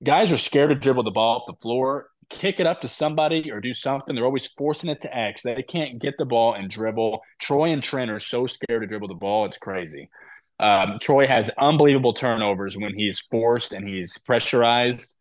Guys 0.03 0.31
are 0.31 0.37
scared 0.37 0.69
to 0.69 0.75
dribble 0.75 1.03
the 1.03 1.11
ball 1.11 1.37
up 1.37 1.43
the 1.47 1.61
floor, 1.61 2.07
kick 2.29 2.59
it 2.59 2.65
up 2.67 2.81
to 2.81 2.87
somebody 2.87 3.51
or 3.51 3.61
do 3.61 3.73
something. 3.73 4.15
They're 4.15 4.25
always 4.25 4.47
forcing 4.47 4.89
it 4.89 5.01
to 5.01 5.15
X. 5.15 5.43
They 5.43 5.61
can't 5.61 5.99
get 5.99 6.17
the 6.17 6.25
ball 6.25 6.53
and 6.53 6.69
dribble. 6.69 7.21
Troy 7.39 7.69
and 7.69 7.83
Trent 7.83 8.09
are 8.09 8.19
so 8.19 8.47
scared 8.47 8.81
to 8.81 8.87
dribble 8.87 9.09
the 9.09 9.13
ball. 9.13 9.45
It's 9.45 9.57
crazy. 9.57 10.09
Um, 10.59 10.97
Troy 10.99 11.27
has 11.27 11.49
unbelievable 11.57 12.13
turnovers 12.13 12.77
when 12.77 12.95
he's 12.95 13.19
forced 13.19 13.71
and 13.71 13.87
he's 13.87 14.17
pressurized. 14.17 15.17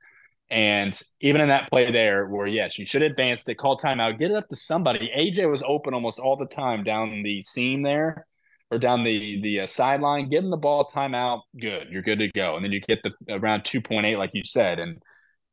And 0.53 1.01
even 1.23 1.41
in 1.41 1.49
that 1.49 1.71
play 1.71 1.91
there, 1.91 2.27
where 2.27 2.47
yes, 2.47 2.79
you 2.79 2.85
should 2.85 3.03
advance 3.03 3.49
it, 3.49 3.55
call 3.55 3.79
timeout, 3.79 4.19
get 4.19 4.31
it 4.31 4.37
up 4.37 4.49
to 4.49 4.57
somebody. 4.57 5.11
AJ 5.17 5.51
was 5.51 5.63
open 5.63 5.95
almost 5.95 6.19
all 6.19 6.37
the 6.37 6.45
time 6.45 6.85
down 6.85 7.23
the 7.23 7.43
seam 7.43 7.83
there, 7.83 8.27
or 8.71 8.79
down 8.79 9.03
the 9.03 9.41
the 9.41 9.61
uh, 9.61 9.67
sideline. 9.67 10.29
Give 10.29 10.45
him 10.45 10.51
the 10.51 10.59
ball, 10.59 10.87
timeout, 10.87 11.41
good, 11.59 11.89
you're 11.91 12.03
good 12.03 12.19
to 12.19 12.29
go. 12.33 12.57
And 12.57 12.65
then 12.65 12.71
you 12.71 12.81
get 12.81 13.03
the 13.03 13.15
around 13.31 13.65
two 13.65 13.81
point 13.81 14.05
eight, 14.05 14.17
like 14.17 14.35
you 14.35 14.45
said. 14.45 14.79
And 14.79 15.03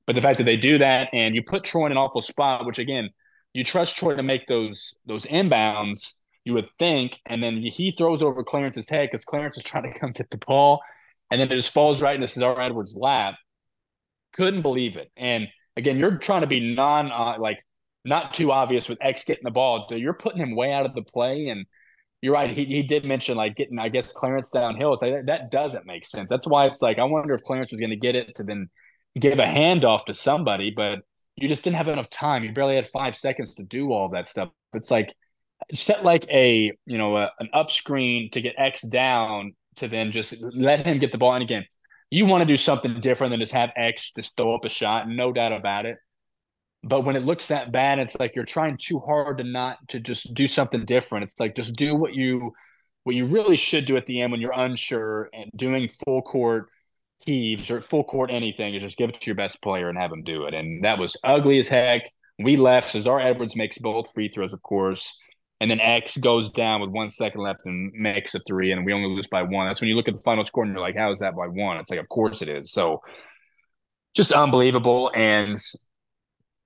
but 0.06 0.16
the 0.16 0.22
fact 0.22 0.38
that 0.40 0.44
they 0.44 0.58
do 0.58 0.80
that, 0.80 1.08
and 1.14 1.34
you 1.34 1.44
put 1.44 1.64
Troy 1.64 1.86
in 1.86 1.94
an 1.94 1.98
awful 1.98 2.22
spot, 2.22 2.66
which 2.66 2.78
again, 2.78 3.10
you 3.54 3.64
trust 3.64 3.96
Troy 3.96 4.16
to 4.16 4.24
make 4.24 4.48
those 4.48 5.00
those 5.06 5.26
inbounds 5.26 6.20
you 6.44 6.54
would 6.56 6.70
think. 6.78 7.20
And 7.26 7.42
then 7.42 7.58
he 7.58 7.92
throws 7.92 8.22
over 8.22 8.44
Clarence's 8.44 8.90
head 8.90 9.10
because 9.10 9.24
Clarence 9.24 9.58
is 9.58 9.64
trying 9.64 9.92
to 9.92 9.98
come 9.98 10.12
get 10.12 10.30
the 10.30 10.38
ball. 10.38 10.82
And 11.32 11.40
then 11.40 11.52
it 11.52 11.56
just 11.56 11.74
falls 11.74 12.02
right 12.02 12.16
into 12.16 12.28
Cesar 12.28 12.60
Edwards' 12.60 12.96
lap. 12.98 13.36
Couldn't 14.34 14.62
believe 14.62 14.98
it. 14.98 15.12
And 15.16 15.48
again, 15.76 15.98
you're 15.98 16.18
trying 16.18 16.42
to 16.42 16.48
be 16.48 16.76
non, 16.76 17.12
uh, 17.12 17.38
like, 17.40 17.64
not 18.06 18.34
too 18.34 18.52
obvious 18.52 18.88
with 18.88 18.98
X 19.02 19.26
getting 19.26 19.44
the 19.44 19.52
ball. 19.52 19.88
You're 19.92 20.14
putting 20.14 20.40
him 20.40 20.56
way 20.56 20.72
out 20.72 20.86
of 20.86 20.94
the 20.94 21.02
play. 21.02 21.50
And 21.50 21.66
you're 22.22 22.34
right. 22.34 22.56
He, 22.56 22.66
he 22.66 22.84
did 22.84 23.06
mention, 23.06 23.38
like, 23.38 23.56
getting, 23.56 23.80
I 23.80 23.90
guess, 23.90 24.12
Clarence 24.14 24.52
downhill. 24.52 24.94
It's 24.94 25.02
like, 25.02 25.14
that, 25.14 25.26
that 25.28 25.52
doesn't 25.52 25.86
make 25.86 26.06
sense. 26.06 26.30
That's 26.30 26.48
why 26.48 26.66
it's 26.66 26.82
like, 26.82 27.00
I 27.00 27.04
wonder 27.04 27.34
if 27.34 27.44
Clarence 27.44 27.72
was 27.72 27.80
going 27.80 27.92
to 27.92 27.96
get 27.96 28.16
it 28.16 28.36
to 28.36 28.44
then 28.44 28.70
give 29.18 29.40
a 29.40 29.44
handoff 29.44 30.06
to 30.06 30.14
somebody, 30.14 30.72
but 30.72 31.00
you 31.36 31.48
just 31.48 31.64
didn't 31.64 31.78
have 31.78 31.88
enough 31.88 32.10
time. 32.10 32.44
You 32.44 32.52
barely 32.52 32.76
had 32.76 32.88
five 32.88 33.16
seconds 33.16 33.56
to 33.56 33.64
do 33.64 33.92
all 33.92 34.10
that 34.10 34.28
stuff. 34.28 34.50
It's 34.74 34.92
like, 34.92 35.14
set 35.74 36.06
like 36.06 36.26
a 36.30 36.72
you 36.86 36.98
know 36.98 37.18
a, 37.18 37.32
an 37.40 37.50
up 37.54 37.70
screen 37.70 38.32
to 38.32 38.40
get 38.40 38.56
X 38.58 38.82
down 38.88 39.54
to 39.76 39.90
then 39.90 40.10
just 40.10 40.42
let 40.42 40.86
him 40.86 41.00
get 41.00 41.12
the 41.12 41.18
ball. 41.18 41.34
And 41.34 41.44
again, 41.44 41.66
you 42.12 42.26
want 42.26 42.42
to 42.42 42.46
do 42.46 42.58
something 42.58 43.00
different 43.02 43.32
than 43.32 43.40
just 43.40 43.54
have 43.54 43.72
X 43.76 44.12
just 44.16 44.36
throw 44.36 44.56
up 44.56 44.66
a 44.66 44.70
shot, 44.70 45.08
no 45.08 45.32
doubt 45.32 45.52
about 45.52 45.86
it. 45.86 45.98
But 46.84 47.02
when 47.02 47.16
it 47.16 47.26
looks 47.26 47.48
that 47.48 47.72
bad, 47.72 48.00
it's 48.00 48.20
like 48.20 48.36
you're 48.36 48.46
trying 48.46 48.78
too 48.78 49.00
hard 49.00 49.40
to 49.40 49.44
not 49.44 49.78
to 49.90 50.00
just 50.00 50.34
do 50.34 50.48
something 50.48 50.86
different. 50.86 51.26
It's 51.26 51.40
like 51.40 51.56
just 51.56 51.76
do 51.76 51.96
what 51.96 52.14
you 52.14 52.54
what 53.04 53.16
you 53.16 53.26
really 53.26 53.56
should 53.56 53.86
do 53.86 53.98
at 53.98 54.06
the 54.06 54.22
end 54.22 54.32
when 54.32 54.42
you're 54.42 54.54
unsure 54.54 55.30
and 55.34 55.52
doing 55.56 55.90
full 56.06 56.22
court 56.22 56.68
heaves 57.26 57.70
or 57.70 57.82
full 57.82 58.04
court 58.04 58.30
anything 58.32 58.76
is 58.76 58.84
just 58.84 58.98
give 58.98 59.10
it 59.10 59.20
to 59.20 59.26
your 59.26 59.36
best 59.36 59.62
player 59.62 59.90
and 59.90 59.98
have 59.98 60.12
him 60.12 60.24
do 60.24 60.46
it. 60.46 60.54
And 60.54 60.84
that 60.84 61.00
was 61.00 61.18
ugly 61.24 61.60
as 61.60 61.68
heck. 61.68 62.04
We 62.38 62.56
left. 62.56 62.92
Cesar 62.92 63.20
Edwards 63.20 63.56
makes 63.56 63.78
both 63.78 64.14
free 64.14 64.30
throws, 64.30 64.54
of 64.54 64.62
course 64.64 65.20
and 65.62 65.70
then 65.70 65.80
X 65.80 66.18
goes 66.18 66.52
down 66.52 66.80
with 66.80 66.90
one 66.90 67.12
second 67.12 67.42
left 67.42 67.66
and 67.66 67.92
makes 67.94 68.34
a 68.34 68.40
three, 68.40 68.72
and 68.72 68.86
we 68.86 68.94
only 68.94 69.10
lose 69.10 69.28
by 69.28 69.44
one. 69.44 69.68
That's 69.68 69.82
when 69.82 69.90
you 69.90 69.96
look 69.96 70.08
at 70.08 70.16
the 70.16 70.22
final 70.22 70.46
score 70.46 70.64
and 70.64 70.72
you're 70.72 70.82
like, 70.82 70.96
how 70.96 71.12
is 71.12 71.20
that 71.20 71.36
by 71.36 71.48
one? 71.48 71.78
It's 71.78 71.90
like, 71.90 72.00
of 72.00 72.08
course 72.08 72.42
it 72.42 72.48
is. 72.48 72.72
So 72.72 73.02
just 74.16 74.32
unbelievable. 74.32 75.12
And 75.14 75.58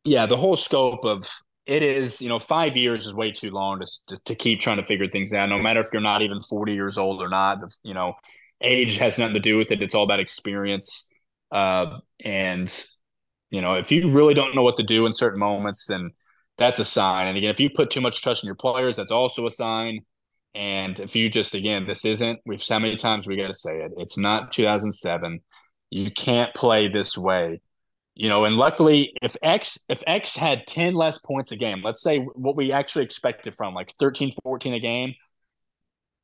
yeah, 0.03 0.27
the 0.27 0.37
whole 0.37 0.55
scope 0.55 1.05
of 1.05 1.27
it 1.65 1.81
is, 1.81 2.21
you 2.21 2.29
know, 2.29 2.37
five 2.37 2.77
years 2.77 3.07
is 3.07 3.15
way 3.15 3.31
too 3.31 3.49
long 3.49 3.79
to, 3.79 3.87
to, 4.09 4.23
to 4.25 4.35
keep 4.35 4.59
trying 4.59 4.77
to 4.77 4.83
figure 4.83 5.07
things 5.07 5.33
out, 5.33 5.49
no 5.49 5.57
matter 5.57 5.79
if 5.79 5.87
you're 5.91 6.01
not 6.01 6.21
even 6.21 6.39
40 6.39 6.73
years 6.73 6.97
old 6.99 7.19
or 7.21 7.29
not. 7.29 7.61
The, 7.61 7.73
you 7.81 7.95
know, 7.95 8.13
age 8.61 8.97
has 8.97 9.17
nothing 9.17 9.33
to 9.33 9.39
do 9.39 9.57
with 9.57 9.71
it. 9.71 9.81
It's 9.81 9.95
all 9.95 10.03
about 10.03 10.19
experience. 10.19 11.11
Uh, 11.51 11.97
and, 12.23 12.71
you 13.49 13.61
know, 13.61 13.73
if 13.73 13.91
you 13.91 14.11
really 14.11 14.35
don't 14.35 14.55
know 14.55 14.63
what 14.63 14.77
to 14.77 14.83
do 14.83 15.07
in 15.07 15.15
certain 15.15 15.39
moments, 15.39 15.87
then– 15.87 16.11
that's 16.57 16.79
a 16.79 16.85
sign. 16.85 17.27
And 17.27 17.37
again, 17.37 17.49
if 17.49 17.59
you 17.59 17.69
put 17.69 17.89
too 17.89 18.01
much 18.01 18.21
trust 18.21 18.43
in 18.43 18.47
your 18.47 18.55
players, 18.55 18.97
that's 18.97 19.11
also 19.11 19.47
a 19.47 19.51
sign. 19.51 19.99
And 20.55 20.99
if 20.99 21.15
you 21.15 21.29
just 21.29 21.55
again, 21.55 21.85
this 21.87 22.05
isn't. 22.05 22.39
We've 22.45 22.61
so 22.61 22.79
many 22.79 22.95
times 22.95 23.25
we 23.25 23.35
got 23.35 23.47
to 23.47 23.53
say 23.53 23.81
it. 23.81 23.91
It's 23.97 24.17
not 24.17 24.51
2007. 24.51 25.39
You 25.89 26.11
can't 26.11 26.53
play 26.53 26.87
this 26.87 27.17
way. 27.17 27.61
You 28.15 28.29
know, 28.29 28.45
and 28.45 28.57
luckily, 28.57 29.13
if 29.23 29.35
X 29.41 29.79
if 29.89 30.03
X 30.05 30.35
had 30.35 30.67
10 30.67 30.93
less 30.93 31.17
points 31.17 31.51
a 31.51 31.55
game, 31.55 31.81
let's 31.83 32.03
say 32.03 32.19
what 32.19 32.55
we 32.55 32.71
actually 32.71 33.05
expected 33.05 33.55
from 33.55 33.73
like 33.73 33.91
13, 33.99 34.31
14 34.43 34.73
a 34.75 34.79
game, 34.79 35.15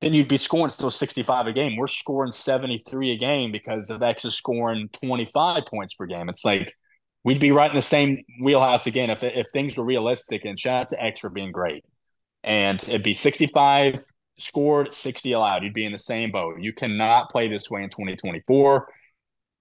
then 0.01 0.13
you'd 0.13 0.27
be 0.27 0.37
scoring 0.37 0.69
still 0.69 0.91
65 0.91 1.47
a 1.47 1.51
game. 1.51 1.75
We're 1.75 1.87
scoring 1.87 2.31
73 2.31 3.13
a 3.13 3.17
game 3.17 3.51
because 3.51 3.89
of 3.89 4.03
X 4.03 4.23
is 4.25 4.35
scoring 4.35 4.87
25 5.03 5.63
points 5.65 5.95
per 5.95 6.05
game. 6.05 6.29
It's 6.29 6.45
like 6.45 6.75
we'd 7.23 7.39
be 7.39 7.51
right 7.51 7.69
in 7.69 7.75
the 7.75 7.81
same 7.81 8.23
wheelhouse 8.41 8.87
again 8.87 9.09
if 9.09 9.23
if 9.23 9.47
things 9.51 9.77
were 9.77 9.85
realistic. 9.85 10.45
And 10.45 10.57
shout 10.57 10.81
out 10.81 10.89
to 10.89 11.03
X 11.03 11.19
for 11.19 11.29
being 11.29 11.51
great. 11.51 11.83
And 12.43 12.81
it'd 12.83 13.03
be 13.03 13.13
65 13.13 13.95
scored, 14.37 14.93
60 14.93 15.33
allowed. 15.33 15.63
You'd 15.63 15.73
be 15.73 15.85
in 15.85 15.91
the 15.91 15.97
same 15.97 16.31
boat. 16.31 16.61
You 16.61 16.71
cannot 16.71 17.29
play 17.29 17.49
this 17.49 17.69
way 17.69 17.83
in 17.83 17.89
2024. 17.89 18.87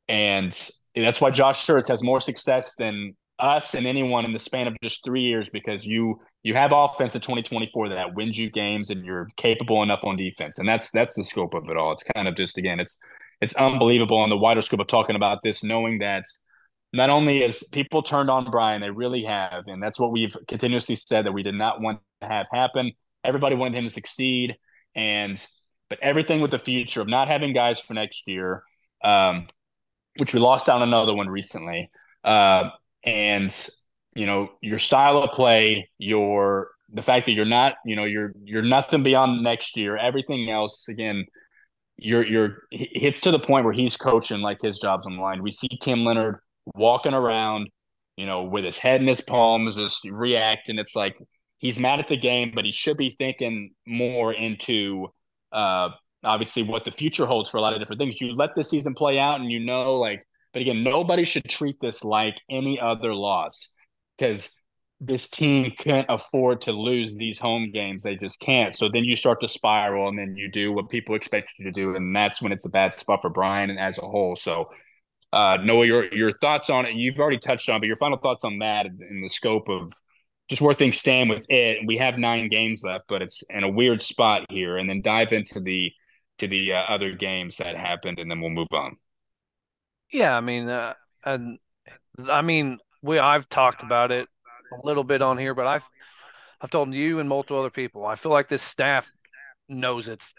And 0.08 0.70
that's 0.94 1.20
why 1.20 1.30
Josh 1.30 1.66
Schertz 1.66 1.88
has 1.88 2.02
more 2.02 2.20
success 2.20 2.76
than 2.76 3.16
us 3.38 3.74
and 3.74 3.86
anyone 3.86 4.24
in 4.24 4.32
the 4.32 4.38
span 4.38 4.66
of 4.66 4.76
just 4.82 5.04
three 5.04 5.22
years 5.22 5.48
because 5.48 5.84
you 5.86 6.20
you 6.42 6.54
have 6.54 6.72
offense 6.72 7.14
in 7.14 7.20
2024 7.20 7.90
that 7.90 8.14
wins 8.14 8.38
you 8.38 8.50
games 8.50 8.90
and 8.90 9.04
you're 9.04 9.28
capable 9.36 9.82
enough 9.82 10.04
on 10.04 10.16
defense. 10.16 10.58
And 10.58 10.68
that's 10.68 10.90
that's 10.90 11.16
the 11.16 11.24
scope 11.24 11.54
of 11.54 11.68
it 11.68 11.76
all. 11.76 11.92
It's 11.92 12.04
kind 12.04 12.28
of 12.28 12.36
just 12.36 12.58
again, 12.58 12.78
it's 12.78 12.98
it's 13.40 13.54
unbelievable 13.54 14.18
on 14.18 14.30
the 14.30 14.36
wider 14.36 14.62
scope 14.62 14.80
of 14.80 14.86
talking 14.86 15.16
about 15.16 15.42
this, 15.42 15.64
knowing 15.64 15.98
that– 15.98 16.22
not 16.92 17.10
only 17.10 17.42
is 17.42 17.62
people 17.72 18.02
turned 18.02 18.30
on 18.30 18.50
Bryan, 18.50 18.80
they 18.80 18.90
really 18.90 19.24
have, 19.24 19.64
and 19.66 19.82
that's 19.82 19.98
what 19.98 20.10
we've 20.10 20.36
continuously 20.46 20.96
said 20.96 21.26
that 21.26 21.32
we 21.32 21.42
did 21.42 21.54
not 21.54 21.80
want 21.80 22.00
to 22.22 22.28
have 22.28 22.46
happen. 22.50 22.92
Everybody 23.24 23.56
wanted 23.56 23.76
him 23.76 23.84
to 23.84 23.90
succeed, 23.90 24.56
and 24.94 25.44
but 25.90 25.98
everything 26.00 26.40
with 26.40 26.50
the 26.50 26.58
future 26.58 27.00
of 27.00 27.08
not 27.08 27.28
having 27.28 27.52
guys 27.52 27.78
for 27.80 27.94
next 27.94 28.26
year, 28.26 28.62
um, 29.04 29.48
which 30.16 30.32
we 30.32 30.40
lost 30.40 30.68
on 30.68 30.82
another 30.82 31.14
one 31.14 31.28
recently, 31.28 31.90
uh, 32.24 32.70
and 33.04 33.68
you 34.14 34.26
know 34.26 34.50
your 34.62 34.78
style 34.78 35.18
of 35.18 35.30
play, 35.32 35.90
your 35.98 36.70
the 36.92 37.02
fact 37.02 37.26
that 37.26 37.32
you're 37.32 37.44
not, 37.44 37.74
you 37.84 37.96
know, 37.96 38.04
you're 38.04 38.32
you're 38.44 38.62
nothing 38.62 39.02
beyond 39.02 39.42
next 39.42 39.76
year. 39.76 39.96
Everything 39.96 40.48
else, 40.50 40.88
again, 40.88 41.26
you're 41.96 42.24
you're 42.24 42.62
hits 42.70 43.20
to 43.22 43.30
the 43.30 43.38
point 43.38 43.64
where 43.64 43.74
he's 43.74 43.96
coaching 43.96 44.40
like 44.40 44.62
his 44.62 44.78
job's 44.78 45.06
on 45.06 45.16
the 45.16 45.22
line. 45.22 45.42
We 45.42 45.52
see 45.52 45.68
Tim 45.68 46.04
Leonard 46.04 46.38
walking 46.74 47.14
around, 47.14 47.68
you 48.16 48.26
know, 48.26 48.44
with 48.44 48.64
his 48.64 48.78
head 48.78 49.00
in 49.00 49.06
his 49.06 49.20
palms, 49.20 49.76
just 49.76 50.04
reacting. 50.04 50.78
It's 50.78 50.96
like 50.96 51.18
he's 51.58 51.78
mad 51.78 52.00
at 52.00 52.08
the 52.08 52.16
game, 52.16 52.52
but 52.54 52.64
he 52.64 52.72
should 52.72 52.96
be 52.96 53.10
thinking 53.10 53.70
more 53.86 54.32
into 54.32 55.08
uh, 55.52 55.90
obviously 56.24 56.62
what 56.62 56.84
the 56.84 56.90
future 56.90 57.26
holds 57.26 57.50
for 57.50 57.58
a 57.58 57.60
lot 57.60 57.72
of 57.72 57.80
different 57.80 58.00
things. 58.00 58.20
You 58.20 58.34
let 58.34 58.54
the 58.54 58.64
season 58.64 58.94
play 58.94 59.18
out, 59.18 59.40
and 59.40 59.50
you 59.50 59.60
know, 59.60 59.96
like, 59.96 60.24
but 60.52 60.62
again, 60.62 60.82
nobody 60.82 61.24
should 61.24 61.44
treat 61.44 61.80
this 61.80 62.04
like 62.04 62.40
any 62.50 62.80
other 62.80 63.14
loss 63.14 63.74
because 64.16 64.50
this 65.00 65.28
team 65.28 65.72
can't 65.78 66.06
afford 66.08 66.60
to 66.62 66.72
lose 66.72 67.14
these 67.14 67.38
home 67.38 67.70
games. 67.72 68.02
They 68.02 68.16
just 68.16 68.40
can't. 68.40 68.74
So 68.74 68.88
then 68.88 69.04
you 69.04 69.14
start 69.14 69.40
to 69.42 69.48
spiral, 69.48 70.08
and 70.08 70.18
then 70.18 70.34
you 70.36 70.50
do 70.50 70.72
what 70.72 70.88
people 70.88 71.14
expect 71.14 71.52
you 71.58 71.64
to 71.64 71.72
do, 71.72 71.94
and 71.94 72.14
that's 72.14 72.42
when 72.42 72.52
it's 72.52 72.66
a 72.66 72.70
bad 72.70 72.98
spot 72.98 73.22
for 73.22 73.30
Bryan 73.30 73.70
and 73.70 73.78
as 73.78 73.98
a 73.98 74.02
whole. 74.02 74.36
So 74.36 74.66
uh, 75.32 75.58
Noah, 75.62 75.86
your 75.86 76.12
your 76.14 76.32
thoughts 76.32 76.70
on 76.70 76.86
it? 76.86 76.94
You've 76.94 77.18
already 77.18 77.38
touched 77.38 77.68
on, 77.68 77.80
but 77.80 77.86
your 77.86 77.96
final 77.96 78.18
thoughts 78.18 78.44
on 78.44 78.58
that 78.60 78.86
in 78.86 79.20
the 79.20 79.28
scope 79.28 79.68
of 79.68 79.92
just 80.48 80.62
where 80.62 80.74
things 80.74 80.96
stand 80.96 81.28
with 81.28 81.44
it. 81.50 81.78
We 81.86 81.98
have 81.98 82.16
nine 82.16 82.48
games 82.48 82.82
left, 82.82 83.04
but 83.08 83.20
it's 83.20 83.42
in 83.50 83.64
a 83.64 83.68
weird 83.68 84.00
spot 84.00 84.46
here, 84.50 84.78
and 84.78 84.88
then 84.88 85.02
dive 85.02 85.32
into 85.32 85.60
the 85.60 85.92
to 86.38 86.48
the 86.48 86.72
uh, 86.72 86.82
other 86.82 87.12
games 87.12 87.56
that 87.58 87.76
happened, 87.76 88.18
and 88.18 88.30
then 88.30 88.40
we'll 88.40 88.50
move 88.50 88.68
on. 88.72 88.96
Yeah, 90.10 90.36
I 90.36 90.40
mean, 90.40 90.68
uh, 90.68 90.94
and 91.24 91.58
I 92.30 92.42
mean, 92.42 92.78
we 93.02 93.18
I've 93.18 93.48
talked 93.48 93.82
about 93.82 94.10
it 94.10 94.28
a 94.72 94.86
little 94.86 95.04
bit 95.04 95.20
on 95.20 95.36
here, 95.36 95.54
but 95.54 95.66
I've 95.66 95.84
I've 96.60 96.70
told 96.70 96.92
you 96.94 97.18
and 97.18 97.28
multiple 97.28 97.58
other 97.58 97.70
people. 97.70 98.06
I 98.06 98.14
feel 98.14 98.32
like 98.32 98.48
this 98.48 98.62
staff 98.62 99.10
knows 99.68 100.08
it's 100.08 100.32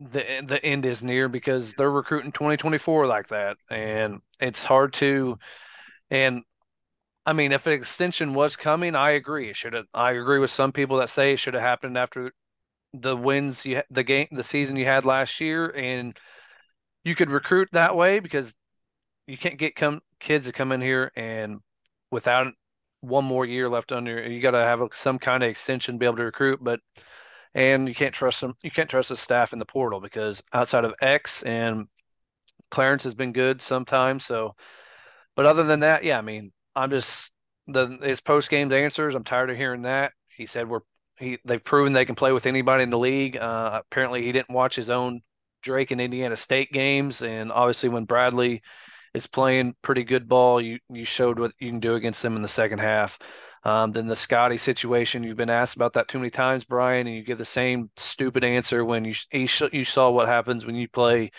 the 0.00 0.42
the 0.46 0.64
end 0.64 0.86
is 0.86 1.04
near 1.04 1.28
because 1.28 1.74
they're 1.74 1.90
recruiting 1.90 2.32
2024 2.32 3.06
like 3.06 3.28
that, 3.28 3.56
and 3.70 4.20
it's 4.40 4.64
hard 4.64 4.94
to. 4.94 5.38
And 6.10 6.42
I 7.26 7.32
mean, 7.34 7.52
if 7.52 7.66
an 7.66 7.74
extension 7.74 8.34
was 8.34 8.56
coming, 8.56 8.96
I 8.96 9.10
agree. 9.12 9.52
Should 9.52 9.74
have. 9.74 9.86
I 9.94 10.12
agree 10.12 10.38
with 10.38 10.50
some 10.50 10.72
people 10.72 10.98
that 10.98 11.10
say 11.10 11.32
it 11.32 11.38
should 11.38 11.54
have 11.54 11.62
happened 11.62 11.98
after 11.98 12.32
the 12.94 13.16
wins 13.16 13.64
you 13.66 13.82
the 13.90 14.02
game 14.04 14.28
the 14.32 14.44
season 14.44 14.76
you 14.76 14.86
had 14.86 15.04
last 15.04 15.40
year, 15.40 15.68
and 15.70 16.18
you 17.04 17.14
could 17.14 17.30
recruit 17.30 17.68
that 17.72 17.96
way 17.96 18.20
because 18.20 18.52
you 19.26 19.38
can't 19.38 19.58
get 19.58 19.76
come 19.76 20.00
kids 20.20 20.46
to 20.46 20.52
come 20.52 20.72
in 20.72 20.80
here 20.80 21.12
and 21.16 21.60
without 22.10 22.52
one 23.00 23.24
more 23.24 23.46
year 23.46 23.68
left 23.68 23.92
under. 23.92 24.28
You 24.28 24.40
got 24.40 24.52
to 24.52 24.58
have 24.58 24.80
some 24.94 25.18
kind 25.18 25.42
of 25.42 25.50
extension 25.50 25.94
to 25.94 25.98
be 25.98 26.06
able 26.06 26.16
to 26.18 26.24
recruit, 26.24 26.60
but 26.62 26.80
and 27.54 27.88
you 27.88 27.94
can't 27.94 28.14
trust 28.14 28.40
them. 28.40 28.54
You 28.62 28.70
can't 28.70 28.90
trust 28.90 29.08
the 29.08 29.16
staff 29.16 29.52
in 29.52 29.58
the 29.58 29.64
portal 29.64 30.00
because 30.00 30.42
outside 30.52 30.84
of 30.84 30.94
X 31.00 31.42
and 31.42 31.86
Clarence 32.70 33.02
has 33.04 33.14
been 33.14 33.32
good 33.32 33.60
sometimes. 33.60 34.24
So, 34.24 34.54
but 35.36 35.46
other 35.46 35.64
than 35.64 35.80
that, 35.80 36.04
yeah, 36.04 36.18
I 36.18 36.22
mean, 36.22 36.52
I'm 36.76 36.90
just 36.90 37.32
the 37.66 37.98
his 38.02 38.20
post 38.20 38.50
game 38.50 38.72
answers. 38.72 39.14
I'm 39.14 39.24
tired 39.24 39.50
of 39.50 39.56
hearing 39.56 39.82
that. 39.82 40.12
He 40.36 40.46
said 40.46 40.68
we're 40.68 40.80
he 41.18 41.38
they've 41.44 41.62
proven 41.62 41.92
they 41.92 42.04
can 42.04 42.14
play 42.14 42.32
with 42.32 42.46
anybody 42.46 42.82
in 42.82 42.90
the 42.90 42.98
league. 42.98 43.36
Uh, 43.36 43.80
apparently, 43.90 44.22
he 44.22 44.32
didn't 44.32 44.50
watch 44.50 44.76
his 44.76 44.90
own 44.90 45.20
Drake 45.62 45.90
and 45.90 46.00
Indiana 46.00 46.36
State 46.36 46.72
games, 46.72 47.22
and 47.22 47.52
obviously 47.52 47.88
when 47.88 48.04
Bradley 48.04 48.62
is 49.14 49.26
playing 49.26 49.74
pretty 49.82 50.04
good 50.04 50.28
ball, 50.28 50.60
you 50.60 50.78
you 50.88 51.04
showed 51.04 51.38
what 51.38 51.52
you 51.58 51.68
can 51.70 51.80
do 51.80 51.94
against 51.94 52.22
them 52.22 52.36
in 52.36 52.42
the 52.42 52.48
second 52.48 52.78
half. 52.78 53.18
Um, 53.62 53.92
then 53.92 54.06
the 54.06 54.16
Scotty 54.16 54.56
situation, 54.56 55.22
you've 55.22 55.36
been 55.36 55.50
asked 55.50 55.76
about 55.76 55.92
that 55.94 56.08
too 56.08 56.18
many 56.18 56.30
times, 56.30 56.64
Bryan, 56.64 57.06
and 57.06 57.14
you 57.14 57.22
give 57.22 57.38
the 57.38 57.44
same 57.44 57.90
stupid 57.96 58.42
answer 58.42 58.84
when 58.84 59.04
you 59.04 59.14
you, 59.32 59.84
saw 59.84 60.10
what 60.10 60.28
happens 60.28 60.64
when 60.64 60.76
you 60.76 60.88
play 60.88 61.30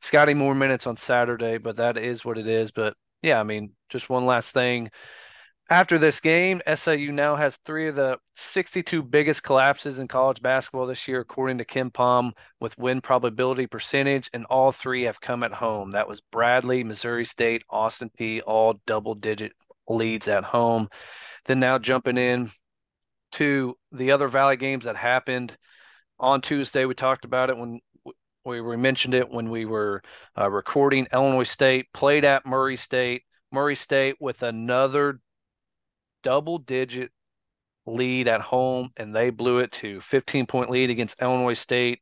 Scotty 0.00 0.34
more 0.34 0.54
minutes 0.54 0.86
on 0.86 0.96
Saturday, 0.96 1.58
but 1.58 1.76
that 1.76 1.98
is 1.98 2.24
what 2.24 2.38
it 2.38 2.46
is. 2.46 2.70
But 2.70 2.96
yeah, 3.22 3.38
I 3.38 3.42
mean, 3.42 3.72
just 3.90 4.08
one 4.08 4.24
last 4.24 4.52
thing. 4.52 4.90
After 5.68 5.98
this 5.98 6.20
game, 6.20 6.62
SIU 6.72 7.10
now 7.10 7.34
has 7.34 7.56
three 7.66 7.88
of 7.88 7.96
the 7.96 8.18
62 8.36 9.02
biggest 9.02 9.42
collapses 9.42 9.98
in 9.98 10.06
college 10.06 10.40
basketball 10.40 10.86
this 10.86 11.08
year, 11.08 11.20
according 11.20 11.58
to 11.58 11.64
KenPom, 11.64 12.32
with 12.60 12.78
win 12.78 13.00
probability 13.00 13.66
percentage, 13.66 14.30
and 14.32 14.46
all 14.46 14.70
three 14.70 15.02
have 15.02 15.20
come 15.20 15.42
at 15.42 15.52
home. 15.52 15.90
That 15.90 16.08
was 16.08 16.20
Bradley, 16.20 16.84
Missouri 16.84 17.24
State, 17.24 17.64
Austin 17.68 18.10
Peay, 18.16 18.42
all 18.46 18.80
double 18.86 19.16
digit 19.16 19.52
leads 19.88 20.28
at 20.28 20.44
home. 20.44 20.88
Then 21.46 21.60
now 21.60 21.78
jumping 21.78 22.18
in 22.18 22.50
to 23.32 23.76
the 23.92 24.12
other 24.12 24.28
Valley 24.28 24.56
games 24.56 24.84
that 24.84 24.96
happened 24.96 25.56
on 26.18 26.40
Tuesday, 26.40 26.84
we 26.84 26.94
talked 26.94 27.24
about 27.24 27.50
it 27.50 27.56
when 27.56 27.80
we, 28.44 28.60
we 28.60 28.76
mentioned 28.76 29.14
it 29.14 29.28
when 29.28 29.50
we 29.50 29.64
were 29.64 30.02
uh, 30.38 30.50
recording. 30.50 31.06
Illinois 31.12 31.42
State 31.44 31.86
played 31.92 32.24
at 32.24 32.46
Murray 32.46 32.76
State. 32.76 33.22
Murray 33.52 33.74
State 33.74 34.16
with 34.20 34.42
another 34.42 35.20
double 36.22 36.58
digit 36.58 37.10
lead 37.86 38.28
at 38.28 38.40
home, 38.40 38.90
and 38.96 39.14
they 39.14 39.30
blew 39.30 39.58
it 39.58 39.72
to 39.72 40.00
15 40.00 40.46
point 40.46 40.70
lead 40.70 40.90
against 40.90 41.20
Illinois 41.20 41.54
State, 41.54 42.00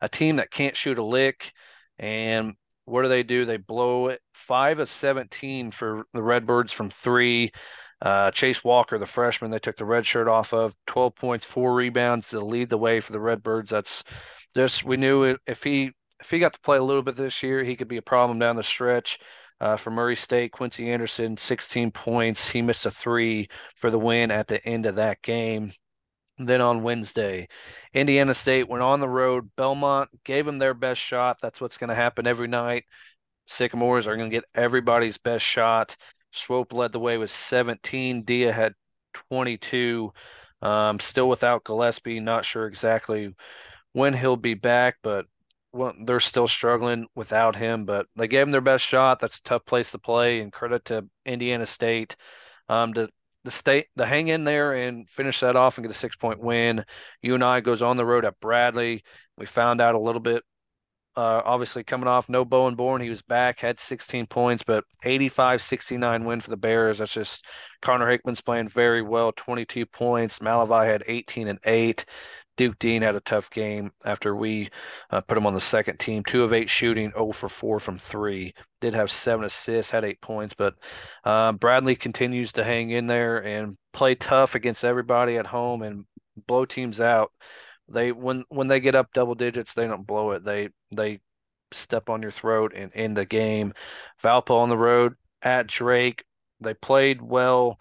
a 0.00 0.08
team 0.08 0.36
that 0.36 0.50
can't 0.50 0.76
shoot 0.76 0.98
a 0.98 1.04
lick. 1.04 1.52
And 1.98 2.54
what 2.84 3.02
do 3.02 3.08
they 3.08 3.22
do? 3.22 3.44
They 3.44 3.56
blow 3.56 4.08
it 4.08 4.20
five 4.32 4.78
of 4.78 4.88
17 4.88 5.72
for 5.72 6.04
the 6.14 6.22
Redbirds 6.22 6.72
from 6.72 6.90
three. 6.90 7.52
Uh, 8.00 8.30
Chase 8.30 8.62
Walker, 8.62 8.98
the 8.98 9.06
freshman, 9.06 9.50
they 9.50 9.58
took 9.58 9.76
the 9.76 9.84
red 9.84 10.06
shirt 10.06 10.28
off 10.28 10.52
of 10.52 10.74
12 10.86 11.14
points, 11.16 11.44
four 11.44 11.74
rebounds 11.74 12.28
to 12.28 12.40
lead 12.40 12.70
the 12.70 12.78
way 12.78 13.00
for 13.00 13.12
the 13.12 13.20
Redbirds. 13.20 13.70
That's 13.70 14.04
just 14.54 14.84
we 14.84 14.96
knew 14.96 15.36
if 15.46 15.62
he 15.62 15.92
if 16.20 16.30
he 16.30 16.38
got 16.38 16.52
to 16.52 16.60
play 16.60 16.78
a 16.78 16.82
little 16.82 17.02
bit 17.02 17.16
this 17.16 17.42
year, 17.42 17.62
he 17.62 17.76
could 17.76 17.88
be 17.88 17.96
a 17.96 18.02
problem 18.02 18.38
down 18.38 18.56
the 18.56 18.62
stretch. 18.62 19.18
Uh, 19.60 19.76
for 19.76 19.90
Murray 19.90 20.14
State, 20.14 20.52
Quincy 20.52 20.88
Anderson, 20.88 21.36
16 21.36 21.90
points. 21.90 22.48
He 22.48 22.62
missed 22.62 22.86
a 22.86 22.92
three 22.92 23.48
for 23.74 23.90
the 23.90 23.98
win 23.98 24.30
at 24.30 24.46
the 24.46 24.64
end 24.64 24.86
of 24.86 24.96
that 24.96 25.20
game. 25.20 25.72
Then 26.38 26.60
on 26.60 26.84
Wednesday, 26.84 27.48
Indiana 27.92 28.34
State 28.34 28.68
went 28.68 28.84
on 28.84 29.00
the 29.00 29.08
road. 29.08 29.50
Belmont 29.56 30.10
gave 30.24 30.46
them 30.46 30.58
their 30.58 30.74
best 30.74 31.00
shot. 31.00 31.38
That's 31.42 31.60
what's 31.60 31.76
going 31.76 31.88
to 31.88 31.96
happen 31.96 32.28
every 32.28 32.46
night. 32.46 32.84
Sycamores 33.48 34.06
are 34.06 34.16
going 34.16 34.30
to 34.30 34.36
get 34.36 34.44
everybody's 34.54 35.18
best 35.18 35.44
shot. 35.44 35.96
Swope 36.32 36.72
led 36.72 36.92
the 36.92 37.00
way 37.00 37.18
with 37.18 37.30
17. 37.30 38.24
Dia 38.24 38.52
had 38.52 38.74
22. 39.30 40.12
Um, 40.60 41.00
still 41.00 41.28
without 41.28 41.64
Gillespie. 41.64 42.20
Not 42.20 42.44
sure 42.44 42.66
exactly 42.66 43.34
when 43.92 44.14
he'll 44.14 44.36
be 44.36 44.54
back, 44.54 44.96
but 45.02 45.26
well, 45.72 45.94
they're 46.04 46.20
still 46.20 46.48
struggling 46.48 47.06
without 47.14 47.56
him. 47.56 47.84
But 47.84 48.06
they 48.16 48.28
gave 48.28 48.46
him 48.46 48.52
their 48.52 48.60
best 48.60 48.84
shot. 48.84 49.20
That's 49.20 49.38
a 49.38 49.42
tough 49.42 49.64
place 49.66 49.90
to 49.92 49.98
play, 49.98 50.40
and 50.40 50.52
credit 50.52 50.86
to 50.86 51.06
Indiana 51.24 51.66
State 51.66 52.16
um, 52.68 52.94
to 52.94 53.08
the 53.44 53.50
state 53.50 53.86
to 53.96 54.04
hang 54.04 54.28
in 54.28 54.44
there 54.44 54.74
and 54.74 55.08
finish 55.08 55.40
that 55.40 55.56
off 55.56 55.78
and 55.78 55.86
get 55.86 55.94
a 55.94 55.98
six 55.98 56.16
point 56.16 56.40
win. 56.40 56.84
UNI 57.22 57.60
goes 57.60 57.82
on 57.82 57.96
the 57.96 58.06
road 58.06 58.24
at 58.24 58.40
Bradley. 58.40 59.04
We 59.36 59.46
found 59.46 59.80
out 59.80 59.94
a 59.94 60.00
little 60.00 60.20
bit 60.20 60.42
uh, 61.18 61.42
obviously, 61.44 61.82
coming 61.82 62.06
off 62.06 62.28
no 62.28 62.44
Bowen 62.44 62.76
Born, 62.76 63.02
he 63.02 63.10
was 63.10 63.22
back, 63.22 63.58
had 63.58 63.80
16 63.80 64.28
points, 64.28 64.62
but 64.62 64.84
85 65.02 65.60
69 65.60 66.24
win 66.24 66.40
for 66.40 66.50
the 66.50 66.56
Bears. 66.56 66.98
That's 66.98 67.12
just 67.12 67.44
Connor 67.82 68.08
Hickman's 68.08 68.40
playing 68.40 68.68
very 68.68 69.02
well, 69.02 69.32
22 69.32 69.84
points. 69.86 70.38
Malevy 70.38 70.86
had 70.86 71.02
18 71.08 71.48
and 71.48 71.58
8. 71.64 72.04
Duke 72.56 72.78
Deen 72.78 73.02
had 73.02 73.16
a 73.16 73.20
tough 73.20 73.50
game 73.50 73.90
after 74.04 74.36
we 74.36 74.70
uh, 75.10 75.20
put 75.20 75.36
him 75.36 75.44
on 75.44 75.54
the 75.54 75.60
second 75.60 75.98
team. 75.98 76.22
Two 76.22 76.44
of 76.44 76.52
eight 76.52 76.70
shooting, 76.70 77.10
0 77.10 77.32
for 77.32 77.48
4 77.48 77.80
from 77.80 77.98
three. 77.98 78.54
Did 78.80 78.94
have 78.94 79.10
seven 79.10 79.44
assists, 79.44 79.90
had 79.90 80.04
eight 80.04 80.20
points, 80.20 80.54
but 80.54 80.74
uh, 81.24 81.50
Bradley 81.50 81.96
continues 81.96 82.52
to 82.52 82.62
hang 82.62 82.90
in 82.90 83.08
there 83.08 83.44
and 83.44 83.76
play 83.92 84.14
tough 84.14 84.54
against 84.54 84.84
everybody 84.84 85.36
at 85.36 85.46
home 85.46 85.82
and 85.82 86.04
blow 86.46 86.64
teams 86.64 87.00
out 87.00 87.32
they 87.88 88.12
when 88.12 88.44
when 88.48 88.68
they 88.68 88.80
get 88.80 88.94
up 88.94 89.12
double 89.12 89.34
digits, 89.34 89.74
they 89.74 89.86
don't 89.86 90.06
blow 90.06 90.32
it. 90.32 90.44
They 90.44 90.70
they 90.92 91.20
step 91.72 92.08
on 92.08 92.22
your 92.22 92.30
throat 92.30 92.72
and 92.74 92.90
end 92.94 93.16
the 93.16 93.24
game. 93.24 93.74
Valpo 94.22 94.56
on 94.56 94.68
the 94.68 94.78
road 94.78 95.14
at 95.42 95.66
Drake. 95.66 96.24
They 96.60 96.74
played 96.74 97.20
well. 97.22 97.78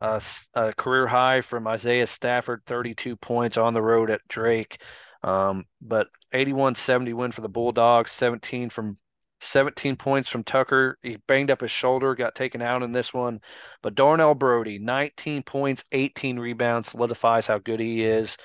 Uh, 0.00 0.20
a 0.54 0.74
career 0.74 1.06
high 1.06 1.40
from 1.40 1.66
Isaiah 1.66 2.06
Stafford, 2.06 2.62
32 2.66 3.16
points 3.16 3.56
on 3.56 3.72
the 3.72 3.80
road 3.80 4.10
at 4.10 4.20
Drake. 4.28 4.78
Um, 5.22 5.64
but 5.80 6.08
81-70 6.34 7.14
win 7.14 7.32
for 7.32 7.40
the 7.40 7.48
Bulldogs, 7.48 8.12
17 8.12 8.68
from 8.68 8.98
17 9.40 9.96
points 9.96 10.28
from 10.28 10.44
Tucker. 10.44 10.98
He 11.02 11.16
banged 11.28 11.50
up 11.50 11.60
his 11.62 11.70
shoulder, 11.70 12.14
got 12.14 12.34
taken 12.34 12.60
out 12.62 12.82
in 12.82 12.92
this 12.92 13.12
one. 13.14 13.40
But 13.82 13.94
Darnell 13.94 14.34
Brodie, 14.34 14.78
19 14.78 15.42
points, 15.42 15.84
18 15.92 16.38
rebounds, 16.38 16.90
solidifies 16.90 17.46
how 17.46 17.58
good 17.58 17.80
he 17.80 18.04
is. 18.04 18.36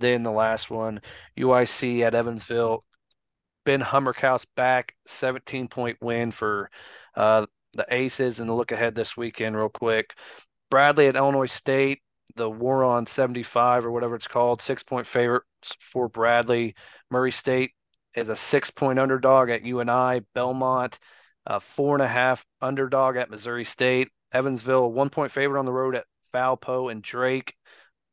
Then 0.00 0.22
the 0.22 0.32
last 0.32 0.70
one, 0.70 1.00
UIC 1.38 2.00
at 2.02 2.14
Evansville. 2.14 2.84
Ben 3.66 3.80
Humrichous 3.82 4.46
back, 4.56 4.94
17 5.06 5.68
point 5.68 5.98
win 6.00 6.30
for 6.30 6.70
uh, 7.14 7.46
the 7.74 7.86
Aces. 7.90 8.40
And 8.40 8.50
a 8.50 8.54
look 8.54 8.72
ahead 8.72 8.94
this 8.94 9.16
weekend, 9.16 9.56
real 9.56 9.68
quick. 9.68 10.14
Bradley 10.70 11.06
at 11.06 11.16
Illinois 11.16 11.46
State, 11.46 12.00
the 12.36 12.48
War 12.48 12.82
on 12.84 13.06
75 13.06 13.84
or 13.84 13.90
whatever 13.90 14.16
it's 14.16 14.26
called, 14.26 14.62
six 14.62 14.82
point 14.82 15.06
favorites 15.06 15.46
for 15.78 16.08
Bradley. 16.08 16.74
Murray 17.10 17.32
State 17.32 17.72
is 18.14 18.30
a 18.30 18.36
six 18.36 18.70
point 18.70 18.98
underdog 18.98 19.50
at 19.50 19.64
UNI. 19.64 20.20
Belmont, 20.34 20.98
a 21.46 21.60
four 21.60 21.94
and 21.94 22.02
a 22.02 22.08
half 22.08 22.44
underdog 22.62 23.16
at 23.16 23.30
Missouri 23.30 23.64
State. 23.64 24.08
Evansville, 24.32 24.90
one 24.90 25.10
point 25.10 25.32
favorite 25.32 25.58
on 25.58 25.66
the 25.66 25.72
road 25.72 25.94
at 25.94 26.06
Valpo 26.32 26.90
and 26.90 27.02
Drake. 27.02 27.54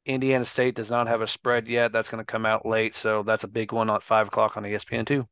Indiana 0.07 0.45
State 0.45 0.75
does 0.75 0.89
not 0.89 1.07
have 1.07 1.21
a 1.21 1.27
spread 1.27 1.67
yet. 1.67 1.91
That's 1.91 2.09
going 2.09 2.23
to 2.23 2.31
come 2.31 2.45
out 2.45 2.65
late, 2.65 2.95
so 2.95 3.23
that's 3.23 3.43
a 3.43 3.47
big 3.47 3.71
one 3.71 3.89
at 3.89 4.03
five 4.03 4.27
o'clock 4.27 4.57
on 4.57 4.63
ESPN 4.63 5.05
two. 5.05 5.27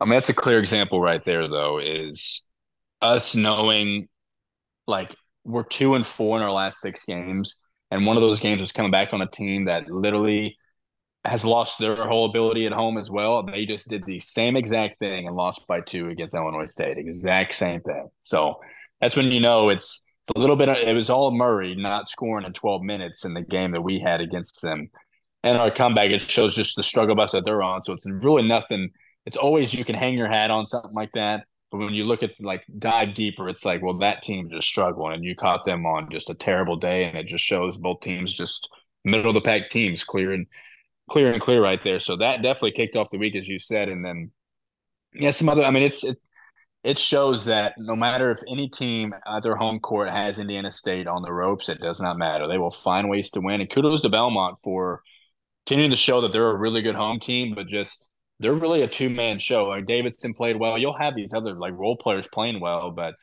I 0.00 0.04
mean, 0.04 0.12
that's 0.12 0.28
a 0.28 0.34
clear 0.34 0.58
example 0.58 1.00
right 1.00 1.22
there, 1.22 1.48
though, 1.48 1.78
is 1.78 2.46
us 3.00 3.34
knowing 3.34 4.08
like 4.86 5.14
we're 5.44 5.64
two 5.64 5.94
and 5.94 6.06
four 6.06 6.36
in 6.36 6.42
our 6.42 6.52
last 6.52 6.80
six 6.80 7.04
games, 7.04 7.64
and 7.90 8.04
one 8.04 8.16
of 8.16 8.22
those 8.22 8.40
games 8.40 8.62
is 8.62 8.72
coming 8.72 8.90
back 8.90 9.12
on 9.12 9.22
a 9.22 9.30
team 9.30 9.66
that 9.66 9.88
literally 9.88 10.56
has 11.24 11.44
lost 11.44 11.78
their 11.78 11.96
whole 12.06 12.26
ability 12.26 12.66
at 12.66 12.72
home 12.72 12.98
as 12.98 13.10
well. 13.10 13.42
They 13.44 13.66
just 13.66 13.88
did 13.88 14.04
the 14.04 14.18
same 14.18 14.56
exact 14.56 14.98
thing 14.98 15.26
and 15.26 15.36
lost 15.36 15.66
by 15.66 15.80
two 15.80 16.08
against 16.08 16.34
Illinois 16.34 16.66
State. 16.66 16.98
Exact 16.98 17.52
same 17.54 17.80
thing. 17.80 18.08
So 18.22 18.60
that's 19.00 19.16
when 19.16 19.26
you 19.26 19.40
know 19.40 19.68
it's 19.68 20.05
a 20.34 20.38
little 20.38 20.56
bit. 20.56 20.68
It 20.68 20.94
was 20.94 21.10
all 21.10 21.30
Murray 21.30 21.74
not 21.74 22.08
scoring 22.08 22.46
in 22.46 22.52
12 22.52 22.82
minutes 22.82 23.24
in 23.24 23.34
the 23.34 23.42
game 23.42 23.72
that 23.72 23.82
we 23.82 24.00
had 24.00 24.20
against 24.20 24.62
them, 24.62 24.90
and 25.42 25.58
our 25.58 25.70
comeback. 25.70 26.10
It 26.10 26.22
shows 26.22 26.54
just 26.54 26.76
the 26.76 26.82
struggle 26.82 27.14
bus 27.14 27.32
that 27.32 27.44
they're 27.44 27.62
on. 27.62 27.84
So 27.84 27.92
it's 27.92 28.08
really 28.08 28.46
nothing. 28.46 28.90
It's 29.24 29.36
always 29.36 29.74
you 29.74 29.84
can 29.84 29.94
hang 29.94 30.14
your 30.14 30.28
hat 30.28 30.50
on 30.50 30.66
something 30.66 30.94
like 30.94 31.12
that. 31.14 31.44
But 31.70 31.78
when 31.78 31.94
you 31.94 32.04
look 32.04 32.22
at 32.22 32.32
like 32.40 32.64
dive 32.78 33.14
deeper, 33.14 33.48
it's 33.48 33.64
like, 33.64 33.82
well, 33.82 33.98
that 33.98 34.22
team's 34.22 34.50
just 34.50 34.68
struggling, 34.68 35.14
and 35.14 35.24
you 35.24 35.34
caught 35.34 35.64
them 35.64 35.86
on 35.86 36.10
just 36.10 36.30
a 36.30 36.34
terrible 36.34 36.76
day, 36.76 37.04
and 37.04 37.16
it 37.16 37.26
just 37.26 37.44
shows 37.44 37.76
both 37.76 38.00
teams 38.00 38.34
just 38.34 38.68
middle 39.04 39.28
of 39.28 39.34
the 39.34 39.40
pack 39.40 39.68
teams 39.70 40.02
clear 40.02 40.32
and 40.32 40.46
clear 41.10 41.32
and 41.32 41.40
clear 41.40 41.62
right 41.62 41.82
there. 41.82 42.00
So 42.00 42.16
that 42.16 42.42
definitely 42.42 42.72
kicked 42.72 42.96
off 42.96 43.10
the 43.10 43.18
week, 43.18 43.36
as 43.36 43.48
you 43.48 43.58
said, 43.58 43.88
and 43.88 44.04
then 44.04 44.30
yeah, 45.14 45.30
some 45.30 45.48
other. 45.48 45.64
I 45.64 45.70
mean, 45.70 45.82
it's 45.82 46.04
it, 46.04 46.18
it 46.86 47.00
shows 47.00 47.46
that 47.46 47.74
no 47.78 47.96
matter 47.96 48.30
if 48.30 48.38
any 48.48 48.68
team 48.68 49.12
at 49.26 49.42
their 49.42 49.56
home 49.56 49.80
court 49.80 50.08
has 50.08 50.38
Indiana 50.38 50.70
State 50.70 51.08
on 51.08 51.22
the 51.22 51.32
ropes, 51.32 51.68
it 51.68 51.80
does 51.80 52.00
not 52.00 52.16
matter. 52.16 52.46
They 52.46 52.58
will 52.58 52.70
find 52.70 53.08
ways 53.08 53.28
to 53.32 53.40
win. 53.40 53.60
And 53.60 53.68
kudos 53.68 54.02
to 54.02 54.08
Belmont 54.08 54.56
for 54.62 55.02
continuing 55.66 55.90
to 55.90 55.96
show 55.96 56.20
that 56.20 56.30
they're 56.32 56.48
a 56.48 56.56
really 56.56 56.82
good 56.82 56.94
home 56.94 57.18
team, 57.18 57.56
but 57.56 57.66
just 57.66 58.16
they're 58.38 58.54
really 58.54 58.82
a 58.82 58.88
two 58.88 59.10
man 59.10 59.40
show. 59.40 59.64
Like 59.64 59.84
Davidson 59.84 60.32
played 60.32 60.60
well. 60.60 60.78
You'll 60.78 60.96
have 60.96 61.16
these 61.16 61.34
other 61.34 61.54
like 61.54 61.72
role 61.74 61.96
players 61.96 62.28
playing 62.32 62.60
well, 62.60 62.92
but 62.92 63.14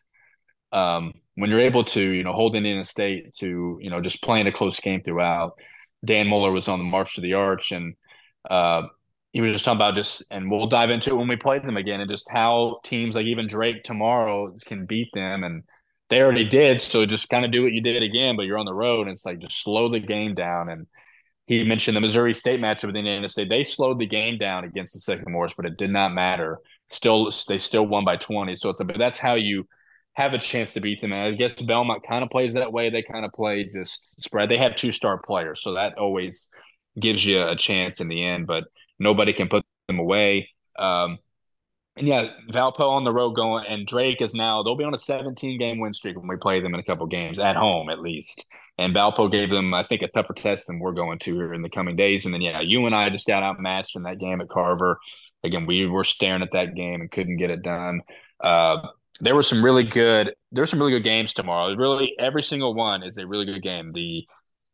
um, 0.74 1.14
when 1.36 1.50
you're 1.50 1.62
able 1.62 1.86
to, 1.86 2.02
you 2.02 2.26
know, 2.26 2.34
hold 2.34 2.58
Indiana 2.58 2.84
State 2.84 3.34
to, 3.36 3.78
you 3.80 3.90
know, 3.90 4.02
just 4.02 4.22
playing 4.22 4.48
a 4.48 4.52
close 4.52 4.78
game 4.82 5.02
throughout. 5.02 5.54
Dan 6.04 6.28
Muller 6.28 6.52
was 6.52 6.68
on 6.68 6.80
the 6.80 6.86
march 6.86 7.16
to 7.16 7.22
the 7.22 7.36
arch, 7.36 7.72
and 7.72 7.96
uh, 8.50 8.82
he 9.34 9.42
was 9.42 9.52
just 9.52 9.66
talking 9.66 9.78
about 9.78 9.96
just, 9.96 10.24
and 10.32 10.50
we'll 10.50 10.68
dive 10.68 10.92
into 10.92 11.10
it 11.10 11.16
when 11.16 11.28
we 11.28 11.36
play 11.36 11.60
them 11.60 11.76
again, 11.76 12.00
and 12.00 12.10
just 12.10 12.30
how 12.32 12.80
teams 12.84 13.16
like 13.16 13.26
even 13.26 13.48
Drake 13.48 13.84
tomorrow 13.84 14.54
can 14.66 14.86
beat 14.86 15.10
them, 15.14 15.44
and 15.44 15.64
they 16.10 16.22
already 16.22 16.48
did. 16.48 16.80
So 16.80 17.06
just 17.08 17.30
kind 17.30 17.44
of 17.44 17.52
do 17.52 17.64
what 17.64 17.74
you 17.74 17.82
did 17.82 18.04
again, 18.04 18.36
but 18.36 18.46
you're 18.46 18.60
on 18.60 18.68
the 18.68 18.74
road, 18.74 19.08
and 19.08 19.12
it's 19.12 19.26
like 19.26 19.40
just 19.40 19.64
slow 19.64 19.90
the 19.90 20.00
game 20.00 20.36
down. 20.36 20.70
And 20.70 20.86
he 21.48 21.64
mentioned 21.64 21.98
the 21.98 22.02
Missouri 22.02 22.36
State 22.36 22.62
matchup 22.62 22.86
with 22.86 22.96
Indiana 22.96 23.28
State. 23.28 23.50
They 23.50 23.64
slowed 23.64 23.98
the 23.98 24.06
game 24.06 24.38
down 24.38 24.66
against 24.66 24.94
the 24.94 25.00
Sycamores, 25.00 25.56
but 25.56 25.66
it 25.66 25.78
did 25.78 25.90
not 25.90 26.14
matter. 26.14 26.60
Still, 26.92 27.32
they 27.48 27.58
still 27.58 27.88
won 27.88 28.06
by 28.06 28.18
20. 28.18 28.56
So 28.56 28.70
it's 28.70 28.80
a, 28.82 28.86
but 28.86 29.00
that's 29.00 29.18
how 29.18 29.34
you 29.34 29.68
have 30.14 30.34
a 30.34 30.38
chance 30.38 30.74
to 30.74 30.80
beat 30.80 31.02
them. 31.02 31.12
And 31.12 31.22
I 31.22 31.32
guess 31.32 31.60
Belmont 31.60 32.06
kind 32.08 32.24
of 32.24 32.30
plays 32.30 32.54
that 32.54 32.72
way. 32.72 32.92
They 32.92 33.02
kind 33.02 33.26
of 33.26 33.32
play 33.32 33.64
just 33.64 34.22
spread. 34.22 34.50
They 34.50 34.60
have 34.60 34.76
two 34.76 34.92
star 34.92 35.18
players, 35.18 35.64
so 35.64 35.74
that 35.74 35.98
always 35.98 36.52
gives 37.00 37.26
you 37.26 37.42
a 37.42 37.56
chance 37.56 38.00
in 38.00 38.08
the 38.08 38.24
end. 38.24 38.46
But 38.46 38.66
nobody 39.04 39.34
can 39.34 39.50
put 39.50 39.64
them 39.88 40.00
away. 40.00 40.50
Um, 40.80 41.18
and 41.96 42.08
yeah, 42.08 42.30
Valpo 42.52 42.90
on 42.90 43.04
the 43.04 43.14
road 43.14 43.32
going, 43.32 43.66
and 43.68 43.86
Drake 43.86 44.22
is 44.22 44.34
now 44.34 44.64
they'll 44.64 44.76
be 44.76 44.84
on 44.84 44.96
a 44.96 44.98
17 44.98 45.60
game 45.60 45.80
win 45.80 45.94
streak 45.94 46.18
when 46.18 46.28
we 46.28 46.38
play 46.38 46.60
them 46.60 46.74
in 46.74 46.80
a 46.80 46.84
couple 46.84 47.06
games 47.06 47.38
at 47.38 47.56
home 47.56 47.90
at 47.90 48.02
least. 48.02 48.46
And 48.80 48.96
Valpo 48.96 49.30
gave 49.32 49.52
them, 49.52 49.74
I 49.74 49.84
think, 49.84 50.02
a 50.02 50.08
tougher 50.08 50.34
test 50.34 50.66
than 50.66 50.80
we're 50.80 50.94
going 50.94 51.20
to 51.20 51.36
here 51.36 51.54
in 51.54 51.62
the 51.62 51.70
coming 51.70 51.96
days. 51.96 52.26
And 52.26 52.34
then 52.34 52.42
yeah, 52.42 52.62
UNI 52.62 53.12
just 53.12 53.28
got 53.28 53.44
outmatched 53.44 53.96
in 53.96 54.04
that 54.04 54.20
game 54.20 54.42
at 54.42 54.50
Carver. 54.50 54.98
Again, 55.44 55.68
we 55.68 55.86
were 55.86 56.04
staring 56.04 56.42
at 56.42 56.54
that 56.54 56.74
game 56.74 57.02
and 57.02 57.12
couldn't 57.12 57.38
get 57.38 57.52
it 57.52 57.62
done. 57.62 58.02
Uh, 58.44 58.78
there 59.20 59.36
were 59.36 59.44
some 59.44 59.64
really 59.64 59.84
good. 59.84 60.34
There's 60.52 60.72
some 60.72 60.80
really 60.80 60.94
good 60.94 61.04
games 61.04 61.34
tomorrow. 61.34 61.76
Really, 61.76 62.16
every 62.18 62.42
single 62.42 62.74
one 62.74 63.04
is 63.04 63.18
a 63.18 63.28
really 63.28 63.46
good 63.46 63.62
game. 63.62 63.92
The 63.92 64.26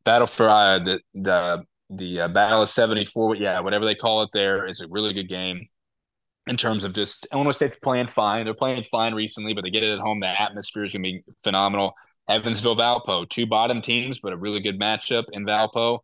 battle 0.05 0.27
for 0.27 0.47
uh, 0.47 0.79
the 0.79 1.01
the 1.13 1.65
the 1.89 2.21
uh, 2.21 2.27
battle 2.27 2.61
of 2.61 2.69
74 2.69 3.35
yeah 3.35 3.59
whatever 3.59 3.85
they 3.85 3.95
call 3.95 4.21
it 4.21 4.29
there 4.33 4.65
is 4.65 4.79
a 4.81 4.87
really 4.87 5.13
good 5.13 5.27
game 5.27 5.67
in 6.49 6.57
terms 6.57 6.83
of 6.83 6.93
just 6.93 7.27
Illinois 7.31 7.51
State's 7.51 7.77
playing 7.77 8.07
fine. 8.07 8.43
They're 8.43 8.55
playing 8.55 8.81
fine 8.83 9.13
recently, 9.13 9.53
but 9.53 9.63
they 9.63 9.69
get 9.69 9.83
it 9.83 9.93
at 9.93 9.99
home. 9.99 10.19
The 10.19 10.41
atmosphere 10.41 10.83
is 10.83 10.93
going 10.93 11.03
to 11.03 11.11
be 11.11 11.23
phenomenal. 11.43 11.93
Evansville 12.27 12.75
Valpo, 12.75 13.29
two 13.29 13.45
bottom 13.45 13.81
teams, 13.81 14.19
but 14.19 14.33
a 14.33 14.37
really 14.37 14.59
good 14.59 14.79
matchup 14.79 15.25
in 15.31 15.45
Valpo. 15.45 15.99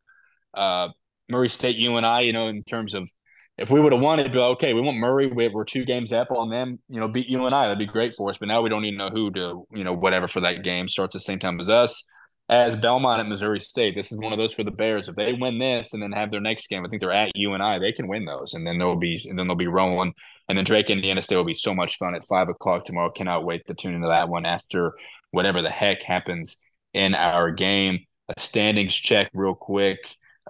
Uh, 0.53 0.89
Murray 1.29 1.49
State 1.49 1.77
UNI, 1.77 2.25
you 2.25 2.33
know, 2.33 2.47
in 2.47 2.63
terms 2.63 2.93
of 2.93 3.09
if 3.57 3.71
we 3.71 3.79
would 3.79 3.93
have 3.93 4.01
won, 4.01 4.19
it'd 4.19 4.33
be 4.33 4.37
okay. 4.39 4.73
We 4.73 4.81
want 4.81 4.97
Murray. 4.97 5.27
We're 5.27 5.63
two 5.63 5.85
games 5.85 6.11
up 6.11 6.31
on 6.31 6.49
them. 6.49 6.79
You 6.89 6.99
know, 6.99 7.07
beat 7.07 7.27
UNI. 7.27 7.49
That'd 7.49 7.79
be 7.79 7.85
great 7.85 8.13
for 8.13 8.29
us. 8.29 8.37
But 8.37 8.47
now 8.47 8.61
we 8.61 8.69
don't 8.69 8.85
even 8.85 8.97
know 8.97 9.09
who 9.09 9.31
to, 9.31 9.65
you 9.71 9.83
know, 9.83 9.93
whatever 9.93 10.27
for 10.27 10.41
that 10.41 10.63
game 10.63 10.87
starts 10.89 11.13
the 11.13 11.19
same 11.19 11.39
time 11.39 11.59
as 11.59 11.69
us. 11.69 12.03
As 12.47 12.75
Belmont 12.75 13.19
at 13.19 13.27
Missouri 13.27 13.59
State, 13.59 13.95
this 13.95 14.11
is 14.11 14.19
one 14.19 14.31
of 14.31 14.37
those 14.37 14.53
for 14.53 14.63
the 14.63 14.69
Bears. 14.69 15.09
If 15.09 15.15
they 15.15 15.33
win 15.33 15.57
this 15.57 15.93
and 15.93 16.01
then 16.01 16.11
have 16.11 16.29
their 16.29 16.41
next 16.41 16.67
game, 16.67 16.85
I 16.85 16.89
think 16.89 17.01
they're 17.01 17.11
at 17.11 17.31
UNI. 17.35 17.79
They 17.79 17.91
can 17.91 18.07
win 18.07 18.25
those, 18.25 18.53
and 18.53 18.67
then 18.67 18.77
they'll 18.77 18.95
be, 18.95 19.25
and 19.27 19.37
then 19.37 19.47
they'll 19.47 19.55
be 19.55 19.67
rolling. 19.67 20.13
And 20.47 20.57
then 20.57 20.65
Drake 20.65 20.91
Indiana 20.91 21.23
State 21.23 21.37
will 21.37 21.43
be 21.43 21.55
so 21.55 21.73
much 21.73 21.97
fun 21.97 22.13
at 22.13 22.23
five 22.23 22.49
o'clock 22.49 22.85
tomorrow. 22.85 23.09
Cannot 23.09 23.45
wait 23.45 23.65
to 23.65 23.73
tune 23.73 23.95
into 23.95 24.09
that 24.09 24.29
one 24.29 24.45
after 24.45 24.93
whatever 25.31 25.63
the 25.63 25.71
heck 25.71 26.03
happens 26.03 26.57
in 26.93 27.15
our 27.15 27.51
game. 27.51 28.05
A 28.29 28.39
standings 28.39 28.93
check 28.93 29.31
real 29.33 29.55
quick. 29.55 29.97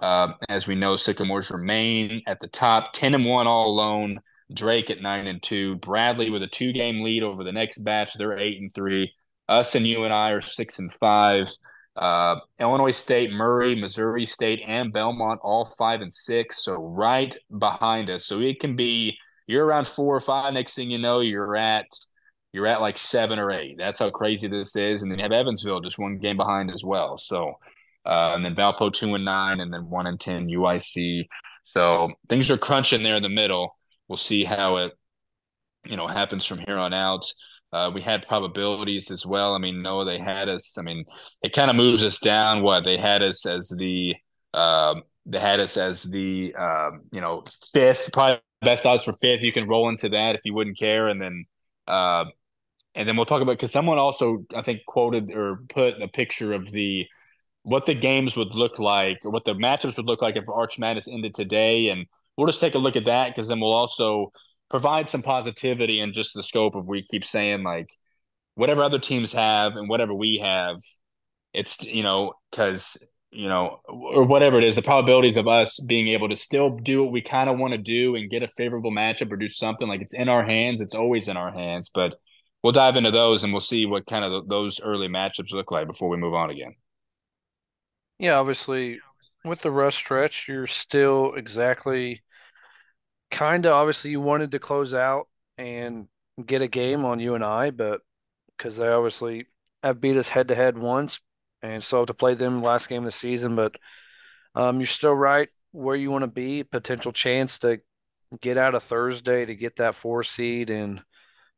Uh, 0.00 0.34
as 0.50 0.66
we 0.66 0.74
know, 0.74 0.96
Sycamores 0.96 1.50
remain 1.50 2.20
at 2.26 2.40
the 2.40 2.48
top, 2.48 2.92
ten 2.92 3.14
and 3.14 3.24
one 3.24 3.46
all 3.46 3.68
alone. 3.68 4.20
Drake 4.52 4.90
at 4.90 5.00
nine 5.00 5.26
and 5.26 5.42
two. 5.42 5.76
Bradley 5.76 6.28
with 6.28 6.42
a 6.42 6.46
two 6.46 6.72
game 6.72 7.02
lead 7.02 7.22
over 7.22 7.42
the 7.42 7.52
next 7.52 7.78
batch. 7.78 8.14
They're 8.14 8.38
eight 8.38 8.60
and 8.60 8.72
three. 8.72 9.12
Us 9.48 9.74
and 9.74 9.86
UNI 9.86 10.32
are 10.32 10.40
six 10.42 10.78
and 10.78 10.92
five. 10.92 11.48
Uh, 11.96 12.36
Illinois 12.60 12.90
State, 12.90 13.32
Murray, 13.32 13.74
Missouri 13.74 14.26
State, 14.26 14.60
and 14.66 14.92
Belmont 14.92 15.40
all 15.42 15.64
five 15.64 16.00
and 16.00 16.12
six. 16.12 16.62
So 16.64 16.74
right 16.74 17.36
behind 17.58 18.10
us. 18.10 18.26
So 18.26 18.40
it 18.40 18.60
can 18.60 18.76
be 18.76 19.16
you're 19.46 19.64
around 19.64 19.86
four 19.86 20.14
or 20.14 20.20
five. 20.20 20.52
Next 20.52 20.74
thing 20.74 20.90
you 20.90 20.98
know, 20.98 21.20
you're 21.20 21.56
at 21.56 21.86
you're 22.52 22.66
at 22.66 22.80
like 22.80 22.98
seven 22.98 23.38
or 23.38 23.50
eight. 23.50 23.76
That's 23.78 23.98
how 23.98 24.10
crazy 24.10 24.48
this 24.48 24.76
is. 24.76 25.02
And 25.02 25.10
then 25.10 25.18
you 25.18 25.22
have 25.22 25.32
Evansville 25.32 25.80
just 25.80 25.98
one 25.98 26.18
game 26.18 26.36
behind 26.36 26.70
as 26.70 26.82
well. 26.84 27.18
So 27.18 27.54
uh, 28.06 28.34
and 28.34 28.44
then 28.44 28.54
Valpo 28.54 28.92
two 28.92 29.14
and 29.14 29.24
nine, 29.24 29.60
and 29.60 29.72
then 29.72 29.90
one 29.90 30.06
and 30.06 30.18
ten 30.20 30.48
UIC. 30.48 31.26
So 31.64 32.12
things 32.28 32.50
are 32.50 32.56
crunching 32.58 33.02
there 33.02 33.16
in 33.16 33.22
the 33.22 33.28
middle. 33.28 33.76
We'll 34.08 34.16
see 34.16 34.44
how 34.44 34.76
it 34.78 34.92
you 35.84 35.96
know 35.96 36.06
happens 36.06 36.46
from 36.46 36.58
here 36.58 36.78
on 36.78 36.94
out. 36.94 37.26
Uh, 37.72 37.90
we 37.92 38.00
had 38.00 38.26
probabilities 38.26 39.10
as 39.10 39.26
well. 39.26 39.54
I 39.54 39.58
mean, 39.58 39.82
no, 39.82 40.04
they 40.04 40.18
had 40.18 40.48
us. 40.48 40.78
I 40.78 40.82
mean, 40.82 41.04
it 41.42 41.52
kind 41.52 41.70
of 41.70 41.76
moves 41.76 42.02
us 42.02 42.18
down. 42.20 42.62
What 42.62 42.84
they 42.84 42.96
had 42.96 43.22
us 43.22 43.44
as 43.44 43.68
the 43.68 44.14
uh, 44.54 44.94
they 45.26 45.40
had 45.40 45.60
us 45.60 45.76
as 45.76 46.02
the 46.04 46.54
um, 46.54 47.02
you 47.12 47.20
know 47.20 47.44
fifth, 47.72 48.10
probably 48.12 48.40
best 48.62 48.86
odds 48.86 49.04
for 49.04 49.12
fifth. 49.14 49.42
You 49.42 49.52
can 49.52 49.68
roll 49.68 49.88
into 49.88 50.08
that 50.10 50.36
if 50.36 50.42
you 50.44 50.54
wouldn't 50.54 50.78
care, 50.78 51.08
and 51.08 51.20
then 51.20 51.44
uh, 51.86 52.24
and 52.94 53.08
then 53.08 53.16
we'll 53.16 53.26
talk 53.26 53.42
about 53.42 53.52
because 53.52 53.72
someone 53.72 53.98
also 53.98 54.44
I 54.54 54.62
think 54.62 54.80
quoted 54.86 55.32
or 55.32 55.60
put 55.68 56.00
a 56.00 56.08
picture 56.08 56.52
of 56.52 56.70
the 56.70 57.06
what 57.62 57.84
the 57.84 57.94
games 57.94 58.36
would 58.36 58.54
look 58.54 58.78
like 58.78 59.18
or 59.24 59.30
what 59.30 59.44
the 59.44 59.54
matchups 59.54 59.96
would 59.96 60.06
look 60.06 60.22
like 60.22 60.36
if 60.36 60.48
Arch 60.48 60.78
Madness 60.78 61.08
ended 61.08 61.34
today, 61.34 61.88
and 61.88 62.06
we'll 62.36 62.46
just 62.46 62.60
take 62.60 62.74
a 62.74 62.78
look 62.78 62.96
at 62.96 63.06
that 63.06 63.28
because 63.28 63.48
then 63.48 63.60
we'll 63.60 63.72
also 63.72 64.32
provide 64.70 65.08
some 65.08 65.22
positivity 65.22 66.00
and 66.00 66.12
just 66.12 66.34
the 66.34 66.42
scope 66.42 66.74
of 66.74 66.86
we 66.86 67.02
keep 67.02 67.24
saying 67.24 67.62
like 67.62 67.88
whatever 68.54 68.82
other 68.82 68.98
teams 68.98 69.32
have 69.32 69.76
and 69.76 69.88
whatever 69.88 70.14
we 70.14 70.38
have, 70.38 70.76
it's 71.52 71.82
you 71.84 72.02
know 72.02 72.34
because 72.50 72.96
you 73.30 73.48
know 73.48 73.80
or 73.88 74.24
whatever 74.24 74.58
it 74.58 74.64
is, 74.64 74.76
the 74.76 74.82
probabilities 74.82 75.36
of 75.36 75.48
us 75.48 75.78
being 75.80 76.08
able 76.08 76.28
to 76.28 76.36
still 76.36 76.70
do 76.70 77.02
what 77.02 77.12
we 77.12 77.20
kind 77.22 77.48
of 77.50 77.58
want 77.58 77.72
to 77.72 77.78
do 77.78 78.16
and 78.16 78.30
get 78.30 78.42
a 78.42 78.48
favorable 78.48 78.90
matchup 78.92 79.30
or 79.30 79.36
do 79.36 79.48
something 79.48 79.88
like 79.88 80.00
it's 80.00 80.14
in 80.14 80.28
our 80.28 80.44
hands. 80.44 80.80
It's 80.80 80.94
always 80.94 81.28
in 81.28 81.36
our 81.36 81.52
hands, 81.52 81.90
but 81.94 82.14
we'll 82.62 82.72
dive 82.72 82.96
into 82.96 83.10
those 83.10 83.44
and 83.44 83.52
we'll 83.52 83.60
see 83.60 83.86
what 83.86 84.06
kind 84.06 84.24
of 84.24 84.48
those 84.48 84.80
early 84.80 85.08
matchups 85.08 85.52
look 85.52 85.70
like 85.70 85.86
before 85.86 86.08
we 86.08 86.16
move 86.16 86.34
on 86.34 86.50
again. 86.50 86.74
Yeah, 88.18 88.38
obviously 88.38 88.98
with 89.44 89.60
the 89.60 89.70
rust 89.70 89.98
stretch, 89.98 90.48
you're 90.48 90.66
still 90.66 91.34
exactly 91.34 92.20
kind 93.30 93.66
of 93.66 93.72
obviously 93.72 94.10
you 94.10 94.20
wanted 94.20 94.52
to 94.52 94.58
close 94.58 94.94
out 94.94 95.28
and 95.58 96.08
get 96.44 96.62
a 96.62 96.68
game 96.68 97.04
on 97.04 97.20
UNI, 97.20 97.70
but 97.70 98.00
because 98.56 98.76
they 98.76 98.88
obviously 98.88 99.46
have 99.82 100.00
beat 100.00 100.16
us 100.16 100.28
head 100.28 100.48
to 100.48 100.54
head 100.54 100.76
once, 100.78 101.20
and 101.62 101.82
so 101.82 102.04
to 102.04 102.14
play 102.14 102.34
them 102.34 102.62
last 102.62 102.88
game 102.88 102.98
of 102.98 103.04
the 103.06 103.12
season. 103.12 103.56
But 103.56 103.72
um, 104.54 104.80
you're 104.80 104.86
still 104.86 105.14
right 105.14 105.48
where 105.72 105.96
you 105.96 106.10
want 106.10 106.22
to 106.22 106.28
be. 106.28 106.62
Potential 106.62 107.12
chance 107.12 107.58
to 107.58 107.80
get 108.40 108.58
out 108.58 108.74
of 108.74 108.82
Thursday 108.82 109.44
to 109.44 109.54
get 109.54 109.76
that 109.76 109.94
four 109.94 110.24
seed, 110.24 110.70
and 110.70 111.02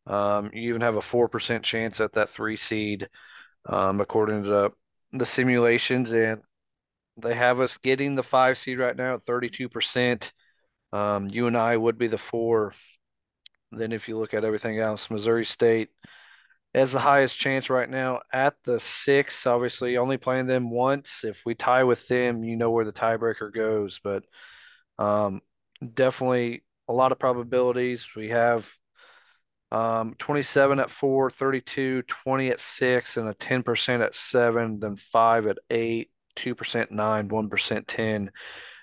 um, 0.06 0.50
you 0.52 0.70
even 0.70 0.80
have 0.80 0.96
a 0.96 1.02
four 1.02 1.28
percent 1.28 1.64
chance 1.64 2.00
at 2.00 2.12
that 2.14 2.30
three 2.30 2.56
seed, 2.56 3.08
um, 3.66 4.00
according 4.00 4.44
to 4.44 4.48
the, 4.48 4.70
the 5.12 5.26
simulations. 5.26 6.12
And 6.12 6.40
they 7.16 7.34
have 7.34 7.60
us 7.60 7.76
getting 7.78 8.14
the 8.14 8.22
five 8.22 8.58
seed 8.58 8.78
right 8.78 8.96
now 8.96 9.14
at 9.14 9.22
thirty 9.22 9.48
two 9.48 9.68
percent. 9.68 10.32
Um, 10.92 11.28
UNI 11.28 11.76
would 11.76 11.98
be 11.98 12.06
the 12.06 12.18
four. 12.18 12.72
Then 13.72 13.92
if 13.92 14.08
you 14.08 14.18
look 14.18 14.34
at 14.34 14.44
everything 14.44 14.78
else, 14.78 15.10
Missouri 15.10 15.44
State 15.44 15.90
has 16.74 16.92
the 16.92 17.00
highest 17.00 17.38
chance 17.38 17.70
right 17.70 17.88
now 17.88 18.20
at 18.32 18.54
the 18.64 18.80
six. 18.80 19.46
Obviously, 19.46 19.96
only 19.96 20.16
playing 20.16 20.46
them 20.46 20.70
once. 20.70 21.24
If 21.24 21.42
we 21.44 21.54
tie 21.54 21.84
with 21.84 22.06
them, 22.08 22.44
you 22.44 22.56
know 22.56 22.70
where 22.70 22.84
the 22.84 22.92
tiebreaker 22.92 23.52
goes. 23.52 24.00
But 24.02 24.24
um, 24.98 25.42
definitely 25.94 26.64
a 26.88 26.92
lot 26.92 27.12
of 27.12 27.18
probabilities. 27.18 28.08
We 28.16 28.30
have 28.30 28.70
um, 29.70 30.14
27 30.18 30.80
at 30.80 30.90
four, 30.90 31.30
32, 31.30 32.02
20 32.02 32.48
at 32.48 32.60
six, 32.60 33.16
and 33.16 33.28
a 33.28 33.34
10% 33.34 34.02
at 34.02 34.14
seven, 34.14 34.80
then 34.80 34.96
five 34.96 35.46
at 35.46 35.58
eight, 35.70 36.10
2% 36.36 36.90
nine, 36.90 37.28
1% 37.28 37.84
10 37.86 38.30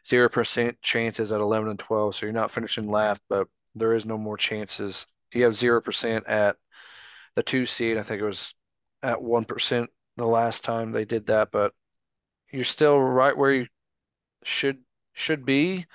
zero 0.08 0.30
percent 0.30 0.82
chances 0.82 1.32
at 1.32 1.42
eleven 1.42 1.70
and 1.70 1.80
twelve. 1.80 2.16
So 2.16 2.26
you're 2.26 2.34
not 2.34 2.52
finishing 2.52 2.90
last, 2.90 3.22
but 3.30 3.48
there 3.76 3.94
is 3.94 4.06
no 4.06 4.18
more 4.18 4.38
chances. 4.38 5.06
You 5.34 5.44
have 5.44 5.56
zero 5.56 5.82
percent 5.82 6.28
at 6.28 6.58
the 7.36 7.44
two 7.44 7.66
seed. 7.66 7.98
I 7.98 8.04
think 8.04 8.22
it 8.22 8.26
was 8.26 8.54
at 9.04 9.22
one 9.22 9.46
percent 9.46 9.90
the 10.18 10.26
last 10.26 10.64
time 10.64 10.92
they 10.92 11.06
did 11.06 11.28
that, 11.28 11.52
but 11.52 11.74
you're 12.52 12.64
still 12.64 13.00
right 13.00 13.36
where 13.36 13.52
you 13.52 13.68
should 14.44 14.78
should 15.14 15.46
be, 15.46 15.86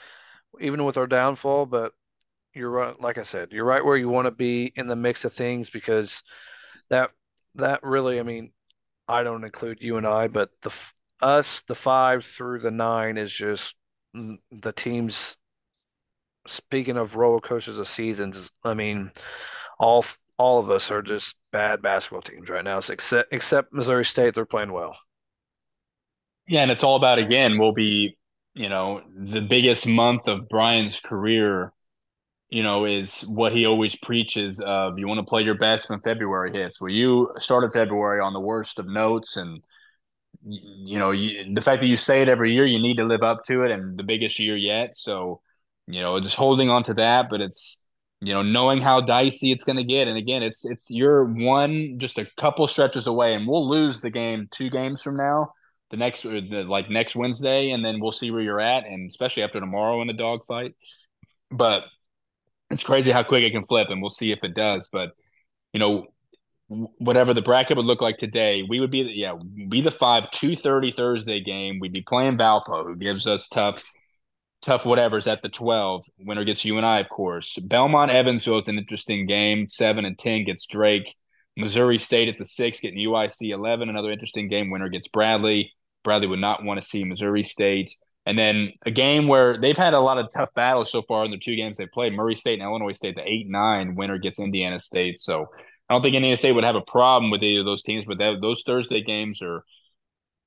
even 0.60 0.84
with 0.84 0.98
our 0.98 1.06
downfall. 1.06 1.66
But 1.66 1.92
you're 2.54 2.70
right, 2.70 3.00
like 3.00 3.18
I 3.18 3.22
said, 3.22 3.52
you're 3.52 3.64
right 3.64 3.84
where 3.84 3.96
you 3.96 4.08
want 4.08 4.26
to 4.26 4.32
be 4.32 4.72
in 4.74 4.86
the 4.86 4.96
mix 4.96 5.24
of 5.24 5.32
things 5.32 5.70
because 5.70 6.22
that 6.88 7.10
that 7.54 7.82
really, 7.82 8.20
I 8.20 8.22
mean, 8.22 8.52
I 9.08 9.22
don't 9.22 9.44
include 9.44 9.80
UNI, 9.80 10.28
but 10.28 10.50
the 10.62 10.72
us 11.22 11.62
the 11.66 11.74
five 11.74 12.24
through 12.24 12.60
the 12.60 12.70
nine 12.70 13.18
is 13.18 13.32
just 13.32 13.74
the 14.14 14.72
teams. 14.72 15.36
Speaking 16.46 16.96
of 16.96 17.16
roller 17.16 17.40
coasters 17.40 17.78
of 17.78 17.86
seasons, 17.86 18.50
I 18.64 18.74
mean, 18.74 19.10
all 19.78 20.04
all 20.38 20.58
of 20.58 20.70
us 20.70 20.90
are 20.90 21.02
just 21.02 21.36
bad 21.52 21.82
basketball 21.82 22.22
teams 22.22 22.48
right 22.48 22.64
now. 22.64 22.78
except 22.78 23.32
except 23.32 23.72
Missouri 23.72 24.04
State, 24.04 24.34
they're 24.34 24.46
playing 24.46 24.72
well. 24.72 24.96
Yeah, 26.48 26.62
and 26.62 26.70
it's 26.70 26.82
all 26.82 26.96
about 26.96 27.18
again, 27.18 27.58
We'll 27.58 27.72
be, 27.72 28.16
you 28.54 28.68
know, 28.68 29.02
the 29.14 29.42
biggest 29.42 29.86
month 29.86 30.28
of 30.28 30.48
Bryan's 30.48 30.98
career, 30.98 31.72
you 32.48 32.62
know, 32.62 32.86
is 32.86 33.20
what 33.20 33.52
he 33.52 33.66
always 33.66 33.94
preaches 33.96 34.60
of 34.60 34.98
you 34.98 35.06
want 35.06 35.18
to 35.18 35.28
play 35.28 35.42
your 35.42 35.58
best 35.58 35.90
when 35.90 36.00
February 36.00 36.52
hits. 36.52 36.80
Well, 36.80 36.90
you 36.90 37.32
started 37.38 37.72
February 37.72 38.20
on 38.20 38.32
the 38.32 38.40
worst 38.40 38.78
of 38.78 38.88
notes 38.88 39.36
and 39.36 39.62
you 40.44 40.98
know, 40.98 41.10
you, 41.10 41.54
the 41.54 41.60
fact 41.60 41.82
that 41.82 41.88
you 41.88 41.96
say 41.96 42.22
it 42.22 42.28
every 42.28 42.54
year, 42.54 42.66
you 42.66 42.78
need 42.78 42.96
to 42.96 43.04
live 43.04 43.22
up 43.22 43.44
to 43.44 43.64
it 43.64 43.70
and 43.70 43.98
the 43.98 44.04
biggest 44.04 44.38
year 44.38 44.56
yet. 44.56 44.96
So, 44.96 45.40
you 45.86 46.00
know, 46.00 46.18
just 46.20 46.36
holding 46.36 46.70
on 46.70 46.82
to 46.84 46.94
that, 46.94 47.26
but 47.30 47.40
it's 47.40 47.80
you 48.20 48.34
know, 48.34 48.42
knowing 48.42 48.80
how 48.80 49.00
dicey 49.00 49.50
it's 49.50 49.64
going 49.64 49.76
to 49.76 49.84
get. 49.84 50.06
And 50.06 50.18
again, 50.18 50.42
it's 50.42 50.64
it's 50.64 50.90
you're 50.90 51.24
one 51.24 51.98
just 51.98 52.18
a 52.18 52.26
couple 52.36 52.66
stretches 52.66 53.06
away, 53.06 53.34
and 53.34 53.48
we'll 53.48 53.68
lose 53.68 54.00
the 54.00 54.10
game 54.10 54.48
two 54.50 54.68
games 54.68 55.02
from 55.02 55.16
now, 55.16 55.52
the 55.90 55.96
next 55.96 56.22
the, 56.22 56.64
like 56.68 56.90
next 56.90 57.16
Wednesday, 57.16 57.70
and 57.70 57.84
then 57.84 58.00
we'll 58.00 58.12
see 58.12 58.30
where 58.30 58.42
you're 58.42 58.60
at, 58.60 58.84
and 58.84 59.08
especially 59.08 59.42
after 59.42 59.58
tomorrow 59.58 60.02
in 60.02 60.10
a 60.10 60.14
dogfight. 60.14 60.74
But 61.50 61.84
it's 62.70 62.84
crazy 62.84 63.10
how 63.10 63.22
quick 63.22 63.42
it 63.44 63.52
can 63.52 63.64
flip, 63.64 63.88
and 63.88 64.02
we'll 64.02 64.10
see 64.10 64.32
if 64.32 64.44
it 64.44 64.54
does. 64.54 64.88
But 64.92 65.10
you 65.72 65.80
know, 65.80 66.06
whatever 66.98 67.34
the 67.34 67.42
bracket 67.42 67.76
would 67.76 67.86
look 67.86 68.00
like 68.00 68.16
today, 68.16 68.64
we 68.68 68.80
would 68.80 68.90
be 68.90 69.02
the, 69.02 69.16
yeah, 69.16 69.34
be 69.68 69.80
the 69.80 69.90
five 69.90 70.30
two 70.30 70.56
thirty 70.56 70.90
Thursday 70.90 71.40
game. 71.40 71.80
We'd 71.80 71.92
be 71.92 72.02
playing 72.02 72.38
Valpo, 72.38 72.84
who 72.84 72.96
gives 72.96 73.26
us 73.26 73.48
tough 73.48 73.84
tough 74.62 74.84
whatever's 74.84 75.26
at 75.26 75.42
the 75.42 75.48
12. 75.48 76.04
Winner 76.18 76.44
gets 76.44 76.64
UNI, 76.64 77.00
of 77.00 77.08
course. 77.08 77.56
Belmont 77.56 78.10
Evansville 78.10 78.58
is 78.58 78.68
an 78.68 78.78
interesting 78.78 79.26
game. 79.26 79.68
Seven 79.68 80.04
and 80.04 80.18
10 80.18 80.44
gets 80.44 80.66
Drake. 80.66 81.14
Missouri 81.56 81.98
State 81.98 82.28
at 82.28 82.38
the 82.38 82.44
six, 82.44 82.80
getting 82.80 82.98
UIC 82.98 83.50
11. 83.50 83.88
Another 83.88 84.10
interesting 84.10 84.48
game. 84.48 84.70
Winner 84.70 84.88
gets 84.88 85.08
Bradley. 85.08 85.72
Bradley 86.04 86.26
would 86.26 86.40
not 86.40 86.64
want 86.64 86.80
to 86.80 86.86
see 86.86 87.04
Missouri 87.04 87.42
State. 87.42 87.94
And 88.26 88.38
then 88.38 88.72
a 88.84 88.90
game 88.90 89.28
where 89.28 89.58
they've 89.58 89.76
had 89.76 89.94
a 89.94 90.00
lot 90.00 90.18
of 90.18 90.30
tough 90.32 90.52
battles 90.54 90.92
so 90.92 91.02
far 91.02 91.24
in 91.24 91.30
the 91.30 91.38
two 91.38 91.56
games 91.56 91.76
they 91.76 91.86
played. 91.86 92.12
Murray 92.12 92.34
State 92.34 92.60
and 92.60 92.68
Illinois 92.68 92.92
State, 92.92 93.16
the 93.16 93.28
8 93.28 93.48
9. 93.48 93.94
Winner 93.94 94.18
gets 94.18 94.38
Indiana 94.38 94.78
State. 94.78 95.18
So 95.20 95.46
I 95.90 95.94
don't 95.94 96.02
think 96.02 96.14
Indiana 96.14 96.36
State 96.36 96.52
would 96.52 96.64
have 96.64 96.76
a 96.76 96.80
problem 96.80 97.32
with 97.32 97.42
either 97.42 97.60
of 97.60 97.66
those 97.66 97.82
teams, 97.82 98.04
but 98.06 98.18
that, 98.18 98.40
those 98.40 98.62
Thursday 98.62 99.02
games 99.02 99.42
are 99.42 99.64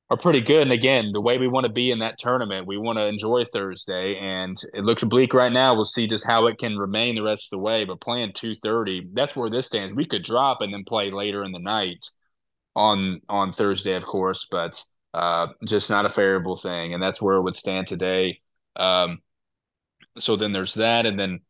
are 0.09 0.17
pretty 0.17 0.41
good. 0.41 0.61
And 0.61 0.71
again, 0.71 1.11
the 1.11 1.21
way 1.21 1.37
we 1.37 1.47
want 1.47 1.65
to 1.65 1.71
be 1.71 1.91
in 1.91 1.99
that 1.99 2.17
tournament, 2.17 2.67
we 2.67 2.77
want 2.77 2.97
to 2.97 3.05
enjoy 3.05 3.45
Thursday, 3.45 4.15
and 4.17 4.57
it 4.73 4.83
looks 4.83 5.03
bleak 5.03 5.33
right 5.33 5.51
now. 5.51 5.73
We'll 5.73 5.85
see 5.85 6.07
just 6.07 6.25
how 6.25 6.47
it 6.47 6.59
can 6.59 6.77
remain 6.77 7.15
the 7.15 7.23
rest 7.23 7.47
of 7.47 7.49
the 7.51 7.59
way. 7.59 7.83
But 7.83 8.01
playing 8.01 8.33
two 8.33 8.55
thirty, 8.55 9.09
that's 9.13 9.35
where 9.35 9.49
this 9.49 9.67
stands. 9.67 9.93
We 9.93 10.05
could 10.05 10.23
drop 10.23 10.61
and 10.61 10.73
then 10.73 10.85
play 10.85 11.11
later 11.11 11.43
in 11.43 11.51
the 11.51 11.59
night 11.59 12.05
on 12.75 13.21
on 13.27 13.51
Thursday, 13.51 13.95
of 13.95 14.05
course, 14.05 14.47
but 14.49 14.81
uh, 15.13 15.47
just 15.65 15.89
not 15.89 16.05
a 16.05 16.09
favorable 16.09 16.55
thing, 16.55 16.93
and 16.93 17.03
that's 17.03 17.21
where 17.21 17.35
it 17.35 17.43
would 17.43 17.55
stand 17.55 17.87
today. 17.87 18.39
Um, 18.75 19.19
so 20.17 20.35
then 20.35 20.53
there's 20.53 20.75
that, 20.75 21.05
and 21.05 21.19
then 21.19 21.41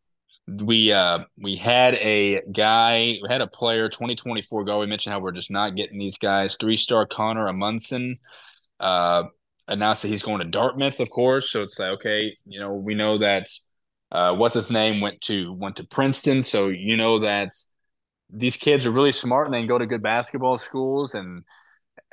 we 0.45 0.91
uh 0.91 1.19
we 1.41 1.55
had 1.55 1.93
a 1.95 2.41
guy 2.51 3.17
we 3.21 3.27
had 3.29 3.39
a 3.39 3.47
player 3.47 3.87
2024 3.87 4.65
go 4.65 4.81
we 4.81 4.85
mentioned 4.85 5.13
how 5.13 5.19
we're 5.19 5.31
just 5.31 5.49
not 5.49 5.73
getting 5.73 5.97
these 5.97 6.17
guys 6.17 6.57
three 6.59 6.75
star 6.75 7.05
connor 7.05 7.47
amundsen 7.47 8.19
uh, 8.83 9.23
announced 9.67 10.01
that 10.01 10.09
he's 10.09 10.23
going 10.23 10.39
to 10.39 10.45
Dartmouth, 10.45 10.99
of 10.99 11.09
course. 11.09 11.51
So 11.51 11.63
it's 11.63 11.79
like, 11.79 11.91
okay, 11.91 12.35
you 12.45 12.59
know, 12.59 12.73
we 12.73 12.95
know 12.95 13.17
that 13.17 13.47
uh, 14.11 14.35
what's 14.35 14.55
his 14.55 14.69
name 14.69 15.01
went 15.01 15.21
to 15.21 15.53
went 15.53 15.77
to 15.77 15.87
Princeton, 15.87 16.41
so 16.41 16.67
you 16.67 16.97
know 16.97 17.19
that 17.19 17.49
these 18.29 18.57
kids 18.57 18.85
are 18.85 18.91
really 18.91 19.11
smart 19.11 19.47
and 19.47 19.53
they 19.53 19.59
can 19.59 19.67
go 19.67 19.79
to 19.79 19.85
good 19.85 20.03
basketball 20.03 20.57
schools. 20.57 21.15
And 21.15 21.43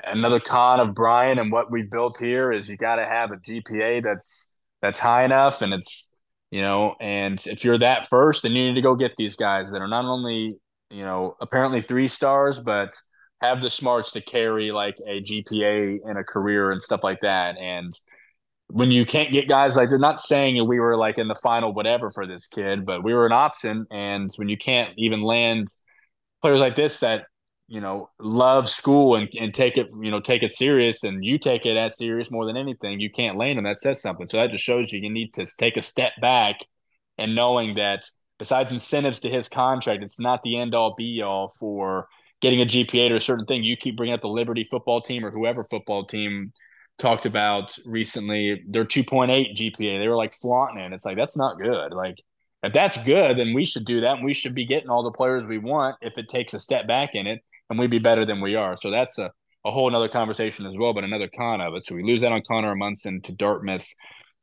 another 0.04 0.40
con 0.40 0.80
of 0.80 0.94
Bryan 0.94 1.38
and 1.38 1.52
what 1.52 1.70
we 1.70 1.82
built 1.82 2.18
here 2.18 2.52
is 2.52 2.70
you 2.70 2.76
got 2.76 2.96
to 2.96 3.04
have 3.04 3.32
a 3.32 3.36
GPA 3.36 4.02
that's 4.02 4.56
that's 4.80 5.00
high 5.00 5.24
enough, 5.24 5.60
and 5.60 5.74
it's 5.74 6.09
you 6.50 6.62
know, 6.62 6.94
and 7.00 7.44
if 7.46 7.64
you're 7.64 7.78
that 7.78 8.08
first, 8.08 8.42
then 8.42 8.52
you 8.52 8.68
need 8.68 8.74
to 8.74 8.82
go 8.82 8.94
get 8.94 9.16
these 9.16 9.36
guys 9.36 9.70
that 9.70 9.80
are 9.80 9.88
not 9.88 10.04
only 10.04 10.56
you 10.90 11.02
know 11.02 11.36
apparently 11.40 11.80
three 11.80 12.08
stars, 12.08 12.60
but 12.60 12.90
have 13.40 13.60
the 13.60 13.70
smarts 13.70 14.12
to 14.12 14.20
carry 14.20 14.70
like 14.70 14.96
a 15.06 15.22
GPA 15.22 15.98
and 16.04 16.18
a 16.18 16.24
career 16.24 16.72
and 16.72 16.82
stuff 16.82 17.02
like 17.02 17.20
that. 17.20 17.56
And 17.58 17.94
when 18.68 18.90
you 18.90 19.06
can't 19.06 19.32
get 19.32 19.48
guys 19.48 19.76
like 19.76 19.88
they're 19.88 19.98
not 19.98 20.20
saying 20.20 20.66
we 20.68 20.78
were 20.78 20.96
like 20.96 21.18
in 21.18 21.28
the 21.28 21.34
final 21.34 21.72
whatever 21.72 22.10
for 22.10 22.26
this 22.26 22.46
kid, 22.46 22.84
but 22.84 23.02
we 23.02 23.14
were 23.14 23.26
an 23.26 23.32
option. 23.32 23.86
And 23.90 24.30
when 24.36 24.48
you 24.48 24.58
can't 24.58 24.92
even 24.96 25.22
land 25.22 25.68
players 26.42 26.60
like 26.60 26.76
this 26.76 27.00
that 27.00 27.24
you 27.70 27.80
know 27.80 28.10
love 28.18 28.68
school 28.68 29.14
and, 29.14 29.30
and 29.38 29.54
take 29.54 29.78
it 29.78 29.86
you 30.02 30.10
know 30.10 30.20
take 30.20 30.42
it 30.42 30.52
serious 30.52 31.04
and 31.04 31.24
you 31.24 31.38
take 31.38 31.64
it 31.64 31.76
as 31.76 31.96
serious 31.96 32.30
more 32.30 32.44
than 32.44 32.56
anything 32.56 33.00
you 33.00 33.10
can't 33.10 33.38
land 33.38 33.56
them 33.56 33.64
that 33.64 33.80
says 33.80 34.02
something 34.02 34.28
so 34.28 34.36
that 34.36 34.50
just 34.50 34.64
shows 34.64 34.92
you 34.92 35.00
you 35.00 35.08
need 35.08 35.32
to 35.32 35.46
take 35.58 35.76
a 35.76 35.82
step 35.82 36.12
back 36.20 36.56
and 37.16 37.34
knowing 37.34 37.76
that 37.76 38.04
besides 38.38 38.70
incentives 38.72 39.20
to 39.20 39.30
his 39.30 39.48
contract 39.48 40.02
it's 40.02 40.20
not 40.20 40.42
the 40.42 40.58
end 40.58 40.74
all 40.74 40.94
be 40.96 41.22
all 41.22 41.48
for 41.60 42.06
getting 42.40 42.60
a 42.60 42.66
GPA 42.66 43.08
to 43.08 43.16
a 43.16 43.20
certain 43.20 43.44
thing. 43.44 43.62
You 43.62 43.76
keep 43.76 43.96
bringing 43.96 44.14
up 44.14 44.22
the 44.22 44.28
Liberty 44.28 44.64
football 44.64 45.00
team 45.00 45.24
or 45.24 45.30
whoever 45.30 45.62
football 45.64 46.06
team 46.06 46.52
talked 46.98 47.26
about 47.26 47.76
recently 47.86 48.62
their 48.68 48.84
2.8 48.84 49.56
GPA. 49.56 49.98
They 49.98 50.08
were 50.08 50.16
like 50.16 50.34
flaunting 50.34 50.84
it. 50.84 50.92
It's 50.92 51.04
like 51.04 51.16
that's 51.16 51.36
not 51.36 51.60
good. 51.60 51.92
Like 51.92 52.16
if 52.62 52.72
that's 52.72 53.02
good, 53.04 53.38
then 53.38 53.54
we 53.54 53.64
should 53.64 53.84
do 53.84 54.00
that. 54.00 54.16
And 54.16 54.24
we 54.24 54.34
should 54.34 54.54
be 54.54 54.66
getting 54.66 54.90
all 54.90 55.02
the 55.02 55.10
players 55.10 55.46
we 55.46 55.58
want 55.58 55.96
if 56.02 56.18
it 56.18 56.28
takes 56.28 56.54
a 56.54 56.60
step 56.60 56.86
back 56.86 57.14
in 57.14 57.26
it 57.26 57.40
and 57.70 57.78
we'd 57.78 57.90
be 57.90 57.98
better 57.98 58.26
than 58.26 58.40
we 58.40 58.56
are. 58.56 58.76
So 58.76 58.90
that's 58.90 59.18
a, 59.18 59.32
a 59.64 59.70
whole 59.70 59.88
another 59.88 60.08
conversation 60.08 60.66
as 60.66 60.76
well, 60.76 60.92
but 60.92 61.04
another 61.04 61.30
con 61.34 61.60
of 61.60 61.74
it. 61.74 61.84
So 61.84 61.94
we 61.94 62.02
lose 62.02 62.20
that 62.22 62.32
on 62.32 62.42
Connor 62.46 62.74
Munson 62.74 63.22
to 63.22 63.32
Dartmouth. 63.32 63.86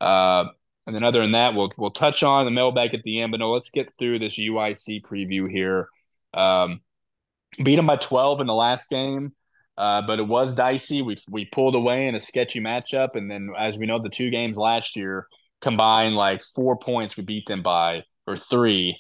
Uh, 0.01 0.45
and 0.88 0.95
then 0.95 1.03
other 1.03 1.19
than 1.19 1.34
that, 1.34 1.53
we'll 1.53 1.69
we'll 1.78 1.91
touch 1.91 2.23
on 2.23 2.45
the 2.45 2.51
mailbag 2.51 2.93
at 2.93 3.03
the 3.03 3.21
end. 3.21 3.32
But 3.32 3.41
no, 3.41 3.51
let's 3.51 3.69
get 3.69 3.91
through 3.99 4.19
this 4.19 4.39
UIC 4.39 5.03
preview 5.03 5.51
here. 5.51 5.89
Um, 6.34 6.80
beat 7.61 7.75
them 7.75 7.88
by 7.88 7.97
12 7.97 8.41
in 8.41 8.47
the 8.47 8.53
last 8.53 8.89
game. 8.89 9.34
Uh, 9.78 10.01
but 10.01 10.17
it 10.19 10.28
was 10.28 10.55
dicey. 10.55 11.01
We 11.03 11.17
we 11.30 11.45
pulled 11.45 11.75
away 11.75 12.07
in 12.07 12.15
a 12.15 12.19
sketchy 12.19 12.59
matchup, 12.59 13.09
and 13.13 13.30
then 13.30 13.49
as 13.57 13.78
we 13.78 13.86
know, 13.86 13.99
the 13.99 14.09
two 14.09 14.32
games 14.32 14.57
last 14.57 14.95
year 14.95 15.28
combined 15.61 16.15
like 16.15 16.43
four 16.43 16.78
points. 16.78 17.15
We 17.15 17.23
beat 17.23 17.45
them 17.47 17.61
by 17.61 18.03
or 18.25 18.38
three. 18.38 18.97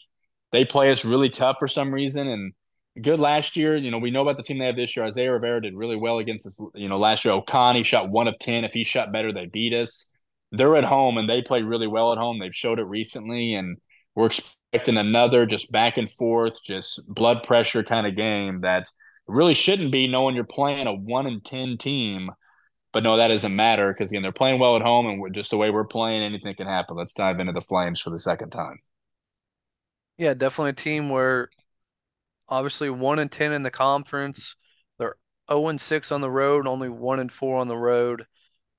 They 0.51 0.65
play 0.65 0.91
us 0.91 1.03
really 1.03 1.29
tough 1.29 1.57
for 1.57 1.67
some 1.67 1.91
reason, 1.91 2.27
and 2.27 2.53
good 3.01 3.19
last 3.19 3.55
year. 3.55 3.75
You 3.75 3.91
know, 3.91 3.97
we 3.97 4.11
know 4.11 4.21
about 4.21 4.37
the 4.37 4.43
team 4.43 4.57
they 4.57 4.65
have 4.65 4.75
this 4.75 4.95
year. 4.95 5.05
Isaiah 5.05 5.31
Rivera 5.31 5.61
did 5.61 5.75
really 5.75 5.95
well 5.95 6.19
against 6.19 6.45
us. 6.45 6.59
You 6.75 6.89
know, 6.89 6.97
last 6.97 7.25
year 7.25 7.33
Okani 7.33 7.83
shot 7.85 8.09
one 8.09 8.27
of 8.27 8.37
ten. 8.39 8.63
If 8.63 8.73
he 8.73 8.83
shot 8.83 9.11
better, 9.11 9.31
they 9.31 9.45
beat 9.45 9.73
us. 9.73 10.15
They're 10.51 10.77
at 10.77 10.83
home 10.83 11.17
and 11.17 11.29
they 11.29 11.41
play 11.41 11.61
really 11.61 11.87
well 11.87 12.11
at 12.11 12.17
home. 12.17 12.39
They've 12.39 12.55
showed 12.55 12.79
it 12.79 12.85
recently, 12.85 13.53
and 13.53 13.77
we're 14.15 14.27
expecting 14.27 14.97
another 14.97 15.45
just 15.45 15.71
back 15.71 15.97
and 15.97 16.09
forth, 16.09 16.63
just 16.63 17.01
blood 17.07 17.43
pressure 17.43 17.83
kind 17.83 18.07
of 18.07 18.15
game 18.15 18.61
that 18.61 18.87
really 19.27 19.53
shouldn't 19.53 19.91
be 19.91 20.07
knowing 20.07 20.35
you're 20.35 20.45
playing 20.45 20.87
a 20.87 20.93
one 20.93 21.27
in 21.27 21.41
10 21.41 21.77
team. 21.77 22.31
But 22.93 23.03
no, 23.03 23.17
that 23.17 23.27
doesn't 23.27 23.55
matter 23.55 23.93
because, 23.93 24.09
again, 24.09 24.23
they're 24.23 24.31
playing 24.31 24.59
well 24.59 24.75
at 24.75 24.81
home 24.81 25.05
and 25.05 25.35
just 25.35 25.51
the 25.51 25.57
way 25.57 25.69
we're 25.69 25.85
playing, 25.85 26.23
anything 26.23 26.55
can 26.55 26.67
happen. 26.67 26.95
Let's 26.95 27.13
dive 27.13 27.39
into 27.39 27.51
the 27.51 27.61
Flames 27.61 27.99
for 27.99 28.09
the 28.09 28.19
second 28.19 28.49
time. 28.49 28.79
Yeah, 30.17 30.33
definitely 30.33 30.71
a 30.71 30.73
team 30.73 31.09
where 31.09 31.49
obviously 32.49 32.89
1 32.89 33.19
and 33.19 33.31
10 33.31 33.53
in 33.53 33.63
the 33.63 33.71
conference. 33.71 34.55
They're 34.99 35.17
0 35.51 35.67
and 35.69 35.81
6 35.81 36.11
on 36.11 36.21
the 36.21 36.31
road, 36.31 36.67
only 36.67 36.89
1 36.89 37.19
and 37.19 37.31
4 37.31 37.57
on 37.57 37.67
the 37.67 37.77
road. 37.77 38.25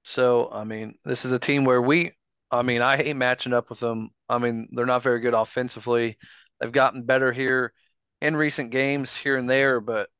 So, 0.04 0.50
I 0.52 0.64
mean, 0.64 0.94
this 1.04 1.24
is 1.24 1.32
a 1.32 1.38
team 1.38 1.64
where 1.64 1.82
we, 1.82 2.12
I 2.50 2.62
mean, 2.62 2.82
I 2.82 2.96
hate 2.96 3.16
matching 3.16 3.52
up 3.52 3.68
with 3.68 3.80
them 3.80 4.10
I 4.28 4.38
mean, 4.38 4.68
they're 4.72 4.86
not 4.86 5.02
very 5.02 5.20
good 5.20 5.34
offensively. 5.34 6.18
They've 6.60 6.72
gotten 6.72 7.04
better 7.04 7.32
here 7.32 7.72
in 8.20 8.36
recent 8.36 8.70
games 8.70 9.16
here 9.16 9.36
and 9.36 9.48
there, 9.48 9.80
but 9.80 10.10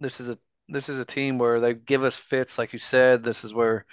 this 0.00 0.20
is 0.20 0.28
a 0.28 0.38
this 0.68 0.88
is 0.88 0.98
a 0.98 1.04
team 1.04 1.38
where 1.38 1.60
they 1.60 1.74
give 1.74 2.04
us 2.04 2.16
fits, 2.18 2.58
like 2.58 2.72
you 2.72 2.78
said. 2.78 3.24
This 3.24 3.44
is 3.44 3.54
where 3.54 3.86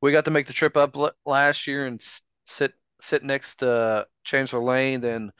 we 0.00 0.12
got 0.12 0.26
to 0.26 0.30
make 0.30 0.46
the 0.46 0.52
trip 0.52 0.76
up 0.76 0.96
last 1.24 1.66
year 1.66 1.86
and 1.86 2.02
sit 2.46 2.72
sit 3.00 3.24
next 3.24 3.56
to 3.56 4.06
Chancellor 4.24 4.62
Lane. 4.62 5.00
Then 5.00 5.32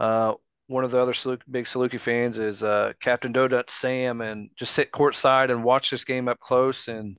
uh, 0.00 0.34
one 0.66 0.84
of 0.84 0.90
the 0.90 0.98
other 0.98 1.14
big 1.50 1.66
Saluki 1.66 2.00
fans 2.00 2.38
is 2.38 2.62
uh, 2.62 2.92
Captain 3.00 3.32
Donut 3.32 3.68
Sam, 3.68 4.20
and 4.20 4.50
just 4.56 4.74
sit 4.74 4.92
courtside 4.92 5.50
and 5.50 5.64
watch 5.64 5.90
this 5.90 6.04
game 6.04 6.28
up 6.28 6.40
close 6.40 6.88
and 6.88 7.18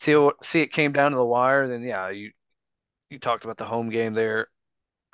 see 0.00 0.30
see 0.42 0.60
it 0.60 0.72
came 0.72 0.92
down 0.92 1.12
to 1.12 1.16
the 1.16 1.24
wire. 1.24 1.68
Then 1.68 1.82
yeah, 1.82 2.10
you 2.10 2.32
you 3.10 3.18
talked 3.18 3.44
about 3.44 3.58
the 3.58 3.64
home 3.64 3.90
game 3.90 4.14
there. 4.14 4.48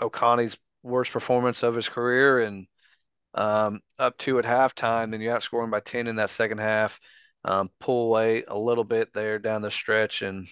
Okani's 0.00 0.56
worst 0.82 1.12
performance 1.12 1.62
of 1.62 1.74
his 1.74 1.88
career 1.88 2.40
and 2.40 2.66
um, 3.34 3.80
up 3.98 4.16
two 4.18 4.38
at 4.38 4.44
halftime. 4.44 5.10
Then 5.10 5.20
you 5.20 5.30
outscore 5.30 5.64
him 5.64 5.70
by 5.70 5.80
10 5.80 6.06
in 6.06 6.16
that 6.16 6.30
second 6.30 6.58
half. 6.58 6.98
Um, 7.44 7.70
pull 7.80 8.08
away 8.08 8.44
a 8.48 8.58
little 8.58 8.84
bit 8.84 9.12
there 9.14 9.38
down 9.38 9.62
the 9.62 9.70
stretch. 9.70 10.22
And 10.22 10.48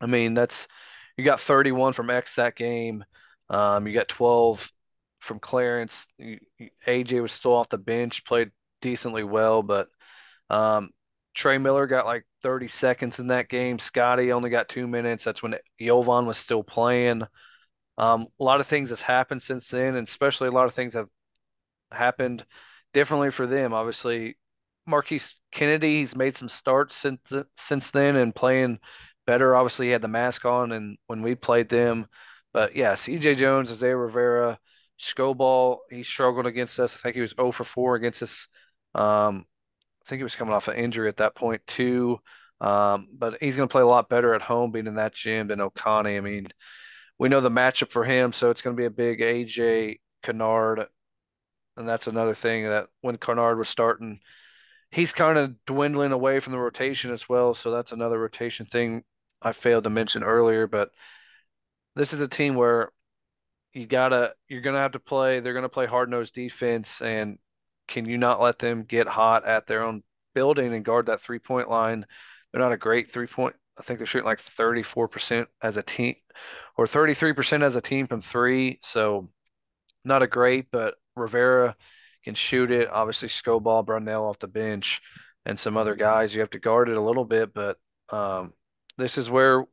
I 0.00 0.06
mean, 0.06 0.34
that's 0.34 0.68
you 1.16 1.24
got 1.24 1.40
31 1.40 1.92
from 1.92 2.10
X 2.10 2.36
that 2.36 2.56
game. 2.56 3.04
Um, 3.48 3.86
you 3.86 3.94
got 3.94 4.08
12 4.08 4.70
from 5.20 5.38
Clarence. 5.38 6.06
AJ 6.86 7.22
was 7.22 7.32
still 7.32 7.54
off 7.54 7.68
the 7.68 7.78
bench, 7.78 8.24
played 8.24 8.50
decently 8.80 9.22
well, 9.22 9.62
but 9.62 9.88
um, 10.48 10.90
Trey 11.34 11.58
Miller 11.58 11.86
got 11.86 12.06
like 12.06 12.24
30 12.42 12.68
seconds 12.68 13.18
in 13.18 13.28
that 13.28 13.48
game. 13.48 13.78
Scotty 13.78 14.32
only 14.32 14.50
got 14.50 14.68
two 14.68 14.86
minutes. 14.86 15.24
That's 15.24 15.42
when 15.42 15.54
Jovan 15.80 16.26
was 16.26 16.38
still 16.38 16.62
playing. 16.64 17.22
Um, 17.98 18.28
a 18.40 18.44
lot 18.44 18.60
of 18.60 18.66
things 18.66 18.90
have 18.90 19.00
happened 19.00 19.42
since 19.42 19.68
then, 19.68 19.94
and 19.94 20.08
especially 20.08 20.48
a 20.48 20.52
lot 20.52 20.66
of 20.66 20.74
things 20.74 20.94
have 20.94 21.08
happened 21.92 22.44
differently 22.94 23.30
for 23.30 23.46
them. 23.46 23.72
Obviously, 23.72 24.36
Marquise 24.86 25.34
Kennedy, 25.52 26.00
he's 26.00 26.16
made 26.16 26.36
some 26.36 26.48
starts 26.48 26.96
since 26.96 27.20
since 27.56 27.90
then 27.90 28.16
and 28.16 28.34
playing 28.34 28.78
better. 29.26 29.54
Obviously, 29.54 29.86
he 29.86 29.92
had 29.92 30.02
the 30.02 30.08
mask 30.08 30.44
on, 30.44 30.72
and 30.72 30.98
when 31.06 31.22
we 31.22 31.34
played 31.34 31.68
them, 31.68 32.06
but 32.52 32.74
yeah, 32.74 32.94
C.J. 32.94 33.36
Jones, 33.36 33.70
Isaiah 33.70 33.96
Rivera, 33.96 34.58
Skobalj, 35.00 35.78
he 35.90 36.02
struggled 36.02 36.46
against 36.46 36.78
us. 36.78 36.94
I 36.94 36.98
think 36.98 37.14
he 37.14 37.22
was 37.22 37.34
0 37.34 37.52
for 37.52 37.64
4 37.64 37.96
against 37.96 38.22
us. 38.22 38.48
Um, 38.94 39.46
I 40.04 40.08
think 40.08 40.18
he 40.18 40.24
was 40.24 40.36
coming 40.36 40.54
off 40.54 40.68
an 40.68 40.76
injury 40.76 41.08
at 41.08 41.18
that 41.18 41.34
point 41.34 41.62
too. 41.66 42.20
Um, 42.60 43.08
but 43.12 43.38
he's 43.40 43.56
going 43.56 43.68
to 43.68 43.72
play 43.72 43.82
a 43.82 43.86
lot 43.86 44.10
better 44.10 44.34
at 44.34 44.42
home 44.42 44.70
being 44.70 44.86
in 44.86 44.96
that 44.96 45.14
gym 45.14 45.48
than 45.48 45.60
Okani. 45.60 46.18
I 46.18 46.20
mean, 46.20 46.48
we 47.18 47.28
know 47.28 47.40
the 47.40 47.50
matchup 47.50 47.90
for 47.90 48.04
him, 48.04 48.32
so 48.32 48.50
it's 48.50 48.60
going 48.60 48.76
to 48.76 48.80
be 48.80 48.86
a 48.86 48.90
big 48.90 49.20
AJ 49.20 50.00
Kennard. 50.22 50.86
And 51.76 51.88
that's 51.88 52.06
another 52.06 52.34
thing 52.34 52.64
that 52.64 52.88
when 53.00 53.16
Kennard 53.16 53.58
was 53.58 53.68
starting, 53.68 54.20
he's 54.90 55.12
kind 55.12 55.38
of 55.38 55.54
dwindling 55.64 56.12
away 56.12 56.40
from 56.40 56.52
the 56.52 56.58
rotation 56.58 57.10
as 57.10 57.28
well. 57.28 57.54
So 57.54 57.70
that's 57.70 57.92
another 57.92 58.18
rotation 58.18 58.66
thing 58.66 59.04
I 59.40 59.52
failed 59.52 59.84
to 59.84 59.90
mention 59.90 60.22
earlier. 60.22 60.66
But 60.66 60.90
this 61.96 62.12
is 62.12 62.20
a 62.20 62.28
team 62.28 62.54
where 62.54 62.90
you 63.72 63.86
gotta 63.86 64.34
you're 64.48 64.60
gonna 64.62 64.78
have 64.78 64.92
to 64.92 64.98
play. 65.00 65.40
They're 65.40 65.54
gonna 65.54 65.68
play 65.68 65.86
hard 65.86 66.10
nosed 66.10 66.34
defense, 66.34 67.00
and 67.00 67.38
can 67.88 68.06
you 68.06 68.18
not 68.18 68.40
let 68.40 68.58
them 68.58 68.84
get 68.84 69.06
hot 69.06 69.44
at 69.44 69.66
their 69.66 69.82
own 69.82 70.02
building 70.34 70.74
and 70.74 70.84
guard 70.84 71.06
that 71.06 71.20
three 71.20 71.38
point 71.38 71.70
line? 71.70 72.06
They're 72.52 72.62
not 72.62 72.72
a 72.72 72.76
great 72.76 73.12
three 73.12 73.26
point. 73.26 73.56
I 73.78 73.82
think 73.82 73.98
they're 73.98 74.06
shooting 74.06 74.26
like 74.26 74.40
34% 74.40 75.46
as 75.62 75.78
a 75.78 75.82
team 75.82 76.14
or 76.76 76.84
33% 76.84 77.62
as 77.62 77.76
a 77.76 77.80
team 77.80 78.06
from 78.06 78.20
three. 78.20 78.78
So 78.82 79.30
not 80.04 80.22
a 80.22 80.26
great, 80.26 80.66
but 80.70 80.96
Rivera 81.16 81.76
can 82.24 82.34
shoot 82.34 82.70
it. 82.70 82.90
Obviously, 82.90 83.28
Skobalj, 83.28 83.86
Brunell 83.86 84.28
off 84.28 84.38
the 84.38 84.48
bench, 84.48 85.00
and 85.46 85.58
some 85.58 85.76
other 85.76 85.94
guys. 85.94 86.34
You 86.34 86.40
have 86.40 86.50
to 86.50 86.58
guard 86.58 86.88
it 86.88 86.96
a 86.96 87.00
little 87.00 87.24
bit, 87.24 87.54
but 87.54 87.78
um, 88.10 88.52
this 88.98 89.18
is 89.18 89.30
where 89.30 89.64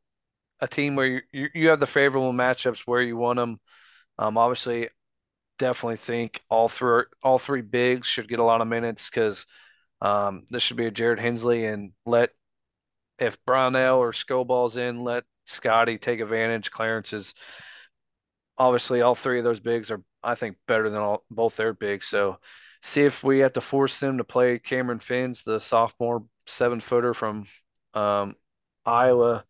a 0.60 0.68
team 0.68 0.96
where 0.96 1.22
you, 1.32 1.48
you 1.54 1.70
have 1.70 1.80
the 1.80 1.86
favorable 1.86 2.34
matchups 2.34 2.80
where 2.86 3.02
you 3.02 3.18
want 3.18 3.38
them. 3.38 3.60
Um, 4.20 4.38
obviously, 4.38 4.90
definitely 5.60 5.98
think 5.98 6.42
all 6.50 6.68
three 6.68 7.04
all 7.24 7.40
three 7.40 7.62
bigs 7.62 8.08
should 8.08 8.30
get 8.30 8.40
a 8.40 8.44
lot 8.44 8.62
of 8.62 8.68
minutes 8.68 9.10
because 9.10 9.46
um, 10.02 10.44
this 10.50 10.64
should 10.64 10.78
be 10.78 10.86
a 10.86 10.92
Jarrett 10.92 11.20
Hensley 11.20 11.66
and 11.66 11.92
let 12.06 12.32
if 13.20 13.44
Brownell 13.46 13.98
or 13.98 14.12
Skobalj's 14.12 14.78
in, 14.78 15.04
let 15.04 15.24
Scotty 15.46 15.98
take 15.98 16.20
advantage. 16.20 16.72
Clarence 16.72 17.14
is 17.14 17.34
obviously 18.58 19.02
all 19.02 19.16
three 19.16 19.40
of 19.40 19.44
those 19.44 19.60
bigs 19.60 19.92
are 19.92 20.02
I 20.24 20.36
think 20.36 20.58
better 20.68 20.90
than 20.90 21.00
all 21.00 21.24
both 21.30 21.56
their 21.56 21.74
bigs. 21.74 22.08
So 22.08 22.40
see 22.84 23.04
if 23.04 23.24
we 23.24 23.40
have 23.40 23.54
to 23.54 23.62
force 23.62 24.00
them 24.00 24.18
to 24.18 24.24
play 24.24 24.60
Cameron 24.60 25.00
Fins, 25.00 25.44
the 25.44 25.60
sophomore 25.60 26.24
seven 26.46 26.80
footer 26.80 27.14
from 27.14 27.46
um, 27.94 28.36
Iowa, 28.86 29.46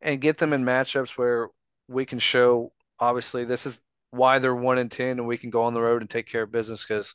and 0.00 0.20
get 0.20 0.38
them 0.38 0.52
in 0.52 0.64
matchups 0.64 1.10
where 1.10 1.48
we 1.88 2.04
can 2.04 2.18
show 2.18 2.72
obviously 3.02 3.44
this 3.44 3.66
is 3.66 3.78
why 4.12 4.38
they're 4.38 4.54
one 4.54 4.78
in 4.78 4.88
ten 4.88 5.18
and 5.18 5.26
we 5.26 5.36
can 5.36 5.50
go 5.50 5.64
on 5.64 5.74
the 5.74 5.80
road 5.82 6.02
and 6.02 6.10
take 6.10 6.28
care 6.28 6.42
of 6.42 6.52
business 6.52 6.84
because 6.86 7.12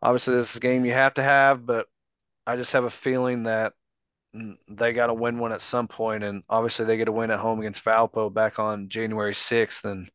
obviously 0.00 0.36
this 0.36 0.50
is 0.50 0.56
a 0.56 0.60
game 0.60 0.84
you 0.84 0.92
have 0.92 1.14
to 1.14 1.22
have, 1.22 1.66
but 1.66 1.86
I 2.46 2.56
just 2.56 2.72
have 2.72 2.84
a 2.84 2.90
feeling 2.90 3.44
that 3.44 3.72
they 4.68 4.92
got 4.92 5.08
to 5.08 5.14
win 5.14 5.38
one 5.38 5.52
at 5.52 5.62
some 5.62 5.88
point, 5.88 6.24
and 6.24 6.42
obviously 6.48 6.86
they 6.86 6.96
get 6.96 7.08
a 7.08 7.12
win 7.12 7.30
at 7.30 7.38
home 7.38 7.60
against 7.60 7.84
Valpo 7.84 8.32
back 8.32 8.58
on 8.58 8.88
January 8.88 9.34
sixth, 9.34 9.84
and 9.84 10.10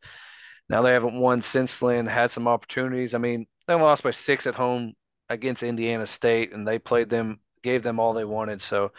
now 0.69 0.81
they 0.81 0.91
haven't 0.91 1.19
won 1.19 1.41
since 1.41 1.77
then. 1.77 2.05
Had 2.07 2.31
some 2.31 2.47
opportunities. 2.47 3.13
I 3.13 3.19
mean, 3.19 3.45
they 3.67 3.75
lost 3.75 4.03
by 4.03 4.11
six 4.11 4.47
at 4.47 4.55
home 4.55 4.93
against 5.29 5.63
Indiana 5.63 6.07
State, 6.07 6.51
and 6.51 6.67
they 6.67 6.79
played 6.79 7.09
them, 7.09 7.39
gave 7.63 7.83
them 7.83 7.99
all 7.99 8.13
they 8.13 8.25
wanted. 8.25 8.61
So 8.61 8.91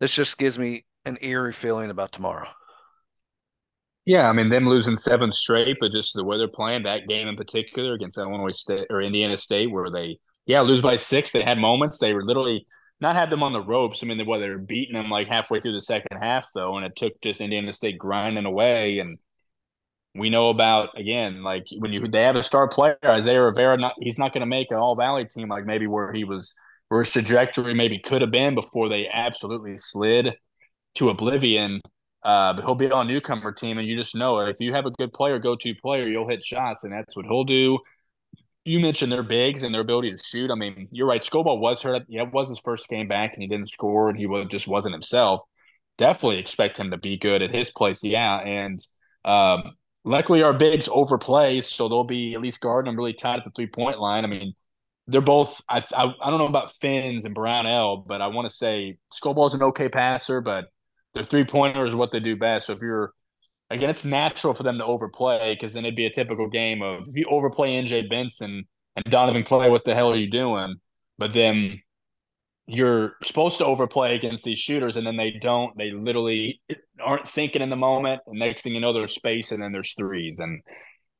this 0.00 0.14
just 0.14 0.38
gives 0.38 0.58
me 0.58 0.84
an 1.04 1.18
eerie 1.20 1.52
feeling 1.52 1.90
about 1.90 2.12
tomorrow. 2.12 2.48
Yeah, 4.06 4.28
I 4.28 4.32
mean 4.32 4.48
them 4.50 4.68
losing 4.68 4.96
seven 4.96 5.32
straight, 5.32 5.78
but 5.80 5.90
just 5.92 6.14
the 6.14 6.24
way 6.24 6.38
they're 6.38 6.48
playing 6.48 6.84
that 6.84 7.08
game 7.08 7.26
in 7.28 7.36
particular 7.36 7.94
against 7.94 8.18
Illinois 8.18 8.52
State 8.52 8.86
or 8.90 9.00
Indiana 9.02 9.36
State, 9.36 9.70
where 9.70 9.90
they 9.90 10.18
yeah 10.46 10.60
lose 10.60 10.80
by 10.80 10.96
six. 10.96 11.32
They 11.32 11.42
had 11.42 11.58
moments 11.58 11.98
they 11.98 12.14
were 12.14 12.24
literally 12.24 12.64
not 13.00 13.16
had 13.16 13.30
them 13.30 13.42
on 13.42 13.52
the 13.52 13.60
ropes. 13.60 14.02
I 14.02 14.06
mean, 14.06 14.18
they, 14.18 14.24
well, 14.24 14.40
they 14.40 14.48
were 14.48 14.58
beating 14.58 14.94
them 14.94 15.10
like 15.10 15.28
halfway 15.28 15.60
through 15.60 15.72
the 15.74 15.80
second 15.82 16.18
half 16.20 16.48
though, 16.54 16.76
and 16.76 16.86
it 16.86 16.96
took 16.96 17.20
just 17.20 17.40
Indiana 17.40 17.72
State 17.72 17.98
grinding 17.98 18.46
away. 18.46 19.00
And 19.00 19.18
we 20.14 20.30
know 20.30 20.48
about 20.50 20.98
again, 20.98 21.42
like 21.42 21.66
when 21.78 21.92
you 21.92 22.06
they 22.08 22.22
have 22.22 22.36
a 22.36 22.42
star 22.42 22.68
player, 22.68 22.98
Isaiah 23.04 23.42
Rivera, 23.42 23.76
not, 23.76 23.94
he's 24.00 24.18
not 24.18 24.32
going 24.32 24.40
to 24.40 24.46
make 24.46 24.70
an 24.70 24.78
All 24.78 24.96
Valley 24.96 25.26
team 25.26 25.48
like 25.48 25.66
maybe 25.66 25.86
where 25.86 26.12
he 26.12 26.24
was, 26.24 26.54
where 26.88 27.02
his 27.02 27.12
trajectory 27.12 27.74
maybe 27.74 27.98
could 27.98 28.22
have 28.22 28.30
been 28.30 28.54
before 28.54 28.88
they 28.88 29.08
absolutely 29.12 29.76
slid 29.78 30.34
to 30.96 31.10
oblivion. 31.10 31.82
Uh, 32.22 32.52
but 32.54 32.64
he'll 32.64 32.74
be 32.74 32.90
on 32.90 33.08
a 33.08 33.12
newcomer 33.12 33.52
team, 33.52 33.78
and 33.78 33.86
you 33.86 33.96
just 33.96 34.14
know 34.14 34.40
if 34.40 34.56
you 34.58 34.72
have 34.72 34.86
a 34.86 34.90
good 34.90 35.12
player, 35.12 35.38
go 35.38 35.54
to 35.54 35.74
player, 35.76 36.08
you'll 36.08 36.28
hit 36.28 36.42
shots, 36.42 36.84
and 36.84 36.92
that's 36.92 37.14
what 37.16 37.24
he'll 37.24 37.44
do. 37.44 37.78
You 38.64 38.80
mentioned 38.80 39.12
their 39.12 39.22
bigs 39.22 39.62
and 39.62 39.72
their 39.72 39.82
ability 39.82 40.10
to 40.10 40.18
shoot. 40.18 40.50
I 40.50 40.56
mean, 40.56 40.88
you're 40.90 41.06
right. 41.06 41.22
Skobalj 41.22 41.60
was 41.60 41.82
hurt. 41.82 42.02
Yeah, 42.08 42.22
it 42.22 42.32
was 42.32 42.48
his 42.48 42.58
first 42.58 42.88
game 42.88 43.06
back, 43.06 43.34
and 43.34 43.42
he 43.42 43.48
didn't 43.48 43.70
score, 43.70 44.08
and 44.08 44.18
he 44.18 44.26
was, 44.26 44.48
just 44.48 44.66
wasn't 44.66 44.94
himself. 44.94 45.44
Definitely 45.98 46.38
expect 46.38 46.78
him 46.78 46.90
to 46.90 46.96
be 46.96 47.16
good 47.16 47.42
at 47.42 47.54
his 47.54 47.70
place. 47.70 48.02
Yeah, 48.02 48.38
and 48.38 48.84
um, 49.24 49.76
luckily 50.04 50.42
our 50.42 50.52
bigs 50.52 50.88
overplay, 50.90 51.60
so 51.60 51.88
they'll 51.88 52.04
be 52.04 52.34
at 52.34 52.40
least 52.40 52.60
guarding 52.60 52.90
them 52.90 52.96
really 52.96 53.12
tight 53.12 53.38
at 53.38 53.44
the 53.44 53.50
three 53.54 53.68
point 53.68 54.00
line. 54.00 54.24
I 54.24 54.28
mean, 54.28 54.54
they're 55.06 55.20
both. 55.20 55.60
I, 55.68 55.78
I, 55.94 56.12
I 56.20 56.30
don't 56.30 56.38
know 56.38 56.46
about 56.46 56.72
Fins 56.72 57.24
and 57.24 57.34
Brownell, 57.34 57.98
but 57.98 58.20
I 58.20 58.28
want 58.28 58.48
to 58.48 58.54
say 58.54 58.98
Skobalj's 59.12 59.54
an 59.54 59.62
okay 59.62 59.88
passer, 59.88 60.40
but 60.40 60.66
their 61.16 61.24
three 61.24 61.44
pointer 61.44 61.86
is 61.86 61.94
what 61.94 62.12
they 62.12 62.20
do 62.20 62.36
best. 62.36 62.66
So 62.66 62.74
if 62.74 62.80
you're 62.80 63.12
again, 63.70 63.90
it's 63.90 64.04
natural 64.04 64.54
for 64.54 64.62
them 64.62 64.78
to 64.78 64.84
overplay 64.84 65.54
because 65.54 65.72
then 65.72 65.84
it'd 65.84 65.96
be 65.96 66.06
a 66.06 66.12
typical 66.12 66.48
game 66.48 66.82
of 66.82 67.08
if 67.08 67.16
you 67.16 67.26
overplay 67.28 67.82
NJ 67.82 68.08
Benson 68.08 68.64
and 68.94 69.04
Donovan 69.06 69.42
Clay, 69.42 69.70
what 69.70 69.84
the 69.84 69.94
hell 69.94 70.12
are 70.12 70.16
you 70.16 70.30
doing? 70.30 70.76
But 71.18 71.32
then 71.32 71.80
you're 72.66 73.14
supposed 73.22 73.58
to 73.58 73.64
overplay 73.64 74.14
against 74.14 74.44
these 74.44 74.58
shooters 74.58 74.96
and 74.96 75.06
then 75.06 75.16
they 75.16 75.32
don't. 75.32 75.76
They 75.78 75.90
literally 75.92 76.60
aren't 77.02 77.26
thinking 77.26 77.62
in 77.62 77.70
the 77.70 77.76
moment. 77.76 78.20
And 78.26 78.38
next 78.38 78.62
thing 78.62 78.74
you 78.74 78.80
know, 78.80 78.92
there's 78.92 79.14
space 79.14 79.52
and 79.52 79.62
then 79.62 79.72
there's 79.72 79.94
threes. 79.96 80.38
And 80.40 80.62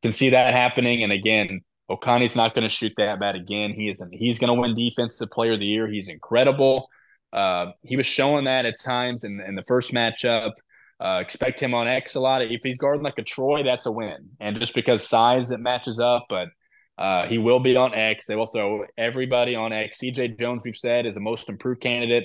can 0.02 0.12
see 0.12 0.30
that 0.30 0.54
happening. 0.54 1.02
And 1.02 1.12
again, 1.12 1.60
Okani's 1.90 2.36
not 2.36 2.54
going 2.54 2.68
to 2.68 2.74
shoot 2.74 2.92
that 2.96 3.20
bad 3.20 3.36
again. 3.36 3.72
He 3.72 3.88
isn't. 3.88 4.12
He's 4.12 4.38
going 4.38 4.54
to 4.54 4.60
win 4.60 4.74
Defensive 4.74 5.30
Player 5.30 5.52
of 5.52 5.60
the 5.60 5.66
Year. 5.66 5.86
He's 5.86 6.08
incredible. 6.08 6.88
Uh, 7.32 7.66
he 7.82 7.96
was 7.96 8.06
showing 8.06 8.44
that 8.44 8.66
at 8.66 8.80
times 8.80 9.24
in, 9.24 9.40
in 9.40 9.54
the 9.54 9.64
first 9.66 9.92
matchup. 9.92 10.52
Uh, 10.98 11.20
expect 11.20 11.60
him 11.60 11.74
on 11.74 11.86
X 11.86 12.14
a 12.14 12.20
lot. 12.20 12.42
If 12.42 12.62
he's 12.62 12.78
guarding 12.78 13.02
like 13.02 13.18
a 13.18 13.22
Troy, 13.22 13.62
that's 13.62 13.86
a 13.86 13.92
win. 13.92 14.30
And 14.40 14.58
just 14.58 14.74
because 14.74 15.06
size 15.06 15.50
it 15.50 15.60
matches 15.60 16.00
up, 16.00 16.26
but 16.28 16.48
uh, 16.96 17.26
he 17.26 17.36
will 17.36 17.60
be 17.60 17.76
on 17.76 17.94
X. 17.94 18.26
They 18.26 18.36
will 18.36 18.46
throw 18.46 18.86
everybody 18.96 19.54
on 19.54 19.72
X. 19.72 19.98
CJ 19.98 20.38
Jones, 20.38 20.62
we've 20.64 20.76
said, 20.76 21.04
is 21.04 21.14
the 21.14 21.20
most 21.20 21.48
improved 21.48 21.82
candidate. 21.82 22.24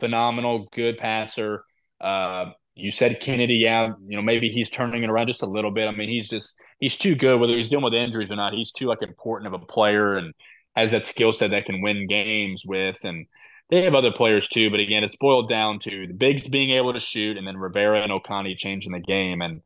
Phenomenal, 0.00 0.68
good 0.72 0.96
passer. 0.96 1.64
Uh, 2.00 2.46
you 2.74 2.90
said 2.90 3.20
Kennedy, 3.20 3.56
yeah, 3.56 3.92
you 4.06 4.16
know, 4.16 4.22
maybe 4.22 4.48
he's 4.48 4.70
turning 4.70 5.02
it 5.02 5.10
around 5.10 5.26
just 5.26 5.42
a 5.42 5.46
little 5.46 5.70
bit. 5.70 5.88
I 5.88 5.92
mean, 5.92 6.10
he's 6.10 6.28
just 6.28 6.54
he's 6.78 6.96
too 6.96 7.14
good, 7.14 7.40
whether 7.40 7.56
he's 7.56 7.68
dealing 7.68 7.84
with 7.84 7.94
injuries 7.94 8.30
or 8.30 8.36
not. 8.36 8.52
He's 8.52 8.72
too 8.72 8.86
like 8.86 9.02
important 9.02 9.52
of 9.52 9.60
a 9.60 9.64
player 9.64 10.16
and 10.16 10.34
has 10.74 10.90
that 10.90 11.06
skill 11.06 11.32
set 11.32 11.50
that 11.50 11.64
can 11.64 11.80
win 11.80 12.06
games 12.06 12.62
with. 12.66 13.02
And 13.04 13.26
they 13.70 13.82
have 13.82 13.94
other 13.94 14.12
players 14.12 14.48
too, 14.48 14.70
but 14.70 14.80
again, 14.80 15.02
it's 15.02 15.16
boiled 15.16 15.48
down 15.48 15.78
to 15.80 16.06
the 16.06 16.12
bigs 16.12 16.46
being 16.46 16.70
able 16.70 16.92
to 16.92 17.00
shoot, 17.00 17.36
and 17.36 17.46
then 17.46 17.56
Rivera 17.56 18.02
and 18.02 18.12
Okani 18.12 18.56
changing 18.56 18.92
the 18.92 19.00
game. 19.00 19.42
And 19.42 19.62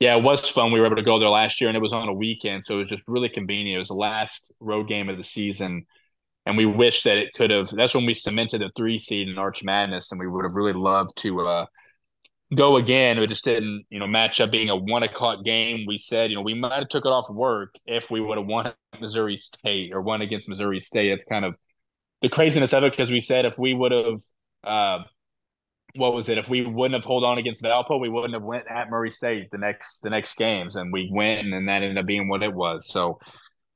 yeah, 0.00 0.16
it 0.16 0.22
was 0.22 0.48
fun. 0.48 0.72
We 0.72 0.80
were 0.80 0.86
able 0.86 0.96
to 0.96 1.02
go 1.02 1.18
there 1.18 1.28
last 1.28 1.60
year, 1.60 1.68
and 1.68 1.76
it 1.76 1.82
was 1.82 1.92
on 1.92 2.08
a 2.08 2.12
weekend, 2.12 2.64
so 2.64 2.74
it 2.74 2.78
was 2.78 2.88
just 2.88 3.04
really 3.06 3.28
convenient. 3.28 3.76
It 3.76 3.78
was 3.78 3.88
the 3.88 3.94
last 3.94 4.52
road 4.60 4.88
game 4.88 5.08
of 5.08 5.16
the 5.16 5.22
season, 5.22 5.86
and 6.44 6.56
we 6.56 6.66
wish 6.66 7.04
that 7.04 7.18
it 7.18 7.34
could 7.34 7.50
have. 7.50 7.70
That's 7.70 7.94
when 7.94 8.04
we 8.06 8.14
cemented 8.14 8.62
a 8.62 8.70
three 8.76 8.98
seed 8.98 9.28
in 9.28 9.38
Arch 9.38 9.62
Madness, 9.62 10.10
and 10.10 10.20
we 10.20 10.26
would 10.26 10.44
have 10.44 10.54
really 10.54 10.72
loved 10.72 11.16
to 11.18 11.46
uh, 11.46 11.66
go 12.54 12.76
again. 12.76 13.18
It 13.18 13.28
just 13.28 13.44
didn't, 13.44 13.84
you 13.90 14.00
know, 14.00 14.08
match 14.08 14.40
up 14.40 14.50
being 14.50 14.70
a 14.70 14.76
one 14.76 15.04
o'clock 15.04 15.44
game. 15.44 15.84
We 15.86 15.98
said, 15.98 16.30
you 16.30 16.36
know, 16.36 16.42
we 16.42 16.54
might 16.54 16.72
have 16.72 16.88
took 16.88 17.06
it 17.06 17.12
off 17.12 17.30
work 17.30 17.76
if 17.86 18.10
we 18.10 18.20
would 18.20 18.38
have 18.38 18.46
won 18.46 18.72
Missouri 19.00 19.36
State 19.36 19.92
or 19.92 20.02
won 20.02 20.20
against 20.22 20.48
Missouri 20.48 20.80
State. 20.80 21.12
It's 21.12 21.24
kind 21.24 21.44
of 21.44 21.54
the 22.26 22.34
craziness 22.34 22.72
of 22.72 22.82
it 22.82 22.90
because 22.90 23.10
we 23.10 23.20
said 23.20 23.44
if 23.44 23.56
we 23.56 23.72
would 23.72 23.92
have 23.92 24.20
uh, 24.64 24.98
what 25.94 26.12
was 26.12 26.28
it 26.28 26.38
if 26.38 26.48
we 26.48 26.66
wouldn't 26.66 26.94
have 26.94 27.04
hold 27.04 27.22
on 27.22 27.38
against 27.38 27.62
Valpo 27.62 28.00
we 28.00 28.08
wouldn't 28.08 28.34
have 28.34 28.42
went 28.42 28.64
at 28.68 28.90
Murray 28.90 29.10
State 29.10 29.48
the 29.52 29.58
next 29.58 30.00
the 30.00 30.10
next 30.10 30.36
games 30.36 30.74
and 30.74 30.92
we 30.92 31.08
went 31.12 31.46
and 31.46 31.68
that 31.68 31.82
ended 31.82 31.98
up 31.98 32.06
being 32.06 32.28
what 32.28 32.42
it 32.42 32.52
was 32.52 32.88
so 32.88 33.20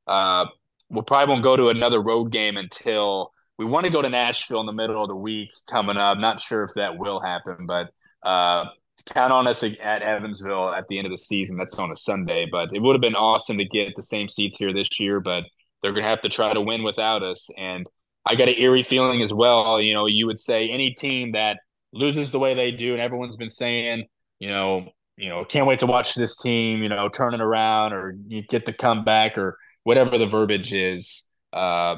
uh, 0.09 0.47
we'll 0.89 1.05
probably 1.05 1.33
won't 1.33 1.45
go 1.45 1.57
to 1.57 1.69
another 1.69 2.03
road 2.03 2.33
game 2.33 2.57
until 2.57 3.33
we 3.57 3.65
want 3.65 3.85
to 3.85 3.91
go 3.91 4.03
to 4.03 4.09
Nashville 4.09 4.61
in 4.61 4.67
the 4.67 4.73
middle 4.73 5.01
of 5.01 5.09
the 5.09 5.15
week 5.15 5.51
coming 5.71 5.97
up. 5.97 6.19
Not 6.19 6.41
sure 6.41 6.65
if 6.65 6.71
that 6.75 6.99
will 6.99 7.21
happen, 7.21 7.67
but 7.67 7.91
uh, 8.27 8.65
count 9.07 9.33
on 9.33 9.47
us 9.47 9.63
at 9.63 10.03
Evansville 10.03 10.73
at 10.73 10.89
the 10.89 10.99
end 10.99 11.07
of 11.07 11.13
the 11.13 11.19
season. 11.19 11.57
That's 11.57 11.79
on 11.79 11.93
a 11.93 11.97
Sunday, 11.97 12.49
but 12.51 12.71
it 12.73 12.83
would 12.83 12.95
have 12.95 13.03
been 13.03 13.15
awesome 13.15 13.59
to 13.59 13.65
get 13.65 13.95
the 13.95 14.03
same 14.03 14.29
seats 14.29 14.57
here 14.57 14.73
this 14.73 14.99
year, 14.99 15.21
but 15.21 15.45
they're 15.83 15.93
going 15.93 16.05
to 16.05 16.11
have 16.11 16.23
to 16.23 16.29
try 16.29 16.53
to 16.53 16.61
win 16.61 16.83
without 16.83 17.23
us. 17.23 17.49
And 17.57 17.87
I 18.27 18.35
got 18.35 18.49
an 18.49 18.55
eerie 18.59 18.83
feeling 18.83 19.23
as 19.23 19.33
well. 19.33 19.81
You 19.81 19.95
know, 19.95 20.07
you 20.07 20.27
would 20.27 20.41
say 20.41 20.69
any 20.69 20.93
team 20.93 21.33
that 21.33 21.59
loses 21.93 22.31
the 22.31 22.39
way 22.39 22.55
they 22.55 22.71
do, 22.71 22.93
and 22.93 23.01
everyone's 23.01 23.37
been 23.37 23.51
saying, 23.51 24.07
you 24.39 24.49
know, 24.49 24.89
you 25.17 25.29
know, 25.29 25.45
can't 25.45 25.67
wait 25.67 25.81
to 25.81 25.87
watch 25.87 26.15
this 26.15 26.37
team, 26.37 26.83
you 26.83 26.89
know, 26.89 27.09
turn 27.09 27.35
it 27.35 27.41
around 27.41 27.93
or 27.93 28.17
you 28.27 28.43
get 28.43 28.65
the 28.65 28.73
comeback 28.73 29.37
or 29.37 29.59
whatever 29.85 30.17
the 30.17 30.27
verbiage 30.27 30.73
is. 30.73 31.29
Uh, 31.53 31.97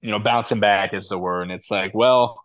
you 0.00 0.10
know, 0.10 0.18
bouncing 0.18 0.58
back 0.58 0.94
is 0.94 1.08
the 1.08 1.18
word. 1.18 1.42
And 1.42 1.52
it's 1.52 1.70
like, 1.70 1.92
well, 1.94 2.42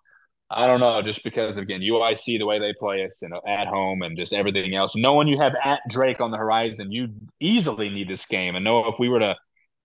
I 0.50 0.68
don't 0.68 0.80
know, 0.80 1.02
just 1.02 1.24
because 1.24 1.58
again, 1.58 1.82
UIC 1.82 2.40
the 2.40 2.46
way 2.46 2.60
they 2.60 2.74
play 2.74 3.04
us 3.06 3.22
and 3.22 3.34
at 3.48 3.68
home 3.68 4.02
and 4.02 4.18
just 4.18 4.34
everything 4.34 4.76
else. 4.76 4.96
Knowing 4.96 5.28
you 5.28 5.40
have 5.40 5.56
at 5.64 5.82
Drake 5.90 6.22
on 6.22 6.32
the 6.32 6.38
horizon, 6.38 6.92
you 6.92 7.10
easily 7.40 7.90
need 7.90 8.10
this 8.10 8.26
game. 8.26 8.56
And 8.56 8.64
know 8.64 8.88
if 8.88 9.00
we 9.00 9.10
were 9.10 9.20
to 9.20 9.36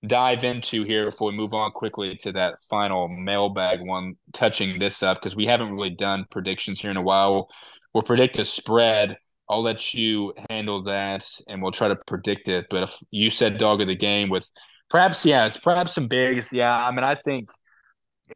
dive 0.06 0.44
into 0.44 0.84
here 0.84 1.06
before 1.06 1.30
we 1.30 1.36
move 1.36 1.54
on 1.54 1.70
quickly 1.70 2.16
to 2.16 2.32
that 2.32 2.56
final 2.68 3.08
mailbag 3.08 3.80
one 3.80 4.14
touching 4.32 4.78
this 4.78 5.02
up 5.02 5.18
because 5.18 5.36
we 5.36 5.46
haven't 5.46 5.72
really 5.72 5.90
done 5.90 6.26
predictions 6.30 6.80
here 6.80 6.90
in 6.90 6.96
a 6.96 7.02
while. 7.02 7.48
We'll 7.94 8.02
predict 8.02 8.38
a 8.38 8.44
spread. 8.44 9.16
I'll 9.48 9.62
let 9.62 9.94
you 9.94 10.32
handle 10.50 10.82
that 10.84 11.26
and 11.48 11.62
we'll 11.62 11.72
try 11.72 11.88
to 11.88 11.96
predict 12.06 12.48
it. 12.48 12.66
But 12.70 12.84
if 12.84 12.96
you 13.10 13.30
said 13.30 13.58
dog 13.58 13.80
of 13.80 13.88
the 13.88 13.96
game 13.96 14.28
with 14.28 14.48
perhaps, 14.90 15.24
yeah, 15.24 15.46
it's 15.46 15.58
perhaps 15.58 15.94
some 15.94 16.08
bigs. 16.08 16.52
Yeah, 16.52 16.74
I 16.74 16.90
mean, 16.90 17.04
I 17.04 17.14
think– 17.14 17.48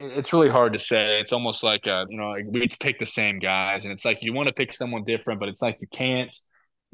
it's 0.00 0.32
really 0.32 0.48
hard 0.48 0.72
to 0.72 0.78
say. 0.78 1.20
It's 1.20 1.32
almost 1.32 1.62
like 1.62 1.86
uh, 1.86 2.06
you 2.08 2.18
know, 2.18 2.30
like 2.30 2.44
we 2.48 2.68
pick 2.68 2.98
the 2.98 3.06
same 3.06 3.38
guys, 3.38 3.84
and 3.84 3.92
it's 3.92 4.04
like 4.04 4.22
you 4.22 4.32
want 4.32 4.48
to 4.48 4.54
pick 4.54 4.72
someone 4.72 5.04
different, 5.04 5.40
but 5.40 5.48
it's 5.48 5.62
like 5.62 5.78
you 5.80 5.86
can't. 5.88 6.36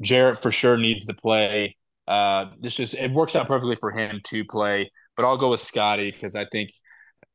Jarrett 0.01 0.41
for 0.41 0.51
sure 0.51 0.77
needs 0.77 1.05
to 1.05 1.13
play. 1.13 1.77
Uh, 2.07 2.45
this 2.59 2.75
just 2.75 2.93
it 2.93 3.11
works 3.11 3.35
out 3.35 3.47
perfectly 3.47 3.75
for 3.75 3.91
him 3.91 4.21
to 4.25 4.43
play, 4.45 4.91
but 5.15 5.25
I'll 5.25 5.37
go 5.37 5.49
with 5.49 5.59
Scotty 5.59 6.11
because 6.11 6.35
I 6.35 6.45
think 6.51 6.71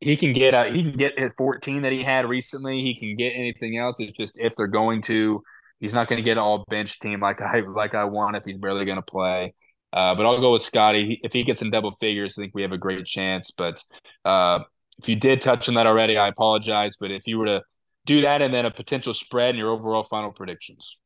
he 0.00 0.16
can 0.16 0.32
get 0.32 0.54
a, 0.54 0.70
he 0.70 0.82
can 0.82 0.92
get 0.92 1.18
his 1.18 1.34
14 1.36 1.82
that 1.82 1.92
he 1.92 2.02
had 2.02 2.28
recently. 2.28 2.80
He 2.82 2.98
can 2.98 3.16
get 3.16 3.30
anything 3.30 3.78
else. 3.78 3.98
It's 3.98 4.12
just 4.12 4.38
if 4.38 4.54
they're 4.56 4.66
going 4.66 5.02
to, 5.02 5.42
he's 5.80 5.94
not 5.94 6.08
going 6.08 6.18
to 6.18 6.22
get 6.24 6.38
all 6.38 6.64
bench 6.68 7.00
team 7.00 7.20
like 7.20 7.40
I 7.40 7.60
like 7.60 7.94
I 7.94 8.04
want 8.04 8.36
if 8.36 8.44
he's 8.44 8.58
barely 8.58 8.84
going 8.84 8.96
to 8.96 9.02
play. 9.02 9.54
Uh, 9.92 10.14
but 10.14 10.26
I'll 10.26 10.40
go 10.40 10.52
with 10.52 10.62
Scotty. 10.62 11.18
If 11.22 11.32
he 11.32 11.44
gets 11.44 11.62
in 11.62 11.70
double 11.70 11.92
figures, 11.92 12.34
I 12.36 12.42
think 12.42 12.54
we 12.54 12.62
have 12.62 12.72
a 12.72 12.78
great 12.78 13.06
chance. 13.06 13.50
But 13.50 13.82
uh, 14.24 14.60
if 14.98 15.08
you 15.08 15.16
did 15.16 15.40
touch 15.40 15.68
on 15.68 15.74
that 15.74 15.86
already, 15.86 16.18
I 16.18 16.28
apologize. 16.28 16.96
But 17.00 17.10
if 17.10 17.26
you 17.26 17.38
were 17.38 17.46
to 17.46 17.62
do 18.04 18.22
that 18.22 18.42
and 18.42 18.52
then 18.52 18.66
a 18.66 18.70
potential 18.70 19.14
spread 19.14 19.50
and 19.50 19.58
your 19.58 19.70
overall 19.70 20.02
final 20.02 20.32
predictions. 20.32 20.96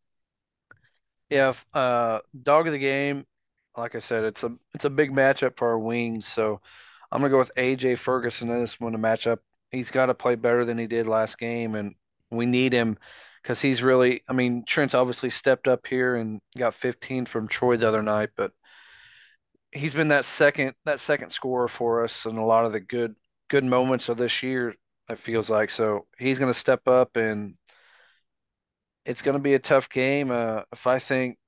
Yeah, 1.30 1.54
uh, 1.72 2.18
dog 2.42 2.66
of 2.66 2.72
the 2.72 2.78
game. 2.78 3.24
Like 3.76 3.94
I 3.94 4.00
said, 4.00 4.24
it's 4.24 4.42
a 4.44 4.52
it's 4.74 4.84
a 4.84 4.90
big 4.90 5.12
matchup 5.12 5.56
for 5.56 5.68
our 5.68 5.78
wings. 5.78 6.26
So 6.26 6.60
I'm 7.10 7.20
gonna 7.20 7.30
go 7.30 7.38
with 7.38 7.52
AJ 7.56 7.96
Ferguson 7.96 8.50
in 8.50 8.60
this 8.60 8.78
one 8.80 8.92
to 8.92 8.98
match 8.98 9.26
up. 9.26 9.40
He's 9.70 9.90
got 9.90 10.06
to 10.06 10.14
play 10.14 10.34
better 10.34 10.64
than 10.64 10.78
he 10.78 10.86
did 10.86 11.06
last 11.08 11.38
game, 11.38 11.74
and 11.74 11.94
we 12.30 12.44
need 12.46 12.72
him 12.72 12.98
because 13.42 13.60
he's 13.60 13.82
really. 13.82 14.22
I 14.28 14.34
mean, 14.34 14.64
Trent's 14.66 14.94
obviously 14.94 15.30
stepped 15.30 15.68
up 15.68 15.86
here 15.86 16.16
and 16.16 16.40
got 16.58 16.74
15 16.74 17.26
from 17.26 17.48
Troy 17.48 17.76
the 17.78 17.88
other 17.88 18.02
night, 18.02 18.30
but 18.36 18.52
he's 19.72 19.94
been 19.94 20.08
that 20.08 20.24
second 20.24 20.74
that 20.84 21.00
second 21.00 21.30
scorer 21.30 21.68
for 21.68 22.04
us 22.04 22.26
and 22.26 22.38
a 22.38 22.42
lot 22.42 22.66
of 22.66 22.72
the 22.72 22.80
good 22.80 23.14
good 23.48 23.64
moments 23.64 24.08
of 24.08 24.16
this 24.16 24.42
year. 24.42 24.74
It 25.08 25.18
feels 25.18 25.50
like 25.50 25.70
so 25.70 26.06
he's 26.18 26.38
to 26.38 26.54
step 26.54 26.86
up, 26.88 27.16
and 27.16 27.56
it's 29.04 29.22
going 29.22 29.36
to 29.36 29.42
be 29.42 29.54
a 29.54 29.58
tough 29.58 29.88
game. 29.88 30.30
Uh, 30.30 30.62
if 30.72 30.86
I 30.86 30.98
think, 30.98 31.38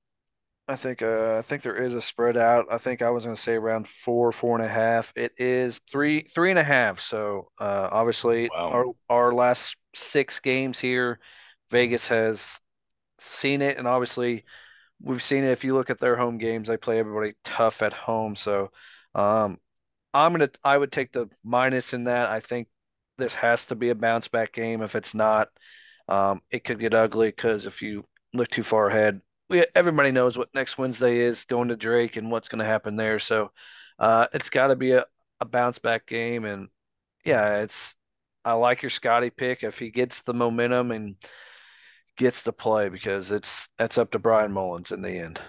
I 0.67 0.77
think, 0.77 1.03
uh, 1.03 1.37
I 1.37 1.43
think 1.43 1.63
there 1.63 1.77
is 1.77 1.93
a 1.93 2.01
spread 2.01 2.39
out. 2.39 2.67
I 2.71 2.79
think 2.79 3.03
I 3.03 3.11
was 3.11 3.25
going 3.25 3.37
to 3.37 3.43
say 3.43 3.55
around 3.55 3.87
four, 3.87 4.33
four 4.33 4.57
and 4.57 4.65
a 4.65 4.69
half. 4.69 5.13
It 5.15 5.33
is 5.37 5.79
three, 5.91 6.23
three 6.35 6.51
and 6.51 6.59
a 6.59 6.65
half. 6.65 7.01
So 7.01 7.51
uh, 7.61 7.89
obviously, 7.93 8.49
wow. 8.51 8.71
our 8.71 8.85
our 9.11 9.35
last 9.35 9.77
six 9.95 10.41
games 10.41 10.79
here, 10.79 11.21
Vegas 11.71 12.09
has 12.09 12.59
seen 13.19 13.61
it, 13.61 13.77
and 13.77 13.87
obviously 13.87 14.45
we've 15.03 15.23
seen 15.23 15.45
it. 15.45 15.51
If 15.51 15.65
you 15.65 15.75
look 15.75 15.91
at 15.91 16.01
their 16.01 16.17
home 16.17 16.39
games, 16.39 16.69
they 16.69 16.79
play 16.79 16.99
everybody 16.99 17.35
tough 17.45 17.83
at 17.83 17.93
home. 17.93 18.35
So 18.35 18.71
um, 19.15 19.59
I'm 20.15 20.33
gonna 20.33 20.51
I 20.65 20.79
would 20.79 20.93
take 20.93 21.13
the 21.13 21.29
minus 21.45 21.93
in 21.93 22.05
that. 22.05 22.31
I 22.31 22.41
think 22.41 22.69
this 23.19 23.35
has 23.35 23.67
to 23.67 23.75
be 23.75 23.91
a 23.91 23.95
bounce 23.95 24.29
back 24.29 24.53
game. 24.53 24.81
If 24.81 24.95
it's 24.95 25.15
not, 25.15 25.49
um, 26.09 26.41
it 26.51 26.65
could 26.65 26.81
get 26.81 26.95
ugly 26.95 27.29
because 27.29 27.67
if 27.67 27.83
you 27.83 28.07
look 28.33 28.49
too 28.49 28.63
far 28.63 28.89
ahead, 28.89 29.21
we 29.49 29.67
everybody 29.75 30.11
knows 30.11 30.39
what 30.39 30.55
next 30.55 30.79
Wednesday 30.79 31.19
is 31.19 31.45
going 31.45 31.69
to 31.69 31.77
Drake 31.77 32.17
and 32.17 32.31
what's 32.31 32.49
going 32.49 32.61
to 32.61 32.65
happen 32.65 32.97
there. 32.97 33.19
So 33.19 33.51
uh, 33.99 34.27
it's 34.33 34.51
got 34.51 34.69
to 34.69 34.77
be 34.77 34.93
a, 34.93 35.05
a 35.41 35.45
bounce 35.45 35.79
back 35.79 36.07
game. 36.07 36.45
And 36.45 36.69
yeah, 37.25 37.59
it's 37.59 37.95
I 38.45 38.53
like 38.55 38.83
your 38.83 38.91
Scotty 38.91 39.31
pick 39.31 39.63
if 39.63 39.79
he 39.79 39.91
gets 39.91 40.23
the 40.23 40.35
momentum 40.35 40.91
and 40.91 41.17
gets 42.17 42.43
to 42.45 42.53
play 42.53 42.89
because 42.89 43.31
it's 43.31 43.69
that's 43.79 43.99
up 43.99 44.13
to 44.13 44.19
Bryan 44.19 44.53
Mullins 44.53 44.93
in 44.93 45.03
the 45.03 45.11
end. 45.11 45.41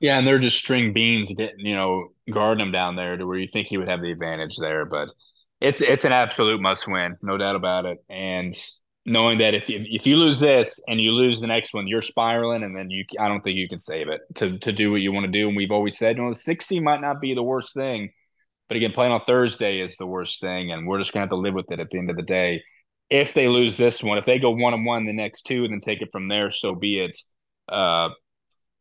Yeah, 0.00 0.18
and 0.18 0.26
they're 0.26 0.38
just 0.38 0.58
string 0.58 0.92
beans 0.92 1.32
getting, 1.34 1.60
you 1.64 1.74
know, 1.74 2.08
guarding 2.30 2.66
him 2.66 2.72
down 2.72 2.96
there 2.96 3.16
to 3.16 3.26
where 3.26 3.38
you 3.38 3.48
think 3.48 3.68
he 3.68 3.78
would 3.78 3.88
have 3.88 4.02
the 4.02 4.10
advantage 4.10 4.56
there. 4.58 4.84
But 4.84 5.08
it's 5.60 5.80
it's 5.80 6.04
an 6.04 6.12
absolute 6.12 6.60
must 6.60 6.86
win, 6.86 7.14
no 7.22 7.38
doubt 7.38 7.56
about 7.56 7.86
it. 7.86 7.98
And 8.10 8.54
knowing 9.06 9.38
that 9.38 9.54
if 9.54 9.68
you, 9.68 9.84
if 9.88 10.06
you 10.06 10.16
lose 10.16 10.40
this 10.40 10.80
and 10.88 11.00
you 11.00 11.12
lose 11.12 11.40
the 11.40 11.46
next 11.46 11.74
one, 11.74 11.86
you're 11.86 12.02
spiraling, 12.02 12.62
and 12.62 12.76
then 12.76 12.90
you 12.90 13.04
I 13.18 13.28
don't 13.28 13.42
think 13.42 13.56
you 13.56 13.68
can 13.68 13.80
save 13.80 14.08
it 14.08 14.22
to 14.36 14.58
to 14.58 14.72
do 14.72 14.90
what 14.90 15.00
you 15.00 15.12
want 15.12 15.26
to 15.26 15.32
do. 15.32 15.48
And 15.48 15.56
we've 15.56 15.70
always 15.70 15.98
said, 15.98 16.16
you 16.16 16.24
know, 16.24 16.32
sixty 16.32 16.80
might 16.80 17.00
not 17.00 17.20
be 17.20 17.34
the 17.34 17.42
worst 17.42 17.74
thing, 17.74 18.10
but 18.68 18.76
again, 18.76 18.92
playing 18.92 19.12
on 19.12 19.20
Thursday 19.20 19.80
is 19.80 19.96
the 19.96 20.06
worst 20.06 20.40
thing, 20.40 20.72
and 20.72 20.86
we're 20.86 20.98
just 20.98 21.12
gonna 21.12 21.22
have 21.22 21.30
to 21.30 21.36
live 21.36 21.54
with 21.54 21.70
it 21.70 21.80
at 21.80 21.90
the 21.90 21.98
end 21.98 22.10
of 22.10 22.16
the 22.16 22.22
day. 22.22 22.62
If 23.10 23.34
they 23.34 23.48
lose 23.48 23.76
this 23.76 24.02
one, 24.02 24.18
if 24.18 24.24
they 24.24 24.38
go 24.38 24.50
one 24.50 24.74
and 24.74 24.86
one 24.86 25.06
the 25.06 25.12
next 25.12 25.42
two, 25.42 25.64
and 25.64 25.72
then 25.72 25.80
take 25.80 26.00
it 26.02 26.08
from 26.12 26.28
there, 26.28 26.50
so 26.50 26.74
be 26.74 26.98
it. 27.00 27.16
Uh, 27.68 28.10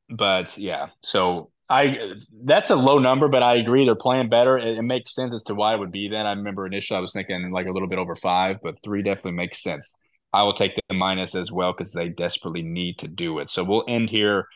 but 0.10 0.58
yeah, 0.58 0.88
so 1.04 1.52
I 1.70 2.16
that's 2.44 2.70
a 2.70 2.76
low 2.76 3.00
number, 3.00 3.28
but 3.28 3.44
I 3.44 3.56
agree 3.56 3.86
they're 3.86 3.96
playing 3.96 4.30
better. 4.30 4.58
It, 4.58 4.78
it, 4.78 4.82
makes 4.84 5.16
sense 5.16 5.34
as 5.34 5.44
to 5.46 5.56
why 5.56 5.74
it 5.74 5.80
would 5.80 5.92
be 5.92 6.10
that. 6.10 6.26
I 6.26 6.32
remember 6.32 6.66
initially 6.66 6.98
I 6.98 7.02
was 7.02 7.14
thinking 7.14 7.52
like 7.52 7.68
a 7.68 7.72
little 7.72 7.88
bit 7.88 8.00
over 8.00 8.16
five, 8.16 8.58
but 8.62 8.82
three 8.84 9.02
definitely 9.02 9.34
makes 9.34 9.62
sense. 9.62 9.94
I 10.34 10.44
will 10.44 10.54
take 10.54 10.76
the 10.90 10.96
minus 10.96 11.36
as 11.36 11.52
well 11.52 11.74
because 11.74 11.94
they 11.94 12.10
desperately 12.10 12.64
need 12.64 13.00
to 13.00 13.08
do 13.08 13.40
it. 13.40 13.52
So 13.52 13.64
we'll 13.64 13.86
end 13.88 14.10
here. 14.10 14.48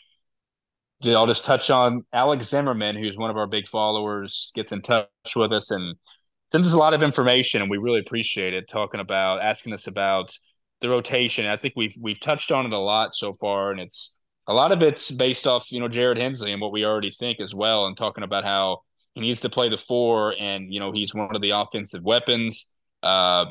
I'll 1.05 1.27
just 1.27 1.45
touch 1.45 1.69
on 1.69 2.05
Alex 2.11 2.47
Zimmerman, 2.47 2.95
who's 2.95 3.17
one 3.17 3.29
of 3.29 3.37
our 3.37 3.45
big 3.45 3.67
followers, 3.67 4.51
gets 4.55 4.71
in 4.71 4.81
touch 4.81 5.07
with 5.35 5.51
us 5.51 5.69
and 5.69 5.95
sends 6.51 6.67
us 6.67 6.73
a 6.73 6.77
lot 6.77 6.95
of 6.95 7.03
information, 7.03 7.61
and 7.61 7.69
we 7.69 7.77
really 7.77 7.99
appreciate 7.99 8.55
it. 8.55 8.67
Talking 8.67 8.99
about 8.99 9.41
asking 9.41 9.73
us 9.73 9.85
about 9.85 10.35
the 10.81 10.89
rotation. 10.89 11.45
I 11.45 11.57
think 11.57 11.73
we've 11.75 11.95
we've 12.01 12.19
touched 12.19 12.51
on 12.51 12.65
it 12.65 12.73
a 12.73 12.79
lot 12.79 13.15
so 13.15 13.33
far, 13.33 13.71
and 13.71 13.79
it's 13.79 14.17
a 14.47 14.53
lot 14.53 14.71
of 14.71 14.81
it's 14.81 15.11
based 15.11 15.45
off, 15.45 15.71
you 15.71 15.79
know, 15.79 15.87
Jarrett 15.87 16.17
Hensley 16.17 16.51
and 16.51 16.61
what 16.61 16.71
we 16.71 16.85
already 16.85 17.11
think 17.11 17.39
as 17.39 17.53
well, 17.53 17.85
and 17.85 17.95
talking 17.95 18.23
about 18.23 18.43
how 18.43 18.79
he 19.13 19.21
needs 19.21 19.41
to 19.41 19.49
play 19.49 19.69
the 19.69 19.77
four, 19.77 20.35
and 20.39 20.73
you 20.73 20.79
know, 20.79 20.91
he's 20.91 21.13
one 21.13 21.35
of 21.35 21.41
the 21.41 21.51
offensive 21.51 22.03
weapons. 22.03 22.71
Uh, 23.03 23.45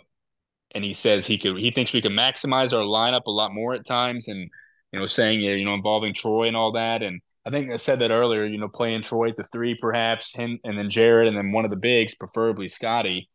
and 0.74 0.84
he 0.84 0.94
says 0.94 1.26
he 1.26 1.38
could, 1.38 1.58
he 1.58 1.70
thinks 1.70 1.92
we 1.92 2.02
can 2.02 2.12
maximize 2.12 2.72
our 2.72 2.84
lineup 2.84 3.26
a 3.26 3.30
lot 3.30 3.54
more 3.54 3.74
at 3.74 3.86
times, 3.86 4.28
and 4.28 4.50
you 4.92 5.00
know, 5.00 5.06
saying 5.06 5.40
you 5.40 5.64
know, 5.64 5.74
involving 5.74 6.14
Troy 6.14 6.46
and 6.46 6.56
all 6.56 6.72
that. 6.72 7.02
And 7.02 7.20
I 7.46 7.50
think 7.50 7.70
I 7.70 7.76
said 7.76 8.00
that 8.00 8.10
earlier. 8.10 8.44
You 8.44 8.58
know, 8.58 8.68
playing 8.68 9.02
Troy 9.02 9.28
at 9.28 9.36
the 9.36 9.44
three, 9.44 9.76
perhaps 9.80 10.34
him, 10.34 10.58
and 10.64 10.78
then 10.78 10.90
Jarrett 10.90 11.28
and 11.28 11.36
then 11.36 11.52
one 11.52 11.64
of 11.64 11.70
the 11.70 11.76
bigs, 11.76 12.14
preferably 12.14 12.68
Scotty, 12.68 13.28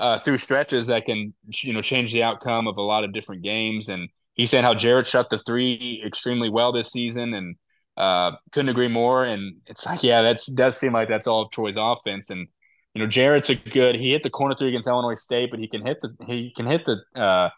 uh, 0.00 0.18
through 0.18 0.38
stretches 0.38 0.88
that 0.88 1.06
can 1.06 1.34
you 1.62 1.72
know 1.72 1.82
change 1.82 2.12
the 2.12 2.22
outcome 2.22 2.66
of 2.66 2.78
a 2.78 2.82
lot 2.82 3.04
of 3.04 3.12
different 3.12 3.42
games 3.42 3.88
and 3.88 4.08
he's 4.34 4.50
saying 4.50 4.64
how 4.64 4.74
Jarrett 4.74 5.06
shut 5.06 5.30
the 5.30 5.38
three 5.38 6.02
extremely 6.04 6.48
well 6.48 6.72
this 6.72 6.90
season, 6.90 7.34
and 7.34 7.56
uh, 7.96 8.32
couldn't 8.52 8.70
agree 8.70 8.88
more. 8.88 9.24
And 9.24 9.56
it's 9.66 9.86
like, 9.86 10.02
yeah, 10.02 10.22
that's 10.22 10.46
does 10.46 10.78
seem 10.78 10.92
like 10.92 11.08
that's 11.08 11.26
all 11.26 11.42
of 11.42 11.50
Troy's 11.50 11.76
offense. 11.78 12.30
And 12.30 12.48
you 12.94 13.02
know, 13.02 13.08
Jarrett's 13.08 13.50
a 13.50 13.54
good. 13.54 13.94
He 13.94 14.10
hit 14.10 14.22
the 14.22 14.30
corner 14.30 14.54
three 14.54 14.68
against 14.68 14.88
Illinois 14.88 15.14
State, 15.14 15.50
but 15.50 15.60
he 15.60 15.68
can 15.68 15.84
hit 15.84 16.00
the 16.00 16.14
he 16.26 16.52
can 16.54 16.66
hit 16.66 16.84
the 16.84 16.98
uh, 17.20 17.50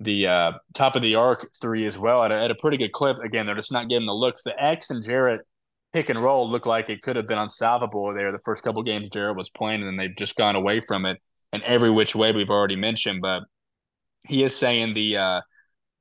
the 0.00 0.26
uh, 0.26 0.52
top 0.74 0.94
of 0.94 1.02
the 1.02 1.16
arc 1.16 1.48
three 1.60 1.86
as 1.86 1.98
well 1.98 2.22
at 2.22 2.30
a, 2.30 2.40
at 2.40 2.50
a 2.50 2.54
pretty 2.54 2.76
good 2.76 2.92
clip. 2.92 3.18
Again, 3.18 3.46
they're 3.46 3.56
just 3.56 3.72
not 3.72 3.88
getting 3.88 4.06
the 4.06 4.14
looks. 4.14 4.42
The 4.44 4.60
X 4.62 4.90
and 4.90 5.04
Jarrett 5.04 5.40
pick 5.92 6.08
and 6.10 6.22
roll 6.22 6.48
looked 6.48 6.66
like 6.66 6.90
it 6.90 7.02
could 7.02 7.16
have 7.16 7.26
been 7.26 7.38
unsolvable 7.38 8.14
there 8.14 8.30
the 8.30 8.38
first 8.44 8.62
couple 8.62 8.82
games 8.82 9.10
Jarrett 9.10 9.36
was 9.36 9.50
playing, 9.50 9.80
and 9.82 9.88
then 9.88 9.96
they've 9.96 10.16
just 10.16 10.36
gone 10.36 10.54
away 10.54 10.80
from 10.80 11.06
it 11.06 11.20
in 11.52 11.62
every 11.64 11.90
which 11.90 12.14
way 12.14 12.30
we've 12.32 12.50
already 12.50 12.76
mentioned. 12.76 13.20
But 13.20 13.44
he 14.28 14.44
is 14.44 14.54
saying 14.54 14.94
the 14.94 15.16
uh, 15.16 15.40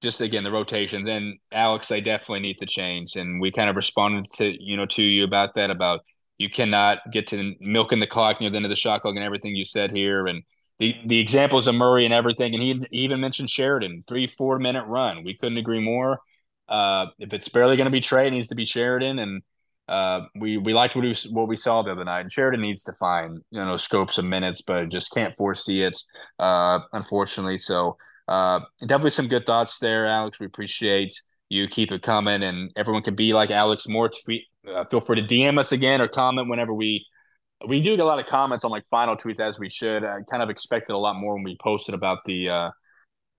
just 0.02 0.22
again 0.22 0.44
the 0.44 0.52
rotations 0.52 1.10
and 1.10 1.40
Alex, 1.52 1.88
they 1.88 2.02
definitely 2.02 2.42
need 2.42 2.60
to 2.60 2.68
change. 2.68 3.16
And 3.16 3.42
we 3.42 3.52
kind 3.52 3.70
of 3.70 3.76
responded 3.76 4.30
to 4.36 4.54
you 4.64 4.78
know 4.78 4.86
to 4.88 5.02
you 5.02 5.24
about 5.24 5.56
that 5.56 5.72
about 5.72 6.02
You 6.38 6.50
cannot 6.50 7.00
get 7.12 7.28
to 7.28 7.56
milking 7.60 8.00
the 8.00 8.08
clock 8.08 8.40
near 8.40 8.50
the 8.50 8.58
end 8.58 8.66
of 8.66 8.70
the 8.70 8.76
shot 8.76 9.02
clock 9.02 9.16
and 9.16 9.24
everything 9.24 9.56
you 9.56 9.66
said 9.66 9.92
here. 9.92 10.28
And 10.28 10.44
the 10.80 10.96
the 11.06 11.20
examples 11.20 11.68
of 11.68 11.76
Murray 11.76 12.06
and 12.06 12.14
everything, 12.14 12.54
and 12.54 12.62
he, 12.64 12.86
even 12.92 13.20
mentioned 13.20 13.50
Sheridan, 13.50 14.04
three 14.08 14.28
four 14.28 14.60
minute 14.60 14.86
run. 14.86 15.24
We 15.24 15.36
couldn't 15.36 15.58
agree 15.58 15.82
more. 15.82 16.20
Uh, 16.70 17.08
if 17.20 17.34
it's 17.34 17.50
barely 17.50 17.78
going 17.78 17.86
to 17.86 17.92
be 17.92 18.02
Trey, 18.02 18.28
it 18.28 18.32
needs 18.32 18.50
to 18.50 18.56
be 18.56 18.66
Sheridan, 18.66 19.20
and 19.20 19.42
uh, 19.88 20.22
we 20.36 20.58
we 20.58 20.74
liked 20.74 20.96
what 20.96 21.04
we 21.04 21.16
what 21.32 21.48
we 21.48 21.56
saw 21.56 21.82
the 21.82 21.92
other 21.92 22.04
night. 22.04 22.22
And 22.22 22.32
Sheridan 22.32 22.62
needs 22.62 22.84
to 22.84 22.94
find 22.94 23.42
you 23.52 23.64
know 23.64 23.78
scopes 23.78 24.18
of 24.18 24.26
minutes, 24.26 24.62
but 24.62 24.90
just 24.90 25.12
can't 25.12 25.36
foresee 25.36 25.82
it, 25.82 26.00
uh, 26.40 26.80
unfortunately. 26.94 27.58
So 27.58 27.96
uh, 28.28 28.60
definitely 28.82 29.12
some 29.12 29.28
good 29.28 29.46
thoughts 29.46 29.80
there, 29.80 30.06
Alex. 30.06 30.40
We 30.40 30.46
appreciate 30.46 31.20
you. 31.50 31.68
Keep 31.68 31.92
it 31.92 32.02
coming, 32.02 32.44
and 32.44 32.72
everyone 32.76 33.04
can 33.04 33.16
be 33.16 33.34
like 33.34 33.52
Alex 33.52 33.88
more. 33.88 34.10
Tweet, 34.10 34.44
uh, 34.68 34.86
feel 34.86 35.02
free 35.02 35.22
to 35.22 35.28
DM 35.28 35.58
us 35.60 35.72
again 35.72 36.02
or 36.02 36.08
comment 36.08 36.50
whenever 36.50 36.74
we 36.74 37.06
we 37.68 37.82
do 37.82 37.96
get 37.96 38.04
a 38.04 38.06
lot 38.06 38.20
of 38.20 38.28
comments 38.28 38.64
on 38.64 38.72
like 38.72 38.86
final 38.86 39.16
tweets 39.16 39.40
as 39.40 39.60
we 39.60 39.70
should. 39.70 40.04
I 40.04 40.20
kind 40.30 40.44
of 40.44 40.50
expected 40.50 40.94
a 40.94 40.98
lot 40.98 41.16
more 41.16 41.34
when 41.34 41.44
we 41.44 41.58
posted 41.60 41.96
about 41.96 42.20
the 42.26 42.50
uh, 42.50 42.72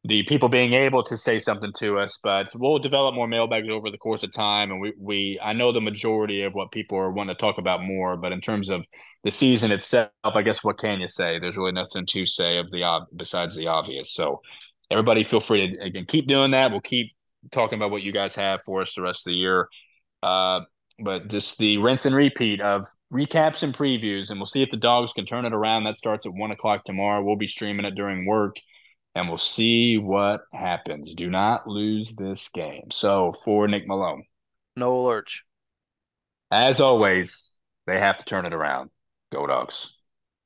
the 0.05 0.23
people 0.25 0.49
being 0.49 0.73
able 0.73 1.03
to 1.03 1.17
say 1.17 1.39
something 1.39 1.73
to 1.79 1.99
us, 1.99 2.19
but 2.23 2.49
we'll 2.55 2.79
develop 2.79 3.15
more 3.15 3.29
mailbags 3.29 3.69
over 3.69 3.91
the 3.91 3.99
course 3.99 4.23
of 4.23 4.33
time. 4.33 4.71
And 4.71 4.81
we, 4.81 4.93
we 4.99 5.41
I 5.43 5.53
know 5.53 5.73
the 5.73 5.81
majority 5.81 6.43
of 6.43 6.55
what 6.55 6.73
people 6.73 6.99
are 6.99 7.11
wanting 7.11 7.35
to 7.35 7.41
talk 7.41 7.59
about 7.59 7.83
more, 7.83 8.17
but 8.17 8.33
in 8.33 8.41
terms 8.41 8.71
of 8.71 8.85
the 9.25 9.31
season 9.31 9.73
itself, 9.73 10.11
I 10.25 10.43
guess 10.43 10.63
what 10.65 10.79
can 10.79 11.01
you 11.01 11.09
say? 11.09 11.39
There's 11.39 11.57
really 11.57 11.73
nothing 11.73 12.07
to 12.07 12.27
say 12.27 12.59
of 12.59 12.71
the 12.71 12.85
ob- 12.85 13.09
besides 13.17 13.55
the 13.57 13.67
obvious. 13.67 14.13
So 14.13 14.41
everybody 14.91 15.25
feel 15.25 15.41
free 15.41 15.71
to 15.71 15.85
again 15.85 16.07
keep 16.07 16.27
doing 16.27 16.53
that. 16.53 16.71
We'll 16.71 16.81
keep 16.81 17.13
talking 17.53 17.79
about 17.79 17.91
what 17.91 18.03
you 18.03 18.13
guys 18.13 18.35
have 18.35 18.61
for 18.63 18.81
us 18.81 18.95
the 18.95 19.03
rest 19.03 19.27
of 19.27 19.31
the 19.33 19.37
year. 19.37 19.69
Uh, 20.23 20.61
but 20.99 21.29
just 21.29 21.59
the 21.59 21.79
rinse 21.79 22.07
and 22.07 22.15
repeat 22.15 22.61
of 22.61 22.87
recaps 23.13 23.63
and 23.63 23.77
previews, 23.77 24.31
and 24.31 24.39
we'll 24.39 24.47
see 24.47 24.63
if 24.63 24.71
the 24.71 24.77
dogs 24.77 25.13
can 25.13 25.25
turn 25.27 25.45
it 25.45 25.53
around. 25.53 25.85
That 25.85 25.97
starts 25.97 26.27
at 26.27 26.35
one 26.35 26.51
o'clock 26.51 26.85
tomorrow. 26.85 27.23
We'll 27.23 27.37
be 27.37 27.47
streaming 27.47 27.87
it 27.87 27.95
during 27.95 28.27
work, 28.27 28.57
and 29.15 29.29
we'll 29.29 29.39
see 29.39 29.97
what 29.97 30.41
happens. 30.53 31.15
Do 31.15 31.31
not 31.31 31.69
lose 31.69 32.15
this 32.17 32.49
game. 32.49 32.91
So 32.91 33.35
for 33.45 33.69
Nick 33.69 33.87
Malone, 33.87 34.25
no 34.77 35.03
lurch. 35.03 35.45
As 36.51 36.81
always, 36.81 37.53
they 37.87 37.99
have 37.99 38.19
to 38.19 38.25
turn 38.25 38.47
it 38.47 38.55
around. 38.55 38.91
Go 39.31 39.47
dogs. 39.47 39.91